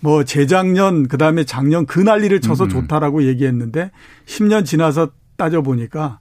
뭐 0.00 0.24
재작년 0.24 1.06
그다음에 1.06 1.44
작년 1.44 1.84
그 1.84 2.00
난리를 2.00 2.40
쳐서 2.40 2.64
음. 2.64 2.68
좋다라고 2.70 3.24
얘기했는데 3.24 3.90
10년 4.24 4.64
지나서 4.64 5.10
따져 5.36 5.60
보니까 5.60 6.20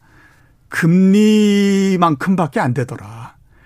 금리만큼밖에 0.67 2.59
안 2.59 2.73
되더라. 2.73 3.22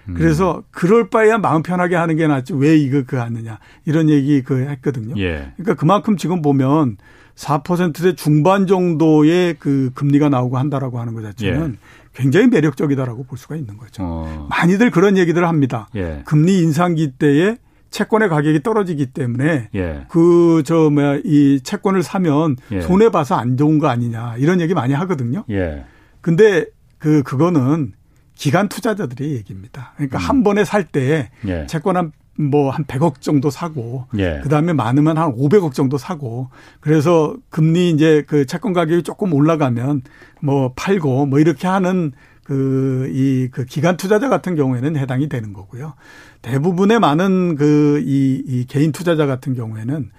음. 0.10 0.14
그래서 0.16 0.64
그럴 0.72 1.10
바에야 1.10 1.38
마음 1.38 1.64
편하게 1.64 1.96
하는 1.96 2.16
게 2.16 2.28
낫지 2.28 2.54
왜 2.54 2.76
이거 2.76 3.04
그 3.06 3.18
하느냐 3.18 3.60
이런 3.86 4.10
얘기 4.10 4.42
그 4.42 4.60
했거든요. 4.60 5.16
예. 5.18 5.52
그러니까 5.56 5.76
그만큼 5.76 6.18
지금 6.18 6.42
보면 6.42 6.98
4%대 7.36 8.16
중반 8.16 8.66
정도의 8.68 9.56
그 9.60 9.92
금리가 9.94 10.30
나오고 10.30 10.58
한다라고 10.58 11.00
하는 11.00 11.14
것 11.14 11.22
자체는 11.22 11.74
예. 11.74 11.78
굉장히 12.14 12.48
매력적이다라고 12.48 13.26
볼 13.26 13.38
수가 13.38 13.56
있는 13.56 13.78
거죠. 13.78 14.04
어. 14.04 14.48
많이들 14.50 14.90
그런 14.90 15.18
얘기들을 15.18 15.48
합니다. 15.48 15.88
예. 15.96 16.24
금리 16.26 16.60
인상기 16.62 17.14
때에 17.20 17.58
채권의 17.92 18.30
가격이 18.30 18.64
떨어지기 18.64 19.08
때문에 19.08 19.70
예. 19.76 20.06
그저 20.10 20.90
뭐야 20.90 21.20
이 21.24 21.62
채권을 21.64 22.04
사면 22.04 22.56
예. 22.72 22.82
손해 22.82 23.10
봐서 23.10 23.36
안 23.36 23.56
좋은 23.56 23.78
거 23.80 23.88
아니냐 23.88 24.36
이런 24.38 24.60
얘기 24.60 24.74
많이 24.74 24.94
하거든요. 24.94 25.46
예. 25.50 25.86
근데 26.22 26.66
그 26.98 27.24
그거는 27.24 27.94
기간 28.38 28.70
투자자들의 28.70 29.34
얘기입니다. 29.34 29.94
그러니까 29.96 30.20
음. 30.20 30.22
한 30.22 30.44
번에 30.44 30.64
살때 30.64 31.30
예. 31.48 31.66
채권 31.68 31.98
한 31.98 32.12
뭐한 32.40 32.86
100억 32.86 33.20
정도 33.20 33.50
사고 33.50 34.06
예. 34.18 34.40
그다음에 34.44 34.74
많으면 34.74 35.18
한 35.18 35.34
500억 35.34 35.74
정도 35.74 35.98
사고 35.98 36.50
그래서 36.80 37.36
금리 37.50 37.90
이제 37.90 38.24
그 38.28 38.46
채권 38.46 38.74
가격이 38.74 39.04
조금 39.04 39.34
올라가면 39.34 40.04
뭐 40.42 40.72
팔고 40.76 41.26
뭐 41.26 41.40
이렇게 41.40 41.68
하는 41.68 42.12
그, 42.44 43.10
이, 43.12 43.50
그 43.52 43.66
기간 43.66 43.98
투자자 43.98 44.30
같은 44.30 44.56
경우에는 44.56 44.96
해당이 44.96 45.28
되는 45.28 45.52
거고요. 45.52 45.96
대부분의 46.42 46.98
많은 47.02 47.56
그, 47.56 48.02
이, 48.06 48.42
이 48.46 48.66
개인 48.68 48.94
투자자 48.94 49.26
같은 49.26 49.54
경우에는 49.54 50.12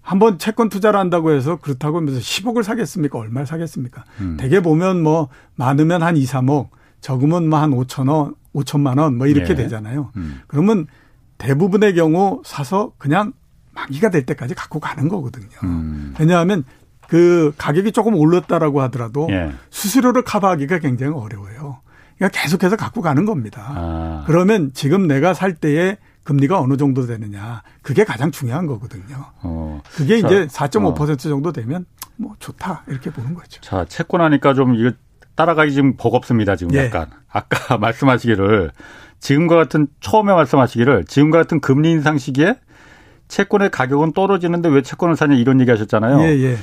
한번 0.00 0.38
채권 0.38 0.70
투자를 0.70 0.98
한다고 0.98 1.32
해서 1.32 1.56
그렇다고 1.56 1.98
하면서 1.98 2.18
10억을 2.18 2.62
사겠습니까? 2.62 3.18
얼마를 3.18 3.46
사겠습니까? 3.46 4.04
음. 4.20 4.38
대개 4.40 4.60
보면 4.60 5.02
뭐 5.02 5.28
많으면 5.56 6.02
한 6.02 6.16
2, 6.16 6.24
3억, 6.24 6.70
적으면 7.00 7.48
뭐 7.48 7.58
한 7.60 7.70
5천 7.70 8.10
원, 8.10 8.34
5천만 8.54 8.98
원 8.98 9.16
뭐 9.16 9.26
이렇게 9.26 9.54
네. 9.54 9.62
되잖아요. 9.64 10.10
음. 10.16 10.40
그러면 10.46 10.86
대부분의 11.38 11.94
경우 11.94 12.42
사서 12.44 12.92
그냥 12.98 13.32
만기가 13.72 14.10
될 14.10 14.26
때까지 14.26 14.54
갖고 14.54 14.80
가는 14.80 15.08
거거든요. 15.08 15.48
음. 15.62 16.14
왜냐하면 16.18 16.64
그 17.08 17.52
가격이 17.58 17.92
조금 17.92 18.14
올랐다라고 18.14 18.80
하더라도 18.82 19.26
예. 19.30 19.52
수수료를 19.70 20.22
커버하기가 20.22 20.78
굉장히 20.78 21.12
어려워요. 21.14 21.80
그러니까 22.16 22.40
계속해서 22.42 22.76
갖고 22.76 23.00
가는 23.00 23.24
겁니다. 23.24 23.64
아. 23.74 24.24
그러면 24.26 24.72
지금 24.74 25.06
내가 25.06 25.32
살 25.34 25.54
때에 25.54 25.96
금리가 26.24 26.60
어느 26.60 26.76
정도 26.76 27.06
되느냐 27.06 27.62
그게 27.82 28.04
가장 28.04 28.30
중요한 28.30 28.66
거거든요. 28.66 29.24
어. 29.42 29.80
그게 29.94 30.20
자, 30.20 30.26
이제 30.26 30.46
4.5% 30.46 31.10
어. 31.12 31.16
정도 31.16 31.52
되면 31.52 31.86
뭐 32.16 32.34
좋다 32.38 32.84
이렇게 32.88 33.10
보는 33.10 33.34
거죠. 33.34 33.60
자 33.62 33.86
채권 33.88 34.20
하니까 34.20 34.52
좀 34.54 34.74
이거 34.74 34.92
따라가기 35.40 35.72
지금 35.72 35.96
버겁습니다. 35.96 36.54
지금 36.56 36.74
예. 36.74 36.84
약간 36.86 37.06
아까 37.32 37.78
말씀하시기를 37.78 38.72
지금과 39.20 39.56
같은 39.56 39.86
처음에 40.00 40.34
말씀하시기를 40.34 41.04
지금과 41.06 41.38
같은 41.38 41.60
금리 41.60 41.90
인상 41.90 42.18
시기에 42.18 42.58
채권의 43.28 43.70
가격은 43.70 44.12
떨어지는데 44.12 44.68
왜 44.68 44.82
채권을 44.82 45.16
사냐 45.16 45.36
이런 45.36 45.60
얘기 45.60 45.70
하셨잖아요. 45.70 46.20
예, 46.20 46.26
예. 46.42 46.56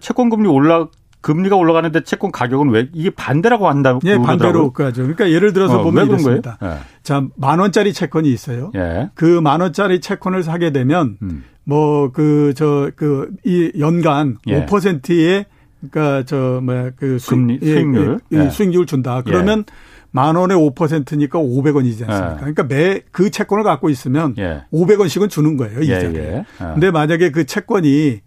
채권 0.00 0.30
금리 0.30 0.48
올라 0.48 0.88
금리가 1.20 1.54
올라가는데 1.54 2.02
채권 2.02 2.32
가격은 2.32 2.70
왜 2.70 2.88
이게 2.92 3.10
반대라고 3.10 3.68
한다고 3.68 4.00
예, 4.04 4.18
반대로 4.18 4.72
가죠. 4.72 5.02
그러니까 5.02 5.30
예를 5.30 5.52
들어서 5.52 5.80
어, 5.80 5.82
보면 5.84 6.08
이렇습니다. 6.08 6.58
예. 6.62 6.78
자, 7.04 7.22
만 7.36 7.60
원짜리 7.60 7.92
채권이 7.92 8.28
있어요. 8.32 8.72
예. 8.74 9.10
그만 9.14 9.60
원짜리 9.60 10.00
채권을 10.00 10.42
사게 10.42 10.72
되면 10.72 11.18
음. 11.22 11.44
뭐그 11.64 12.54
저 12.56 12.90
그 12.96 13.30
이 13.44 13.70
연간 13.78 14.38
예. 14.48 14.66
5%의 14.66 15.46
그러니까 15.90 16.24
저 16.24 16.60
뭐야 16.62 16.90
그 16.96 17.18
금리 17.28 17.58
수, 17.58 17.66
수익률 17.66 18.20
예, 18.32 18.38
예. 18.44 18.50
수익률 18.50 18.86
준다. 18.86 19.22
그러면 19.22 19.64
예. 19.68 19.74
만 20.10 20.36
원에 20.36 20.54
5%니까 20.54 21.38
500원이지 21.38 22.06
않습니까? 22.08 22.32
예. 22.34 22.36
그러니까 22.38 22.62
매 22.64 23.00
그 23.12 23.30
채권을 23.30 23.64
갖고 23.64 23.88
있으면 23.90 24.34
예. 24.38 24.62
500원씩은 24.72 25.28
주는 25.30 25.56
거예요, 25.56 25.80
이자를. 25.80 26.14
예, 26.16 26.20
예. 26.36 26.44
근데 26.58 26.90
만약에 26.90 27.30
그 27.30 27.44
채권이 27.46 28.20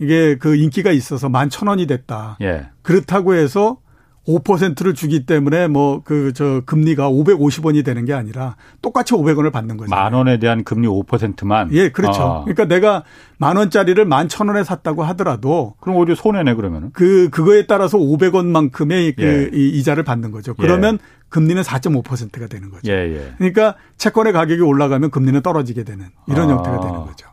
이게 0.00 0.36
그 0.38 0.56
인기가 0.56 0.90
있어서 0.90 1.28
만 1.28 1.48
천 1.50 1.68
원이 1.68 1.86
됐다. 1.86 2.38
예. 2.40 2.66
그렇다고 2.82 3.34
해서 3.34 3.78
5%를 4.26 4.94
주기 4.94 5.26
때문에 5.26 5.66
뭐 5.68 6.00
그 6.04 6.32
저 6.34 6.62
금리가 6.64 7.10
550원이 7.10 7.84
되는 7.84 8.04
게 8.04 8.12
아니라 8.14 8.56
똑같이 8.80 9.14
500원을 9.14 9.50
받는 9.52 9.76
거죠. 9.76 9.90
만 9.90 10.12
원에 10.12 10.38
대한 10.38 10.62
금리 10.64 10.86
5%만. 10.86 11.70
예, 11.72 11.90
그렇죠. 11.90 12.22
아. 12.22 12.40
그러니까 12.44 12.66
내가 12.66 13.02
만 13.38 13.56
원짜리를 13.56 14.04
만 14.04 14.28
천 14.28 14.48
원에 14.48 14.62
샀다고 14.64 15.02
하더라도 15.04 15.74
그럼 15.80 15.96
오히려 15.96 16.14
손해네 16.14 16.54
그러면은. 16.54 16.90
그 16.92 17.28
그거에 17.30 17.66
따라서 17.66 17.98
500원만큼의 17.98 19.16
그 19.16 19.50
예. 19.52 19.56
이자를 19.58 20.04
받는 20.04 20.30
거죠. 20.30 20.54
그러면 20.54 20.94
예. 20.94 21.06
금리는 21.28 21.60
4.5%가 21.62 22.46
되는 22.46 22.70
거죠. 22.70 22.90
예, 22.92 22.96
예. 23.14 23.32
그러니까 23.38 23.74
채권의 23.98 24.32
가격이 24.32 24.60
올라가면 24.62 25.10
금리는 25.10 25.40
떨어지게 25.42 25.82
되는 25.84 26.06
이런 26.28 26.48
아. 26.50 26.54
형태가 26.54 26.80
되는 26.80 26.94
거죠. 27.00 27.26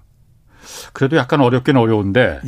그래도 0.93 1.17
약간 1.17 1.41
어렵긴 1.41 1.77
어려운데. 1.77 2.39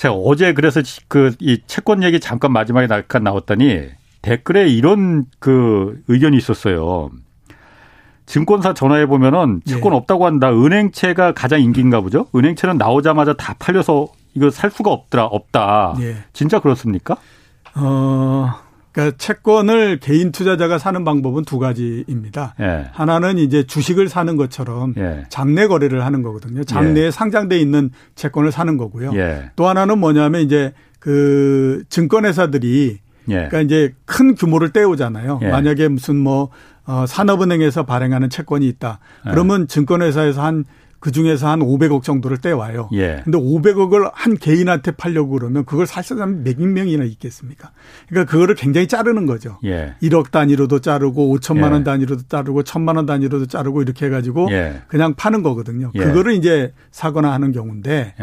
예. 0.00 0.02
제가 0.02 0.14
어제 0.14 0.52
그래서 0.54 0.80
그 1.08 1.32
이 1.40 1.58
채권 1.66 2.02
얘기 2.02 2.20
잠깐 2.20 2.52
마지막에 2.52 2.86
잠깐 2.86 3.22
나왔더니 3.24 3.88
댓글에 4.22 4.68
이런 4.68 5.24
그 5.38 6.02
의견이 6.08 6.36
있었어요. 6.36 7.10
증권사 8.26 8.74
전화해 8.74 9.06
보면은 9.06 9.60
채권 9.66 9.92
예. 9.92 9.96
없다고 9.96 10.24
한다. 10.26 10.50
은행채가 10.52 11.32
가장 11.32 11.60
인기인가 11.60 12.00
보죠. 12.00 12.26
은행채는 12.34 12.78
나오자마자 12.78 13.32
다 13.34 13.54
팔려서 13.58 14.08
이거 14.34 14.50
살 14.50 14.70
수가 14.70 14.90
없더라 14.92 15.24
없다. 15.26 15.96
예. 16.00 16.16
진짜 16.32 16.60
그렇습니까? 16.60 17.16
어 17.74 18.50
그러니까 18.92 19.16
채권을 19.18 19.98
개인 20.00 20.32
투자자가 20.32 20.78
사는 20.78 21.04
방법은 21.04 21.44
두 21.44 21.58
가지입니다. 21.58 22.54
예. 22.60 22.86
하나는 22.92 23.38
이제 23.38 23.62
주식을 23.62 24.08
사는 24.08 24.36
것처럼 24.36 24.94
예. 24.96 25.24
장내 25.28 25.68
거래를 25.68 26.04
하는 26.04 26.22
거거든요. 26.22 26.64
장내에 26.64 27.06
예. 27.06 27.10
상장돼 27.10 27.58
있는 27.58 27.90
채권을 28.14 28.50
사는 28.50 28.76
거고요. 28.76 29.12
예. 29.14 29.50
또 29.56 29.68
하나는 29.68 29.98
뭐냐면 29.98 30.42
이제 30.42 30.72
그 30.98 31.84
증권회사들이 31.88 32.98
예. 33.28 33.34
그러니까 33.34 33.60
이제 33.60 33.94
큰 34.06 34.34
규모를 34.34 34.70
떼오잖아요. 34.70 35.40
예. 35.42 35.48
만약에 35.48 35.88
무슨 35.88 36.16
뭐 36.16 36.50
어, 36.86 37.04
산업은행에서 37.06 37.84
발행하는 37.84 38.30
채권이 38.30 38.66
있다. 38.66 38.98
그러면 39.22 39.68
증권회사에서 39.68 40.42
한 40.42 40.64
그 41.00 41.10
중에서 41.12 41.48
한 41.48 41.60
500억 41.60 42.02
정도를 42.02 42.38
떼와요. 42.38 42.90
예. 42.92 43.22
근데 43.24 43.38
500억을 43.38 44.10
한 44.14 44.36
개인한테 44.36 44.92
팔려고 44.92 45.30
그러면 45.30 45.64
그걸 45.64 45.86
사실 45.86 46.16
사람 46.16 46.44
몇 46.44 46.60
명이나 46.60 47.04
있겠습니까? 47.04 47.72
그러니까 48.08 48.30
그거를 48.30 48.54
굉장히 48.54 48.86
자르는 48.86 49.24
거죠. 49.24 49.58
예. 49.64 49.94
1억 50.02 50.30
단위로도 50.30 50.80
자르고 50.80 51.36
5천만 51.38 51.72
원 51.72 51.80
예. 51.80 51.84
단위로도 51.84 52.22
자르고 52.28 52.62
1천만 52.62 52.96
원 52.96 53.06
단위로도 53.06 53.46
자르고 53.46 53.82
이렇게 53.82 54.06
해가지고 54.06 54.48
예. 54.50 54.82
그냥 54.88 55.14
파는 55.14 55.42
거거든요. 55.42 55.90
예. 55.94 55.98
그거를 55.98 56.34
이제 56.34 56.72
사거나 56.90 57.32
하는 57.32 57.52
경우인데 57.52 58.14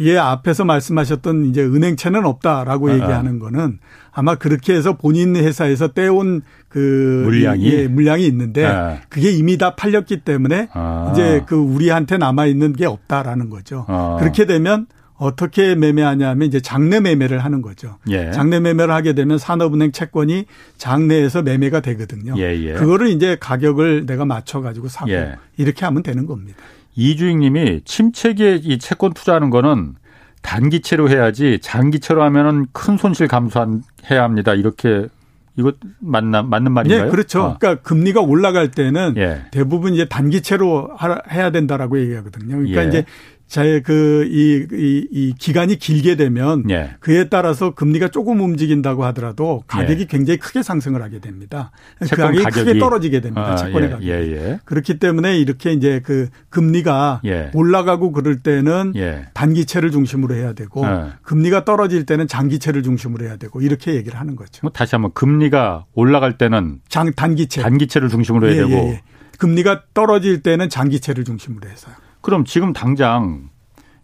예. 0.00 0.18
앞에서 0.18 0.64
말씀하셨던 0.64 1.46
이제 1.46 1.62
은행채는 1.62 2.24
없다라고 2.24 2.90
아, 2.90 2.92
얘기하는 2.94 3.38
거는 3.38 3.78
아마 4.12 4.34
그렇게 4.34 4.74
해서 4.74 4.96
본인 4.96 5.36
회사에서 5.36 5.88
떼온 5.88 6.42
그 6.68 7.22
물량이? 7.24 7.72
예, 7.72 7.88
물량이 7.88 8.26
있는데 8.26 8.64
아. 8.64 8.98
그게 9.08 9.30
이미 9.30 9.58
다 9.58 9.76
팔렸기 9.76 10.18
때문에 10.18 10.68
아. 10.72 11.10
이제 11.12 11.44
그 11.46 11.56
우리한테 11.56 12.18
남아 12.18 12.46
있는 12.46 12.72
게 12.72 12.86
없다라는 12.86 13.50
거죠. 13.50 13.84
아. 13.88 14.16
그렇게 14.18 14.46
되면 14.46 14.86
어떻게 15.20 15.74
매매하냐면 15.74 16.48
이제 16.48 16.60
장내 16.60 17.00
매매를 17.00 17.40
하는 17.40 17.60
거죠. 17.60 17.98
예. 18.08 18.30
장내 18.30 18.58
매매를 18.58 18.92
하게 18.92 19.12
되면 19.12 19.36
산업은행 19.36 19.92
채권이 19.92 20.46
장내에서 20.78 21.42
매매가 21.42 21.80
되거든요. 21.80 22.34
예, 22.38 22.58
예. 22.58 22.72
그거를 22.72 23.08
이제 23.08 23.36
가격을 23.38 24.06
내가 24.06 24.24
맞춰 24.24 24.62
가지고 24.62 24.88
사고 24.88 25.10
예. 25.10 25.36
이렇게 25.58 25.84
하면 25.84 26.02
되는 26.02 26.24
겁니다. 26.24 26.58
이주익님이 27.00 27.80
침체기에 27.84 28.60
이 28.62 28.78
채권 28.78 29.14
투자하는 29.14 29.48
거는 29.50 29.94
단기채로 30.42 31.08
해야지 31.08 31.58
장기채로 31.62 32.22
하면은 32.24 32.66
큰 32.72 32.96
손실 32.98 33.26
감수해야 33.26 34.22
합니다. 34.22 34.54
이렇게 34.54 35.06
이거 35.56 35.72
맞나 35.98 36.42
맞는 36.42 36.72
말인가요? 36.72 37.06
예, 37.06 37.10
그렇죠. 37.10 37.42
어. 37.42 37.56
그러니까 37.58 37.82
금리가 37.82 38.20
올라갈 38.20 38.70
때는 38.70 39.14
예. 39.16 39.42
대부분 39.50 39.94
이제 39.94 40.04
단기채로 40.06 40.90
하- 40.96 41.20
해야 41.30 41.50
된다라고 41.50 41.98
얘기하거든요. 42.00 42.56
그러니까 42.56 42.84
예. 42.84 42.88
이제 42.88 43.04
제그이이 43.50 45.08
이 45.10 45.34
기간이 45.36 45.76
길게 45.76 46.14
되면 46.14 46.64
예. 46.70 46.92
그에 47.00 47.28
따라서 47.28 47.74
금리가 47.74 48.08
조금 48.08 48.40
움직인다고 48.40 49.04
하더라도 49.06 49.64
가격이 49.66 50.06
굉장히 50.06 50.38
크게 50.38 50.62
상승을 50.62 51.02
하게 51.02 51.18
됩니다. 51.18 51.72
그 51.98 52.04
예. 52.04 52.08
채권 52.08 52.26
가격이, 52.26 52.44
가격이. 52.44 52.64
크게 52.64 52.78
떨어지게 52.78 53.20
됩니다. 53.20 53.52
아, 53.52 53.56
채권의 53.56 53.88
예, 53.88 53.92
가격이. 53.92 54.08
예, 54.08 54.14
예. 54.14 54.60
그렇기 54.64 54.98
때문에 55.00 55.36
이렇게 55.38 55.72
이제 55.72 56.00
그 56.04 56.28
금리가 56.50 57.22
예. 57.24 57.50
올라가고 57.52 58.12
그럴 58.12 58.38
때는 58.38 58.92
예. 58.94 59.26
단기채를 59.34 59.90
중심으로 59.90 60.36
해야 60.36 60.52
되고 60.52 60.86
예. 60.86 61.10
금리가 61.22 61.64
떨어질 61.64 62.06
때는 62.06 62.28
장기채를 62.28 62.84
중심으로 62.84 63.26
해야 63.26 63.36
되고 63.36 63.60
이렇게 63.60 63.94
얘기를 63.96 64.18
하는 64.18 64.36
거죠. 64.36 64.60
뭐 64.62 64.70
다시 64.70 64.94
한번 64.94 65.10
금리가 65.12 65.86
올라갈 65.94 66.38
때는 66.38 66.78
장 66.88 67.12
단기채. 67.12 67.62
단기채를 67.62 68.10
중심으로 68.10 68.46
해야 68.46 68.54
예, 68.54 68.58
되고 68.58 68.70
예, 68.70 68.76
예. 68.90 69.02
금리가 69.38 69.82
떨어질 69.92 70.42
때는 70.42 70.68
장기채를 70.68 71.24
중심으로 71.24 71.68
해서요. 71.68 71.94
그럼 72.20 72.44
지금 72.44 72.72
당장 72.72 73.48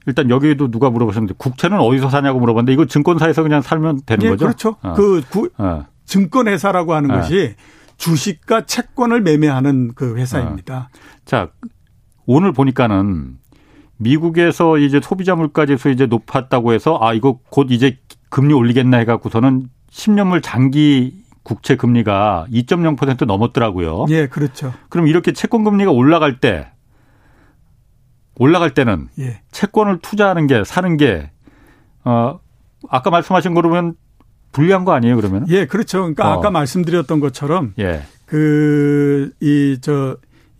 일단 0.06 0.30
여기도 0.30 0.70
누가 0.70 0.88
물어보셨는데 0.90 1.34
국채는 1.36 1.78
어디서 1.80 2.10
사냐고 2.10 2.38
물어봤는데 2.38 2.72
이거 2.72 2.86
증권사에서 2.86 3.42
그냥 3.42 3.60
살면 3.60 4.02
되는 4.06 4.24
예, 4.24 4.28
거죠? 4.30 4.44
그렇죠. 4.46 4.76
어. 4.82 4.94
그 4.94 5.22
구- 5.28 5.50
어. 5.58 5.84
증권회사라고 6.04 6.94
하는 6.94 7.10
아. 7.10 7.16
것이 7.20 7.54
주식과 7.96 8.66
채권을 8.66 9.22
매매하는 9.22 9.92
그 9.94 10.16
회사입니다. 10.16 10.90
자, 11.24 11.48
오늘 12.26 12.52
보니까는 12.52 13.38
미국에서 13.96 14.78
이제 14.78 15.00
소비자 15.02 15.34
물가 15.34 15.66
지수 15.66 15.90
이제 15.90 16.06
높았다고 16.06 16.72
해서 16.72 16.98
아, 17.00 17.12
이거 17.14 17.40
곧 17.50 17.68
이제 17.70 17.98
금리 18.28 18.52
올리겠나 18.54 18.98
해갖고서는 18.98 19.68
10년물 19.90 20.42
장기 20.42 21.24
국채 21.42 21.76
금리가 21.76 22.46
2.0% 22.52 23.24
넘었더라고요. 23.24 24.06
예, 24.10 24.26
그렇죠. 24.26 24.72
그럼 24.88 25.06
이렇게 25.06 25.32
채권 25.32 25.64
금리가 25.64 25.90
올라갈 25.92 26.40
때 26.40 26.68
올라갈 28.38 28.74
때는 28.74 29.08
예. 29.18 29.40
채권을 29.50 29.98
투자하는 30.00 30.46
게 30.46 30.64
사는 30.64 30.96
게 30.96 31.30
어, 32.04 32.38
아까 32.88 33.10
말씀하신 33.10 33.54
거로 33.54 33.68
보면 33.68 33.94
불리한 34.52 34.84
거 34.84 34.92
아니에요, 34.92 35.16
그러면? 35.16 35.44
예, 35.48 35.66
그렇죠. 35.66 35.98
그러니까 36.00 36.28
어. 36.28 36.38
아까 36.38 36.50
말씀드렸던 36.50 37.20
것처럼 37.20 37.74
예. 37.78 38.02
그이 38.26 39.78
저 39.80 40.16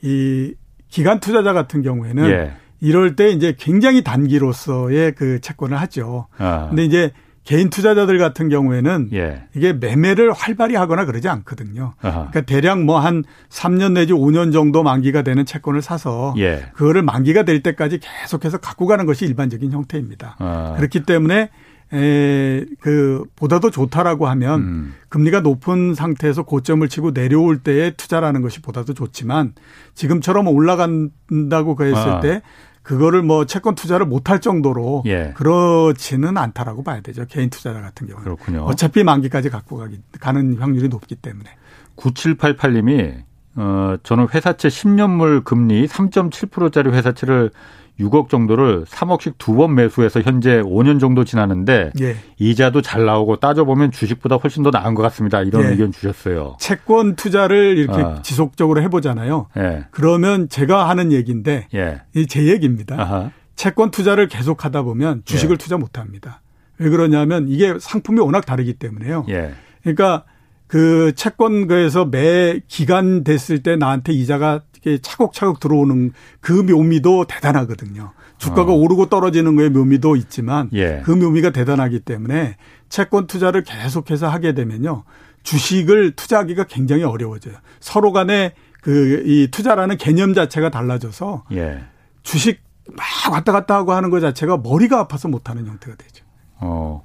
이 0.06 0.54
기관 0.88 1.20
투자자 1.20 1.52
같은 1.52 1.82
경우에는 1.82 2.30
예. 2.30 2.52
이럴 2.80 3.16
때 3.16 3.30
이제 3.30 3.56
굉장히 3.58 4.04
단기로서의 4.04 5.14
그 5.14 5.40
채권을 5.40 5.78
하죠. 5.80 6.28
아. 6.38 6.68
근데 6.68 6.84
이제 6.84 7.10
개인 7.47 7.70
투자자들 7.70 8.18
같은 8.18 8.49
경우에는 8.49 9.11
예. 9.12 9.44
이게 9.55 9.72
매매를 9.72 10.32
활발히 10.32 10.74
하거나 10.74 11.05
그러지 11.05 11.28
않거든요. 11.28 11.94
아하. 12.03 12.28
그러니까 12.30 12.40
대략 12.42 12.82
뭐 12.82 12.99
한 12.99 13.22
3년 13.51 13.92
내지 13.92 14.12
5년 14.12 14.53
정도 14.53 14.82
만기가 14.82 15.22
되는 15.22 15.47
채권을 15.47 15.80
사서 15.80 16.34
예. 16.38 16.66
그거를 16.74 17.03
만기가 17.03 17.44
될 17.44 17.62
때까지 17.62 18.01
계속해서 18.01 18.59
갖고 18.59 18.86
가는 18.86 19.07
것이 19.07 19.24
일반적인 19.24 19.70
형태입니다. 19.70 20.36
아. 20.40 20.74
그렇기 20.76 21.05
때문에 21.05 21.51
에, 21.92 22.64
그 22.80 23.22
보다도 23.36 23.70
좋다라고 23.70 24.26
하면 24.26 24.61
음. 24.61 24.94
금리가 25.09 25.40
높은 25.40 25.94
상태에서 25.94 26.42
고점을 26.42 26.88
치고 26.88 27.12
내려올 27.14 27.59
때에 27.59 27.92
투자라는 27.92 28.42
것이 28.42 28.61
보다도 28.61 28.92
좋지만 28.92 29.53
지금처럼 29.94 30.49
올라간다고 30.49 31.76
그랬을 31.76 31.97
아. 31.97 32.20
때 32.20 32.42
그거를 32.87 33.22
뭐 33.22 33.47
채권 33.47 33.74
투자를 33.74 34.07
못할 34.07 34.41
정도로 34.41 35.03
예. 35.07 35.32
그렇지는 35.34 36.37
않다라고 36.37 36.84
봐야 36.84 37.01
되죠. 37.01 37.26
개인 37.26 37.51
투자자 37.51 37.80
같은 37.80 38.07
경우는. 38.07 38.22
그렇군요. 38.22 38.62
어차피 38.62 39.03
만기까지 39.03 39.51
갖고 39.51 39.76
가기 39.76 39.99
가는 40.20 40.57
확률이 40.59 40.89
높기 40.89 41.16
때문에. 41.16 41.51
9788님이 41.97 43.24
어 43.57 43.96
저는 44.02 44.28
회사채 44.32 44.68
10년물 44.68 45.44
금리 45.44 45.86
3.7%짜리 45.86 46.90
회사채를 46.90 47.50
6억 47.98 48.28
정도를 48.28 48.84
3억씩 48.84 49.38
두 49.38 49.57
번 49.57 49.74
매수해서 49.74 50.20
현재 50.20 50.61
5년 50.61 51.00
정도 51.00 51.24
지났는데 51.24 51.92
예. 52.02 52.16
이자도 52.38 52.82
잘 52.82 53.07
나오고 53.07 53.36
따져보면 53.36 53.90
주식보다 53.90 54.36
훨씬 54.36 54.62
더 54.62 54.68
나은 54.70 54.94
것 54.94 55.02
같습니다. 55.04 55.40
이런 55.40 55.64
예. 55.64 55.68
의견 55.68 55.92
주셨어요. 55.92 56.57
채권 56.61 57.16
투자를 57.16 57.78
이렇게 57.78 58.02
아. 58.02 58.20
지속적으로 58.20 58.82
해보잖아요. 58.82 59.46
예. 59.57 59.86
그러면 59.92 60.50
제가 60.50 60.90
하는 60.90 61.11
얘기인데 61.11 61.68
예. 61.74 62.02
이제 62.14 62.46
얘기입니다. 62.48 63.00
아하. 63.00 63.30
채권 63.54 63.90
투자를 63.90 64.28
계속 64.28 64.66
하다 64.66 64.82
보면 64.82 65.22
주식을 65.24 65.54
예. 65.54 65.57
투자 65.57 65.78
못 65.78 65.96
합니다. 65.98 66.42
왜 66.78 66.90
그러냐면 66.90 67.46
이게 67.48 67.74
상품이 67.80 68.20
워낙 68.20 68.44
다르기 68.44 68.74
때문에요. 68.74 69.24
예. 69.30 69.54
그러니까 69.82 70.24
그 70.66 71.12
채권거에서 71.14 72.06
매 72.06 72.60
기간 72.66 73.24
됐을 73.24 73.62
때 73.62 73.76
나한테 73.76 74.12
이자가 74.12 74.62
차곡차곡 75.02 75.60
들어오는 75.60 76.12
그 76.40 76.52
묘미도 76.52 77.26
대단하거든요. 77.26 78.12
주가가 78.38 78.72
어. 78.72 78.76
오르고 78.76 79.06
떨어지는 79.08 79.56
거에 79.56 79.68
묘미도 79.68 80.16
있지만 80.16 80.68
예. 80.74 81.02
그 81.04 81.10
묘미가 81.10 81.50
대단하기 81.50 82.00
때문에 82.00 82.56
채권 82.88 83.26
투자를 83.26 83.64
계속해서 83.64 84.28
하게 84.28 84.54
되면요. 84.54 85.04
주식을 85.42 86.12
투자하기가 86.12 86.64
굉장히 86.64 87.02
어려워져요. 87.04 87.54
서로 87.80 88.12
간에 88.12 88.52
그 88.82 89.22
이 89.26 89.48
투자라는 89.50 89.96
개념 89.96 90.32
자체가 90.32 90.70
달라져서 90.70 91.46
예. 91.52 91.84
주식 92.22 92.62
막 92.92 93.04
왔다 93.32 93.50
갔다 93.50 93.74
하고 93.74 93.92
하는 93.92 94.10
것 94.10 94.20
자체가 94.20 94.58
머리가 94.58 95.00
아파서 95.00 95.26
못하는 95.26 95.66
형태가 95.66 95.96
되죠. 95.96 96.24
어. 96.60 97.04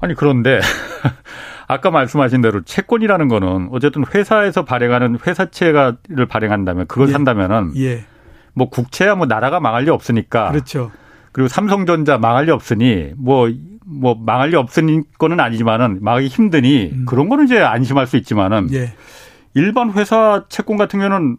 아니 0.00 0.14
그런데 0.14 0.60
아까 1.68 1.90
말씀하신 1.90 2.42
대로 2.42 2.62
채권이라는 2.62 3.28
거는 3.28 3.68
어쨌든 3.72 4.04
회사에서 4.14 4.64
발행하는 4.64 5.18
회사채가를 5.26 6.26
발행한다면 6.28 6.86
그걸 6.86 7.08
예. 7.08 7.12
산다면은 7.12 7.72
예, 7.76 8.04
뭐 8.54 8.70
국채야 8.70 9.14
뭐 9.16 9.26
나라가 9.26 9.60
망할 9.60 9.84
리 9.84 9.90
없으니까 9.90 10.50
그렇죠. 10.50 10.92
그리고 11.32 11.48
삼성전자 11.48 12.18
망할 12.18 12.46
리 12.46 12.50
없으니 12.50 13.12
뭐, 13.16 13.48
뭐 13.84 14.14
망할 14.14 14.50
리 14.50 14.56
없으니 14.56 15.02
거는 15.18 15.40
아니지만은 15.40 15.98
망하기 16.00 16.28
힘드니 16.28 16.90
음. 16.92 17.04
그런 17.06 17.28
거는 17.28 17.44
이제 17.44 17.58
안심할 17.58 18.06
수 18.06 18.16
있지만은 18.16 18.72
예, 18.72 18.94
일반 19.54 19.92
회사 19.92 20.44
채권 20.48 20.76
같은 20.76 21.00
경우는 21.00 21.36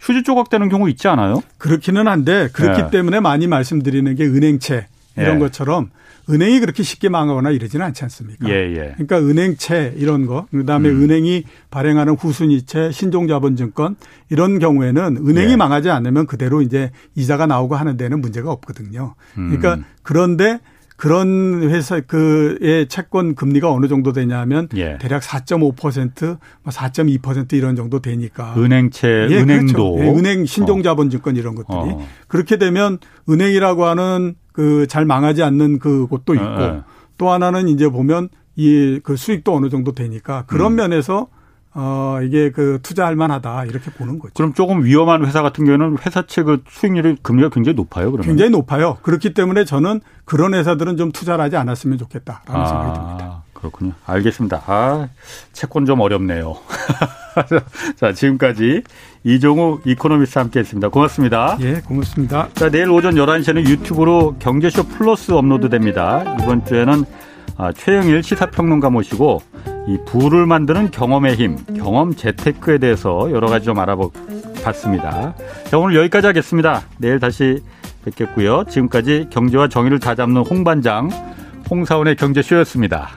휴지 0.00 0.22
조각 0.24 0.50
되는 0.50 0.68
경우 0.68 0.90
있지 0.90 1.08
않아요? 1.08 1.42
그렇기는 1.58 2.08
한데 2.08 2.48
그렇기 2.52 2.82
예. 2.82 2.90
때문에 2.90 3.20
많이 3.20 3.46
말씀드리는 3.46 4.14
게 4.16 4.24
은행채 4.24 4.88
이런 5.16 5.36
예. 5.36 5.38
것처럼 5.40 5.90
은행이 6.30 6.60
그렇게 6.60 6.82
쉽게 6.82 7.08
망하거나 7.08 7.50
이러지는 7.50 7.84
않지 7.86 8.04
않습니까? 8.04 8.48
예, 8.48 8.54
예. 8.54 8.94
그러니까 8.94 9.18
은행채 9.18 9.94
이런 9.96 10.26
거, 10.26 10.46
그다음에 10.50 10.88
음. 10.88 11.02
은행이 11.02 11.44
발행하는 11.70 12.14
후순위채, 12.14 12.92
신종자본증권 12.92 13.96
이런 14.30 14.58
경우에는 14.58 15.16
은행이 15.26 15.52
예. 15.52 15.56
망하지 15.56 15.90
않으면 15.90 16.26
그대로 16.26 16.62
이제 16.62 16.90
이자가 17.16 17.46
나오고 17.46 17.74
하는 17.74 17.96
데는 17.96 18.20
문제가 18.20 18.52
없거든요. 18.52 19.14
그러니까 19.34 19.74
음. 19.74 19.84
그런데 20.02 20.60
그런 21.02 21.68
회사 21.68 21.98
그의 21.98 22.86
채권 22.86 23.34
금리가 23.34 23.72
어느 23.72 23.88
정도 23.88 24.12
되냐면 24.12 24.68
예. 24.76 24.98
대략 24.98 25.22
4.5%, 25.22 26.38
4.2% 26.64 27.54
이런 27.54 27.74
정도 27.74 27.98
되니까 27.98 28.54
은행채, 28.56 29.26
예, 29.30 29.40
은행도 29.40 29.96
그렇죠. 29.96 29.96
예, 29.98 30.16
은행 30.16 30.46
신종자본증권 30.46 31.34
이런 31.34 31.56
것들이 31.56 31.76
어. 31.76 32.06
그렇게 32.28 32.56
되면 32.56 32.98
은행이라고 33.28 33.84
하는 33.84 34.36
그 34.52 34.86
잘 34.88 35.04
망하지 35.04 35.42
않는 35.42 35.78
그 35.78 36.06
곳도 36.06 36.34
있고 36.34 36.44
어, 36.44 36.64
어. 36.64 36.84
또 37.18 37.30
하나는 37.30 37.68
이제 37.68 37.88
보면 37.88 38.28
이 38.56 39.00
그 39.02 39.16
수익도 39.16 39.54
어느 39.54 39.68
정도 39.70 39.92
되니까 39.92 40.44
그런 40.46 40.72
음. 40.72 40.76
면에서 40.76 41.28
어, 41.74 42.18
이게 42.22 42.50
그 42.50 42.80
투자할 42.82 43.16
만하다 43.16 43.64
이렇게 43.64 43.90
보는 43.92 44.18
거죠. 44.18 44.34
그럼 44.34 44.52
조금 44.52 44.84
위험한 44.84 45.24
회사 45.24 45.40
같은 45.40 45.64
경우에는 45.64 45.96
회사채 46.04 46.42
그 46.42 46.62
수익률이 46.68 47.16
금리가 47.22 47.48
굉장히 47.48 47.76
높아요, 47.76 48.10
그러면. 48.10 48.26
굉장히 48.26 48.50
높아요. 48.50 48.98
그렇기 49.00 49.32
때문에 49.32 49.64
저는 49.64 50.02
그런 50.26 50.52
회사들은 50.52 50.98
좀 50.98 51.12
투자를 51.12 51.42
하지 51.42 51.56
않았으면 51.56 51.96
좋겠다라는 51.96 52.60
아, 52.60 52.66
생각이 52.66 52.98
듭니다. 52.98 53.42
그렇군요. 53.54 53.92
알겠습니다. 54.04 54.62
아, 54.66 55.08
채권 55.54 55.86
좀 55.86 56.00
어렵네요. 56.00 56.56
자, 57.96 58.12
지금까지 58.12 58.82
이종우 59.24 59.80
이코노미스트 59.84 60.38
함께 60.38 60.60
했습니다. 60.60 60.88
고맙습니다. 60.88 61.56
예, 61.60 61.74
고맙습니다. 61.74 62.48
자, 62.54 62.70
내일 62.70 62.90
오전 62.90 63.14
11시에는 63.14 63.68
유튜브로 63.68 64.36
경제쇼 64.38 64.84
플러스 64.84 65.32
업로드 65.32 65.68
됩니다. 65.68 66.36
이번 66.40 66.64
주에는 66.64 67.04
아, 67.56 67.72
최영일 67.72 68.22
시사평론가 68.22 68.90
모시고 68.90 69.42
이 69.86 69.98
부를 70.06 70.46
만드는 70.46 70.90
경험의 70.90 71.36
힘, 71.36 71.56
경험 71.76 72.14
재테크에 72.14 72.78
대해서 72.78 73.30
여러 73.30 73.48
가지 73.48 73.66
좀 73.66 73.78
알아봤습니다. 73.78 75.34
자, 75.70 75.78
오늘 75.78 75.96
여기까지 75.96 76.26
하겠습니다. 76.26 76.82
내일 76.98 77.20
다시 77.20 77.62
뵙겠고요. 78.04 78.64
지금까지 78.68 79.28
경제와 79.30 79.68
정의를 79.68 80.00
다잡는 80.00 80.42
홍반장, 80.42 81.10
홍사원의 81.70 82.16
경제쇼였습니다. 82.16 83.08